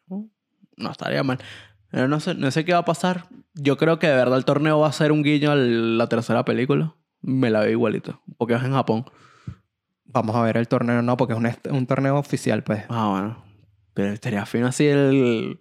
[0.77, 1.39] no estaría mal.
[1.91, 3.27] Pero no sé, no sé qué va a pasar.
[3.53, 6.45] Yo creo que de verdad el torneo va a ser un guiño a la tercera
[6.45, 6.95] película.
[7.21, 8.21] Me la veo igualito.
[8.37, 9.05] Porque es en Japón.
[10.05, 12.85] Vamos a ver el torneo, no, porque es un, un torneo oficial, pues.
[12.89, 13.43] Ah, bueno.
[13.93, 15.59] Pero estaría fino así el,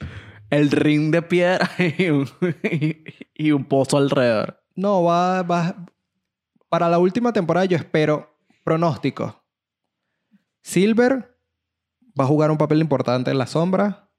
[0.51, 2.29] el ring de piedra y un,
[3.35, 4.63] y un pozo alrededor.
[4.75, 5.87] No, va, va.
[6.69, 8.35] Para la última temporada yo espero
[8.65, 9.35] pronósticos.
[10.63, 11.37] Silver
[12.19, 14.11] va a jugar un papel importante en la sombra.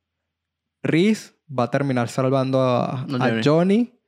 [0.82, 4.00] Reese va a terminar salvando a, No, a Johnny.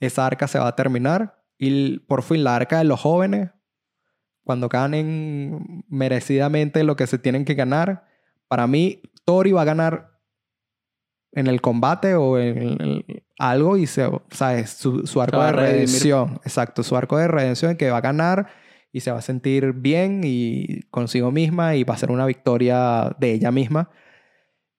[0.00, 1.44] Esa arca se va a terminar.
[1.58, 3.50] Y por fin la arca de los jóvenes,
[4.44, 8.06] cuando ganen merecidamente lo que se tienen que ganar,
[8.46, 10.17] para mí Tori va a ganar
[11.32, 14.70] en el combate o en el- algo y se, ¿sabes?
[14.70, 16.40] Su, su arco de redención.
[16.44, 18.48] Exacto, su arco de redención que va a ganar
[18.92, 23.14] y se va a sentir bien y consigo misma y va a ser una victoria
[23.20, 23.90] de ella misma.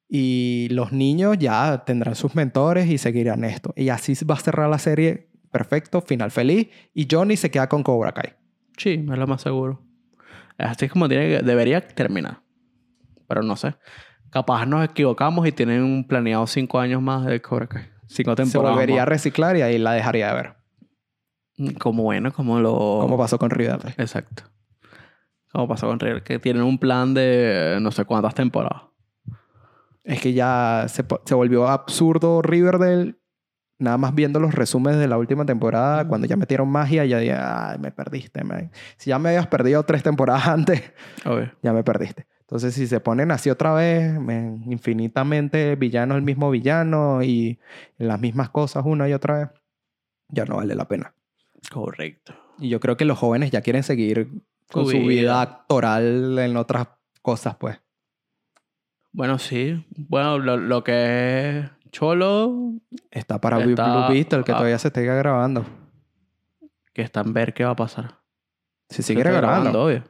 [0.08, 3.74] Y los niños ya tendrán sus mentores y seguirán esto.
[3.78, 6.68] Y así va a cerrar la serie perfecto, final feliz.
[6.94, 8.34] Y Johnny se queda con Cobra Kai.
[8.78, 9.82] Sí, es lo más seguro.
[10.58, 12.42] Así es como tiene que- debería terminar.
[13.28, 13.76] Pero no sé.
[14.32, 17.90] Capaz nos equivocamos y tienen planeado cinco años más de Cobra Kai.
[18.08, 18.76] Cinco Se temporadas.
[18.76, 19.10] volvería a más.
[19.10, 20.56] reciclar y ahí la dejaría de ver.
[21.80, 22.74] Como bueno, como lo...
[23.02, 23.94] Como pasó con Riverdale.
[23.98, 24.44] Exacto.
[25.52, 28.84] Como pasó con River, que tienen un plan de no sé cuántas temporadas.
[30.04, 33.16] Es que ya se, se volvió absurdo Riverdale.
[33.80, 37.34] Nada más viendo los resúmenes de la última temporada, cuando ya metieron magia, ya dije,
[37.36, 38.72] ay, me perdiste, man.
[38.98, 40.84] Si ya me habías perdido tres temporadas antes,
[41.26, 41.52] Obvio.
[41.62, 42.28] ya me perdiste.
[42.50, 44.12] Entonces, si se ponen así otra vez,
[44.66, 47.60] infinitamente villano el mismo villano y
[48.00, 49.50] las mismas cosas una y otra vez,
[50.30, 51.14] ya no vale la pena.
[51.72, 52.34] Correcto.
[52.58, 54.30] Y yo creo que los jóvenes ya quieren seguir
[54.72, 56.88] con Su su vida actoral en otras
[57.22, 57.80] cosas, pues.
[59.12, 59.86] Bueno, sí.
[59.96, 62.74] Bueno, lo, lo que es Cholo,
[63.12, 64.56] Está para Está- Blue Beetle, que ah.
[64.56, 65.66] todavía se esté grabando.
[66.94, 68.18] que está en ver qué va a pasar.
[68.90, 69.84] Si sigue está grabando.
[69.84, 70.04] obvio.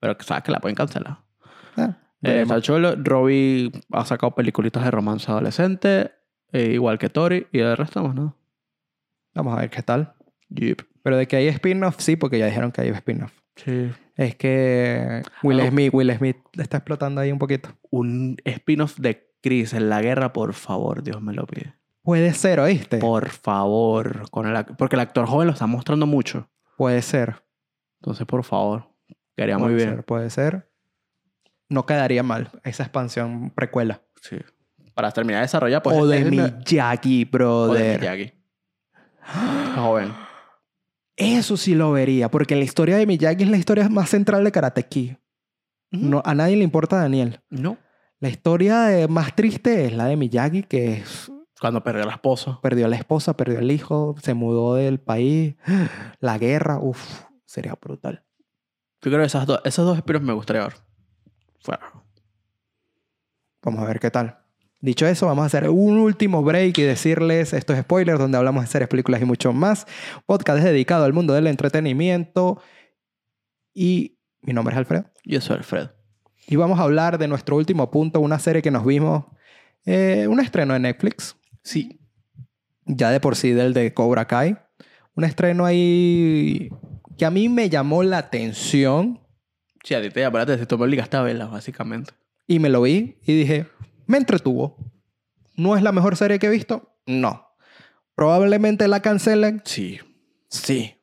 [0.00, 1.18] Pero sabes que la pueden cancelar.
[2.22, 6.12] Eh, está Cholo, Robbie ha sacado peliculitas de romance adolescente,
[6.52, 8.34] eh, igual que Tori, y el resto más nada.
[9.34, 10.14] Vamos a ver qué tal.
[10.50, 10.82] Yep.
[11.02, 13.32] Pero de que hay spin-off, sí, porque ya dijeron que hay spin-off.
[13.56, 13.90] Sí.
[14.16, 15.68] Es que Will Ah.
[15.68, 17.70] Smith, Will Smith está explotando ahí un poquito.
[17.90, 21.74] Un spin-off de Chris en la guerra, por favor, Dios me lo pide.
[22.02, 22.98] Puede ser, ¿oíste?
[22.98, 24.28] Por favor.
[24.30, 26.48] Con el, porque el actor joven lo está mostrando mucho.
[26.76, 27.42] Puede ser.
[28.00, 28.88] Entonces, por favor.
[29.36, 29.88] Puede muy bien.
[29.90, 30.68] ser, puede ser.
[31.72, 34.00] No quedaría mal esa expansión precuela.
[34.20, 34.36] Sí.
[34.94, 38.00] para terminar de desarrollar, pues o de Miyagi, o de brother.
[38.00, 38.32] Miyagi.
[39.76, 40.12] Joven.
[41.16, 44.52] Eso sí lo vería, porque la historia de Miyagi es la historia más central de
[44.52, 45.14] Karate Kid.
[45.90, 47.40] No, a nadie le importa Daniel.
[47.50, 47.76] No.
[48.20, 51.30] La historia de- más triste es la de Miyagi, que es-
[51.60, 52.58] Cuando perdió la esposa.
[52.62, 55.54] perdió a la esposa, perdió al hijo, se mudó del país,
[56.20, 58.24] la guerra, uff, sería brutal.
[59.02, 60.74] Yo creo que esas dos, esos dos espiros me gustaría ver.
[63.62, 64.38] Vamos a ver qué tal.
[64.80, 68.66] Dicho eso, vamos a hacer un último break y decirles estos spoilers donde hablamos de
[68.66, 69.86] series, películas y mucho más.
[70.26, 72.60] Podcast es dedicado al mundo del entretenimiento
[73.72, 75.04] y mi nombre es Alfredo.
[75.24, 75.90] Yo soy Alfred.
[76.48, 79.24] Y vamos a hablar de nuestro último punto, una serie que nos vimos,
[79.86, 82.00] eh, un estreno de Netflix, Sí.
[82.84, 84.56] ya de por sí del de Cobra Kai.
[85.14, 86.70] Un estreno ahí
[87.16, 89.20] que a mí me llamó la atención
[89.84, 90.20] Sí, a ti te
[91.22, 92.12] verla, básicamente.
[92.46, 93.66] y me lo vi y dije,
[94.06, 94.76] me entretuvo.
[95.56, 96.94] ¿No es la mejor serie que he visto?
[97.06, 97.46] No.
[98.14, 100.00] Probablemente la cancelen, Sí.
[100.48, 100.94] sí.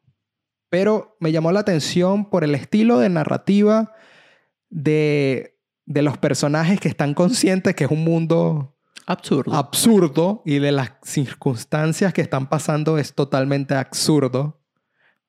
[0.69, 3.93] Pero me llamó la atención por el estilo de narrativa
[4.69, 8.77] de, de los personajes que están conscientes que es un mundo
[9.07, 9.56] Absurdo.
[9.56, 14.59] absurdo y de las circunstancias que están pasando es totalmente absurdo.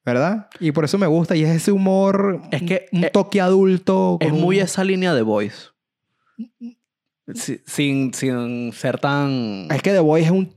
[0.05, 0.48] ¿Verdad?
[0.60, 1.36] Y por eso me gusta.
[1.36, 4.16] Y es ese humor, Es que, un eh, toque adulto.
[4.20, 5.68] es un- muy esa línea de voice.
[7.35, 9.68] Si- sin, sin ser tan...
[9.70, 10.52] Es que The Voice es un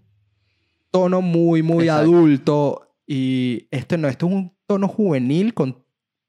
[0.92, 2.02] tono muy, muy Exacto.
[2.04, 2.96] adulto.
[3.06, 5.84] Y este no, este es un tono juvenil con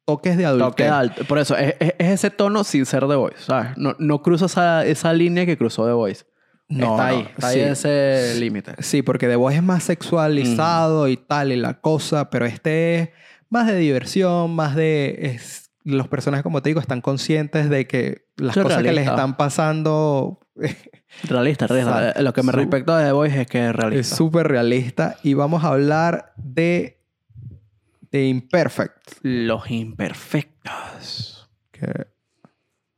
[0.05, 0.69] toques de adultez.
[0.71, 1.25] toque alto.
[1.25, 3.77] Por eso, es, es- es ese tono sin ser de voice, ¿sabes?
[3.79, 6.27] No, no cruza esa, esa línea que cruzó de voice.
[6.69, 7.61] No, está no, ahí, está sí.
[7.61, 8.75] ahí ese límite.
[8.81, 13.09] Sí, porque The Voice es más sexualizado y tal y la cosa, pero este es
[13.51, 15.17] más de diversión, más de...
[15.21, 19.37] es- los personajes, como te digo, están conscientes de que las cosas que les están
[19.37, 20.41] pasando
[21.25, 21.99] Realista, realista.
[22.01, 22.23] Exacto.
[22.23, 24.17] Lo que me respecta de The Voice es que es es realista.
[24.17, 25.17] súper realista.
[25.23, 27.03] Y vamos a hablar de,
[28.11, 28.97] de Imperfect.
[29.21, 31.51] Los imperfectos.
[31.71, 32.07] Que...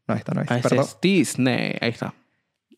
[0.07, 0.51] No, esta no es.
[0.51, 1.75] Ah, ese es Disney.
[1.81, 2.15] Ahí está.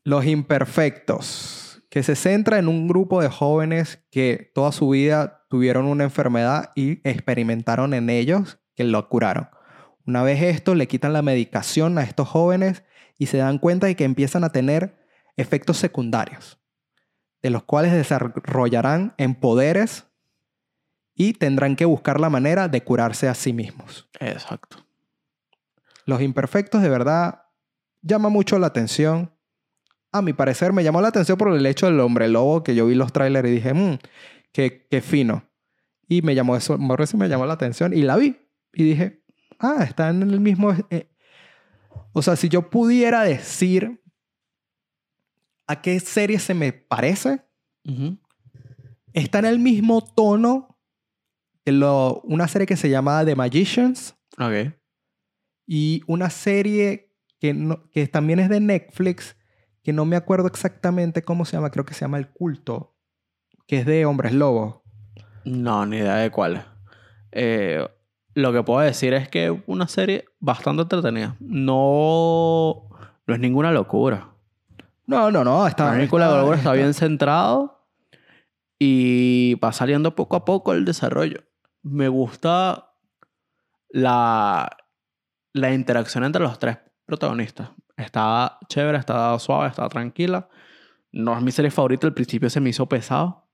[0.08, 5.84] Los Imperfectos, que se centra en un grupo de jóvenes que toda su vida tuvieron
[5.84, 9.50] una enfermedad y experimentaron en ellos que lo curaron.
[10.06, 12.84] Una vez esto, le quitan la medicación a estos jóvenes
[13.18, 14.98] y se dan cuenta de que empiezan a tener
[15.36, 16.58] efectos secundarios,
[17.42, 20.06] de los cuales desarrollarán en poderes
[21.14, 24.08] y tendrán que buscar la manera de curarse a sí mismos.
[24.20, 24.78] Exacto.
[26.06, 27.42] Los imperfectos de verdad
[28.00, 29.34] llama mucho la atención.
[30.12, 32.86] A mi parecer me llamó la atención por el hecho del hombre lobo que yo
[32.86, 33.98] vi los trailers y dije, mmm,
[34.52, 35.44] qué, qué fino.
[36.08, 38.36] Y me llamó eso, por eso me llamó la atención y la vi.
[38.72, 39.22] Y dije,
[39.58, 40.72] ah, está en el mismo...
[40.90, 41.10] eh".
[42.12, 44.00] O sea, si yo pudiera decir
[45.66, 47.42] a qué serie se me parece,
[49.12, 50.78] está en el mismo tono
[51.66, 54.14] de lo, una serie que se llama The Magicians.
[54.38, 54.72] Ok.
[55.66, 59.36] y una serie que, no- que también es de Netflix,
[59.82, 62.96] que no me acuerdo exactamente cómo se llama, creo que se llama El Culto,
[63.66, 64.76] que es de Hombres Lobos.
[65.44, 66.66] No, ni idea de cuál.
[67.32, 67.86] Eh,
[68.34, 71.36] lo que puedo decir es que es una serie bastante entretenida.
[71.40, 72.88] No,
[73.26, 74.34] no es ninguna locura.
[75.06, 77.86] No, no, no, está, La película de está bien centrado
[78.78, 81.44] y va saliendo poco a poco el desarrollo.
[81.82, 82.92] Me gusta
[83.88, 84.76] la,
[85.54, 87.70] la interacción entre los tres protagonistas.
[87.98, 90.48] Está chévere, está suave, está tranquila.
[91.10, 93.44] No es mi serie favorita, al principio se me hizo pesado.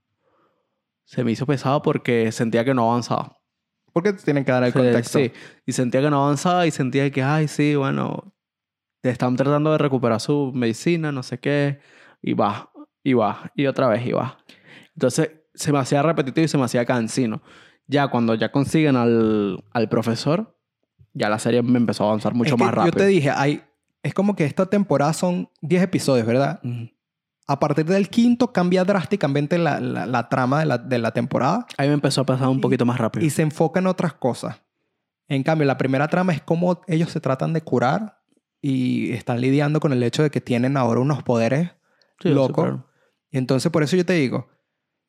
[1.05, 3.39] Se me hizo pesado porque sentía que no avanzaba.
[3.93, 5.19] Porque tienen que dar el Sí, contexto.
[5.19, 5.33] Sí,
[5.67, 8.35] y sentía que no avanzaba y sentía que, ay, sí, bueno,
[9.01, 11.81] te están tratando de recuperar su medicina, no sé qué,
[12.21, 12.71] y va,
[13.03, 14.37] y va, y otra vez, y va.
[14.95, 17.43] Entonces, se me hacía repetitivo y se me hacía cansino.
[17.87, 20.59] Ya cuando ya consiguen al, al profesor,
[21.13, 22.93] ya la serie me empezó a avanzar mucho Es que más rápido.
[22.93, 23.63] Yo te dije, hay,
[24.05, 26.61] es como que esta temporada son 10 episodios, ¿verdad?
[27.47, 31.67] A partir del quinto cambia drásticamente la, la- la trama de la, de la temporada
[31.77, 33.27] Ahí me empezó a pasar un poquito más rápido.
[33.27, 34.63] y se enfoca en otras cosas.
[35.29, 38.23] En cambio, la primera trama es cómo ellos se tratan de curar
[38.63, 41.73] y están lidiando con el hecho de que tienen ahora unos poderes
[42.21, 42.63] Sí, loco.
[42.65, 42.81] súper.
[43.31, 44.49] Y entonces por eso yo te digo,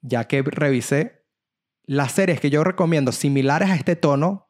[0.01, 1.23] ya que revisé
[1.85, 4.49] las series que yo recomiendo similares a este tono,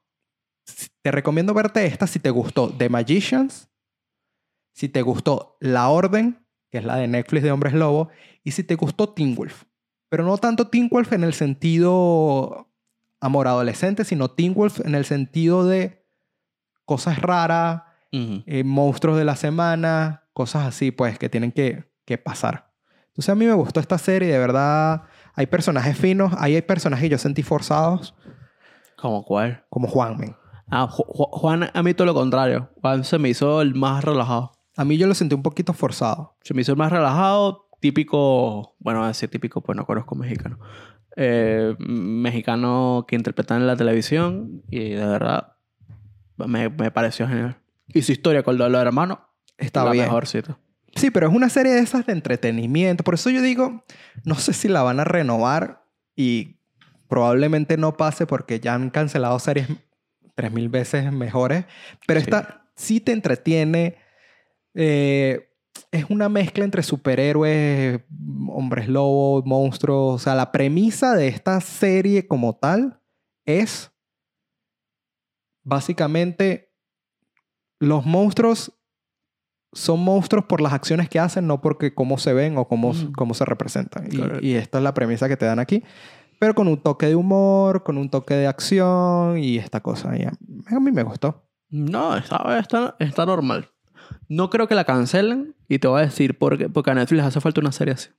[1.02, 3.70] te recomiendo verte esta si te gustó The Magicians,
[4.76, 8.10] si te gustó La Orden, que es la de Netflix de Hombres Lobo,
[8.44, 9.64] y si te gustó Teen Wolf.
[10.10, 12.70] Pero no tanto Teen Wolf en el sentido
[13.20, 16.06] amor adolescente, sino Teen Wolf en el sentido de
[16.86, 17.84] cosas raras,
[18.46, 22.72] eh, monstruos de la semana, cosas así, pues, que tienen que, que pasar.
[23.08, 25.04] Entonces a mí me gustó esta serie, de verdad.
[25.34, 28.14] Hay personajes finos, ahí hay personajes que yo sentí forzados,
[28.98, 29.66] ¿Como cuál?
[29.70, 30.36] como Juan, men.
[30.70, 32.70] Ah, Ju- Ju- Juan, a mí todo lo contrario.
[32.82, 34.52] Juan se me hizo el más relajado.
[34.78, 36.36] A mí yo lo sentí un poquito forzado.
[36.42, 40.60] Se me hizo más relajado, típico, bueno, decir típico, pues no conozco mexicano.
[41.18, 45.54] Eh, mexicano que interpretan en la televisión y de verdad
[46.38, 47.58] me, me pareció genial.
[47.88, 49.20] Y su historia con lo de los hermanos
[49.58, 50.06] Está la bien.
[50.06, 50.60] mejorcito.
[50.96, 53.04] Sí, pero es una serie de esas de entretenimiento.
[53.04, 53.84] Por eso yo digo,
[54.24, 55.86] no sé si la van a renovar
[56.16, 56.58] y
[57.08, 59.68] probablemente no pase porque ya han cancelado series
[60.36, 61.66] 3000 veces mejores.
[62.08, 62.26] Pero Sí.
[62.26, 63.98] esta sí te entretiene.
[64.76, 65.50] Eh,
[65.92, 68.02] es una mezcla entre superhéroes,
[68.50, 70.16] hombres lobos, monstruos.
[70.16, 73.02] O sea, la premisa de esta serie como tal
[73.46, 73.92] es
[75.64, 76.74] básicamente
[77.80, 78.72] los monstruos
[79.74, 83.12] son monstruos por las acciones que hacen, no porque cómo se ven o cómo, Mm.
[83.12, 84.08] cómo se representan.
[84.10, 84.48] Y-.
[84.52, 85.84] Y, esta es la premisa que te dan aquí.
[86.40, 90.18] Pero con un toque de humor, con un toque de acción y esta cosa.
[90.18, 91.44] Y a, mí me gustó.
[91.70, 93.70] No, está, está, está normal.
[94.28, 96.70] No creo que la cancelen y te voy a decir por qué.
[96.70, 98.10] Porque a Netflix hace falta una serie así.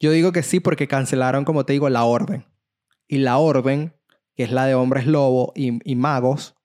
[0.00, 2.44] Yo digo que sí porque cancelaron, como te digo, La Orden.
[3.06, 3.94] Y La Orden,
[4.34, 6.56] que es la de hombres lobo y, y magos,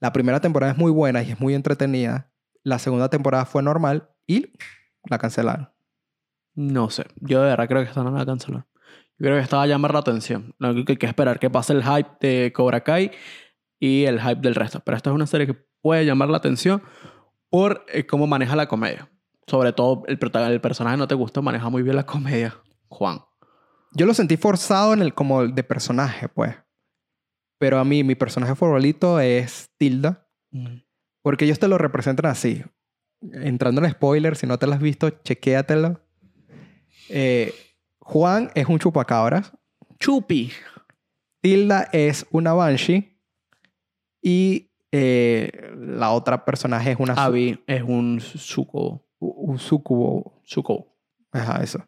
[0.00, 2.32] la primera temporada es muy buena y es muy entretenida.
[2.62, 4.52] La segunda temporada fue normal y
[5.04, 5.70] la cancelaron.
[6.54, 7.06] No sé.
[7.20, 8.66] Yo de verdad creo que esta no la cancelar.
[9.18, 10.54] Yo creo que esta va a llamar la atención.
[10.58, 13.12] Lo que hay que esperar que pase el hype de Cobra Kai
[13.78, 14.80] y el hype del resto.
[14.80, 16.82] Pero esta es una serie que puede llamar la atención
[17.50, 19.10] por eh, cómo maneja la comedia.
[19.46, 22.56] Sobre todo el, el personaje no te gusta, maneja muy bien la comedia.
[22.88, 23.20] Juan.
[23.92, 26.54] Yo lo sentí forzado en el como de personaje, pues.
[27.58, 30.28] Pero a mí, mi personaje favorito es Tilda.
[31.22, 32.62] Porque ellos te lo representan así.
[33.32, 36.00] Entrando en spoiler, si no te lo has visto, chequéatelo.
[37.08, 37.54] Eh,
[38.00, 39.52] Juan es un chupacabras.
[39.98, 40.52] Chupi.
[41.40, 43.18] Tilda es una Banshee.
[44.22, 49.04] Y eh, la otra personaje es una Abby es un suco.
[49.18, 50.40] u- un sucubo.
[50.44, 50.88] Suco.
[51.32, 51.84] Ajá, eso.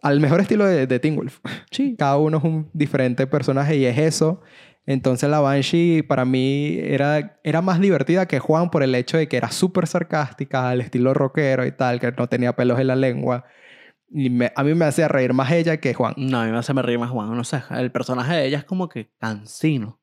[0.00, 1.40] Al mejor estilo de, de Teen Wolf.
[1.70, 1.96] Sí.
[1.98, 4.40] Cada uno es un diferente personaje y es eso.
[4.86, 9.28] Entonces la Banshee para mí era, era más divertida que Juan por el hecho de
[9.28, 12.96] que era súper sarcástica, al estilo rockero y tal, que no tenía pelos en la
[12.96, 13.44] lengua.
[14.10, 16.14] Y me- a mí me hacía reír más ella que Juan.
[16.16, 17.36] No, a mí me hace reír más Juan.
[17.36, 19.97] No sé, el personaje de ella es como que cansino.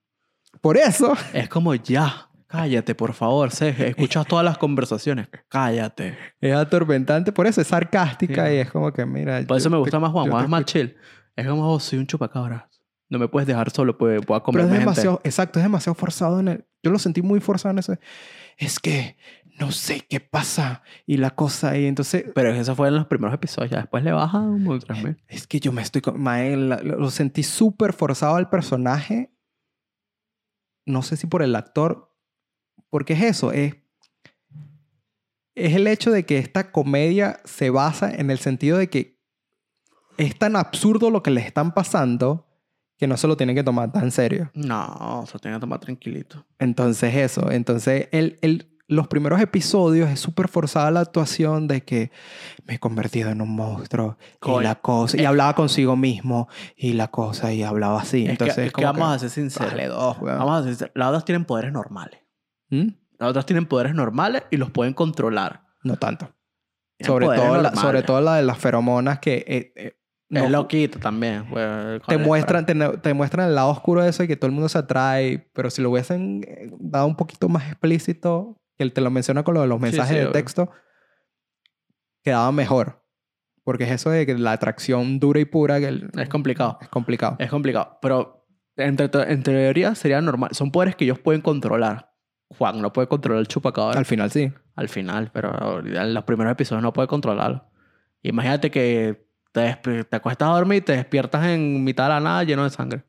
[0.61, 3.51] Por eso, Es como ya, cállate, por favor.
[3.51, 5.27] Sé, escuchas todas las conversaciones.
[5.49, 6.17] Cállate.
[6.41, 8.53] es atormentante, por eso es sarcástica Sí.
[8.53, 9.41] y es como que, mira...
[9.47, 10.29] Por eso me te- gusta más Juan.
[10.29, 10.95] Juan te es más chill.
[11.35, 12.69] Es como, oh, soy un chupacabra.
[13.09, 14.79] No me puedes dejar solo, pues voy a Pero comer es gente.
[14.79, 16.65] demasiado, exacto, es demasiado forzado en el...
[16.81, 17.99] Yo lo sentí muy forzado en ese...
[18.57, 19.17] Es que
[19.59, 22.25] no sé qué pasa y la cosa y entonces...
[22.33, 23.69] Pero eso fue en los primeros episodios.
[23.71, 24.81] Ya después le baja un mil.
[25.27, 26.01] Es que yo me estoy...
[26.01, 29.31] con- mae, la- lo lo sentí súper forzado al personaje.
[30.85, 32.11] No sé si por el actor.
[32.89, 33.75] Porque es eso, es...
[35.55, 39.21] Es el hecho de que esta comedia se basa en el sentido de que
[40.17, 42.45] es tan absurdo lo que le están pasando
[42.97, 44.51] que no se lo tienen que tomar tan serio.
[44.53, 46.45] No, se tiene que tomar tranquilito.
[46.59, 52.11] Entonces eso, entonces el- los primeros episodios es súper forzada la actuación de que
[52.65, 54.61] me he convertido en un monstruo Coño.
[54.61, 58.25] y la cosa, y hablaba consigo mismo y la cosa y hablaba así.
[58.25, 59.87] Es Entonces que, es que como vamos a ser sinceros.
[59.89, 60.21] Dos.
[60.21, 60.91] Vamos a ser sinceros.
[60.95, 62.19] Las otras tienen poderes normales.
[62.69, 62.87] ¿Mm?
[63.17, 65.63] Las otras tienen poderes normales y los pueden controlar.
[65.83, 66.33] No tanto.
[66.97, 69.99] Tienen Sobre todo, la, sobre todo la de las feromonas que eh, eh,
[70.29, 71.45] no- Es loquito también.
[71.49, 74.53] pues, te muestran, te, te muestran el lado oscuro de eso y que todo el
[74.53, 78.93] mundo se atrae, pero si lo hubiesen eh, dado un poquito más explícito, que él
[78.93, 80.71] te lo menciona con lo de los mensajes sí, de texto,
[82.23, 83.03] quedaba mejor.
[83.63, 86.77] Porque es eso de que la atracción dura y pura que el- Es complicado.
[86.81, 87.35] es complicado.
[87.39, 87.97] Es complicado.
[88.01, 88.47] Pero
[88.77, 90.51] entre, en teoría sería normal.
[90.53, 92.11] Son poderes que ellos pueden controlar.
[92.49, 94.53] Juan no puede controlar el chupacabra Al final sí.
[94.75, 97.67] al final, pero en los primeros episodios no puede controlarlo.
[98.21, 102.43] Imagínate que te, te acuestas a dormir y te despiertas en mitad de la nada
[102.43, 103.03] lleno de sangre.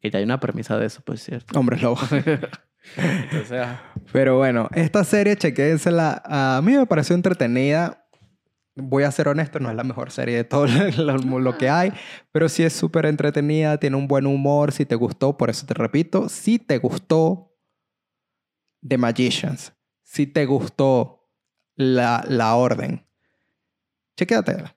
[0.00, 1.58] Que ya hay una premisa de eso, pues cierto.
[1.58, 2.02] Hombres lobos.
[2.96, 6.22] Entonces, ah, Pero bueno, esta serie, chequéensela.
[6.24, 8.06] A mí me pareció entretenida.
[8.76, 10.66] Voy a ser honesto, no es la mejor serie de todo
[10.96, 11.92] lo, lo que hay,
[12.32, 14.72] pero sí es súper entretenida, tiene un buen humor.
[14.72, 17.54] Si te gustó, por eso te repito, si te gustó
[18.86, 21.30] The Magicians, si te gustó
[21.76, 23.06] La, la Orden,
[24.16, 24.76] chequéatela.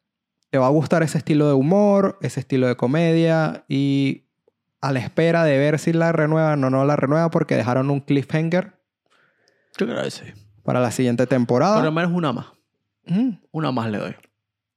[0.49, 4.26] Te va a gustar ese estilo de humor, ese estilo de comedia y
[4.81, 7.99] a la espera de ver si la renuevan o no la renuevan porque dejaron un
[8.01, 8.73] cliffhanger
[9.77, 10.23] yo creo que sí.
[10.63, 11.91] para la siguiente Por lo temporada.
[11.91, 12.47] menos una más.
[13.05, 13.29] Mm.
[13.51, 14.15] Una más le doy.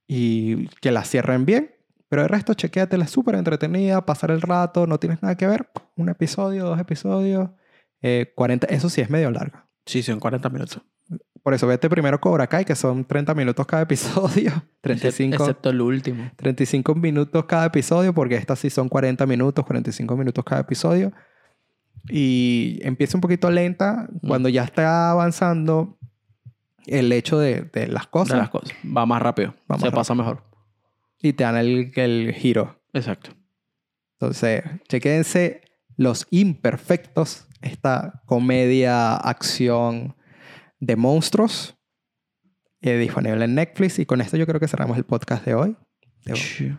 [0.07, 1.75] y que la cierren bien.
[2.09, 5.69] Pero el resto, chequéatela, súper entretenida, pasar el rato, no tienes nada que ver.
[5.95, 7.49] Un episodio, dos episodios,
[8.01, 9.57] eh, 40, eso sí es medio largo.
[9.85, 10.81] Sí, son 40 minutos.
[11.43, 14.51] Por eso vete primero Cobra Kai, que son 30 minutos cada episodio.
[14.81, 16.31] 35, Excepto el último.
[16.35, 21.11] 35 minutos cada episodio, porque estas sí son 40 minutos, 45 minutos cada episodio.
[22.09, 24.07] Y empieza un poquito lenta.
[24.27, 25.97] Cuando ya está avanzando
[26.85, 28.33] el hecho de, de las cosas.
[28.33, 28.75] De las cosas.
[28.85, 29.53] Va más rápido.
[29.71, 30.43] Va más Se pasa mejor.
[31.21, 32.79] Y te dan el, el giro.
[32.93, 33.31] Exacto.
[34.19, 35.61] Entonces, chequense
[35.97, 40.15] Los Imperfectos, esta comedia, acción
[40.81, 41.77] de monstruos,
[42.81, 43.97] eh, disponible en Netflix.
[43.99, 45.77] Y con esto yo creo que cerramos el podcast de hoy,
[46.25, 46.75] de- Sí.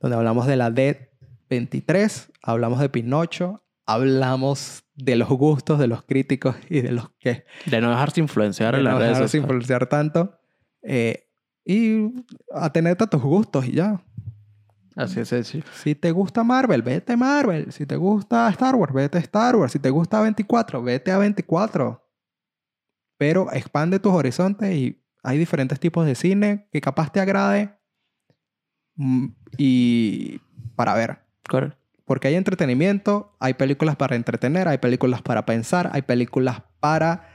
[0.00, 6.56] donde hablamos de la D23, hablamos de Pinocho, hablamos de los gustos de los críticos
[6.68, 9.86] y de los que De no dejarse influenciar de en las no redes dejarse influenciar
[9.86, 10.38] tanto.
[10.82, 11.26] eh,
[11.64, 12.10] y
[12.54, 14.02] atenerte a tus gustos y ya.
[14.96, 15.64] Así es sencillo.
[15.74, 17.70] Si te gusta Marvel, vete Marvel.
[17.70, 19.72] Si te gusta Star Wars, vete Star Wars.
[19.72, 21.99] Si te gusta 24, vete a 24.
[23.20, 27.78] Pero expande tus horizontes y hay diferentes tipos de cine que capaz te agrade
[28.94, 29.26] mm,
[29.58, 30.38] y
[30.74, 31.18] para ver.
[31.46, 31.76] Correcto.
[32.06, 37.28] Porque hay entretenimiento, hay películas para entretener, hay películas para pensar, hay películas para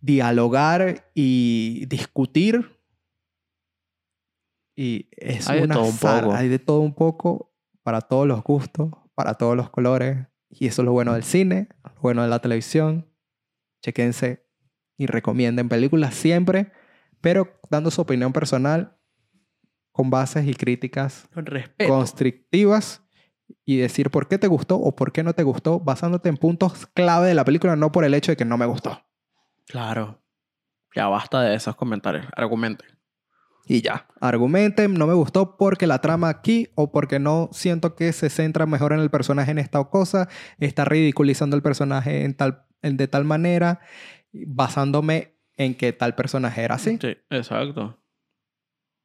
[0.00, 2.80] dialogar y discutir.
[4.74, 6.32] Y es Hay de una todo un poco.
[6.32, 10.26] Hay de todo un poco para todos los gustos, para todos los colores.
[10.48, 13.06] Y eso es lo bueno del cine, lo bueno de la televisión.
[13.82, 14.43] Chequense
[14.96, 16.72] y recomienden películas siempre,
[17.20, 18.96] pero dando su opinión personal
[19.92, 21.92] con bases y críticas Con respeto.
[21.92, 23.02] constrictivas
[23.64, 26.86] y decir por qué te gustó o por qué no te gustó, basándote en puntos
[26.94, 29.04] clave de la película, no por el hecho de que no me gustó.
[29.66, 30.22] Claro.
[30.94, 32.26] Ya basta de esos comentarios.
[32.36, 32.84] Argumente.
[33.66, 34.06] Y ya.
[34.20, 38.66] Argumenten, no me gustó porque la trama aquí o porque no siento que se centra
[38.66, 43.08] mejor en el personaje en esta cosa, está ridiculizando el personaje en tal, en de
[43.08, 43.80] tal manera,
[44.46, 46.98] basándome en que tal personaje era así.
[47.00, 47.98] Sí, exacto.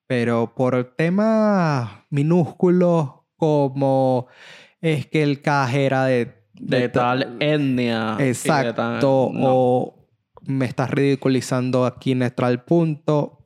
[0.07, 4.27] Pero por temas minúsculos como
[4.81, 8.15] es que el caje era de, De, tal etnia.
[8.19, 8.73] Exacto.
[8.73, 9.29] tal- no.
[9.31, 10.09] O
[10.45, 13.45] me estás ridiculizando aquí en tal punto.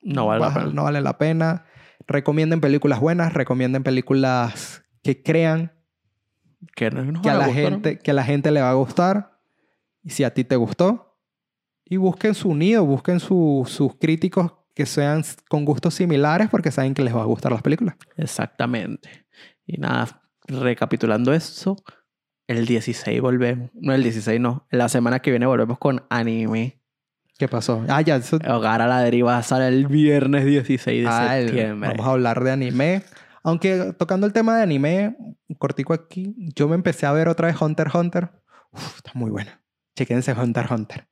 [0.00, 0.66] No vale la pena.
[0.72, 1.64] No vale la pena.
[2.06, 5.72] Recomienden películas buenas, recomienden películas que crean
[6.76, 7.64] Que, no nos que a, van la gustar.
[7.72, 9.33] gente, que a la gente le va a gustar.
[10.04, 11.18] Y si a ti te gustó.
[11.86, 16.94] Y busquen su nido, busquen su- sus críticos que sean con gustos similares porque saben
[16.94, 17.96] que les va a gustar las películas.
[18.16, 19.26] Exactamente.
[19.66, 21.76] Y nada, recapitulando eso,
[22.46, 23.70] el 16 volvemos.
[23.74, 24.66] No, el 16 no.
[24.70, 26.80] La semana que viene volvemos con anime.
[27.38, 27.84] ¿Qué pasó?
[27.88, 28.16] Ah, ya.
[28.16, 31.90] eso- Hogar a la deriva sale el viernes 16 de Ah, el- septiembre.
[31.90, 33.02] Vamos a hablar de anime.
[33.42, 35.16] Aunque tocando el tema de anime,
[35.58, 38.30] cortico aquí, yo me empecé a ver otra vez Hunter x Hunter.
[38.72, 39.60] Uf, está muy buena.
[39.96, 41.06] Chequense Hunter Hunter.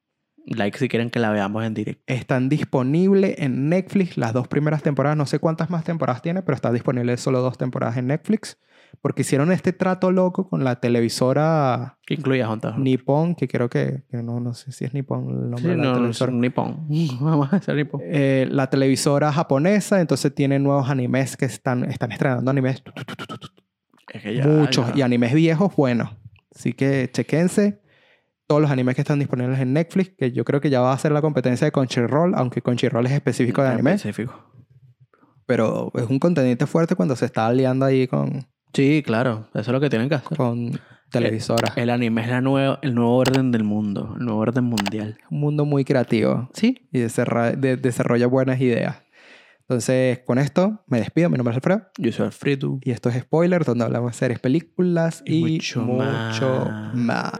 [0.45, 2.03] Like si quieren que la veamos en directo.
[2.07, 5.17] Están disponibles en Netflix las dos primeras temporadas.
[5.17, 8.59] No sé cuántas más temporadas tiene, pero está disponible solo dos temporadas en Netflix.
[9.01, 12.77] Porque hicieron este trato loco con la televisora Que incluye a Hunter.
[12.79, 15.77] Nippon, que creo que, que no, no sé si es Nippon el nombre Sí, de
[15.77, 16.33] la no, no, es televisora.
[16.33, 16.87] un nipón.
[17.21, 18.01] Vamos a hacer nipón.
[18.05, 22.83] Eh, la televisora japonesa, entonces tiene nuevos animes que están, están estrenando animes.
[24.13, 24.89] Es que ya, Muchos.
[24.89, 24.99] ya.
[24.99, 26.19] Y animes viejos, bueno.
[26.55, 27.81] Así que chequense
[28.53, 30.99] todos los animes que están disponibles en Netflix, que yo creo que ya va a
[30.99, 33.95] ser la competencia de Crunchyroll, aunque Crunchyroll es específico de anime.
[33.95, 34.35] específico.
[35.47, 39.49] Pero es un contendiente fuerte cuando se está aliando ahí con, Sí, claro.
[39.55, 40.37] Eso es lo que tienen que hacer.
[40.37, 40.79] con
[41.11, 41.77] televisoras.
[41.79, 44.15] El anime es la nueva, el nuevo orden del mundo.
[44.19, 45.19] El nuevo orden mundial.
[45.31, 46.89] un mundo muy creativo Sí.
[46.93, 48.97] y desarrolla, de- desarrolla buenas ideas.
[49.61, 51.31] Entonces, con esto me despido.
[51.31, 51.87] Mi nombre es Alfredo.
[51.97, 52.79] Yo soy Alfredo.
[52.83, 56.95] Y esto es Spoiler, donde hablamos de series, películas Y y, mucho mucho más.
[56.95, 57.33] más.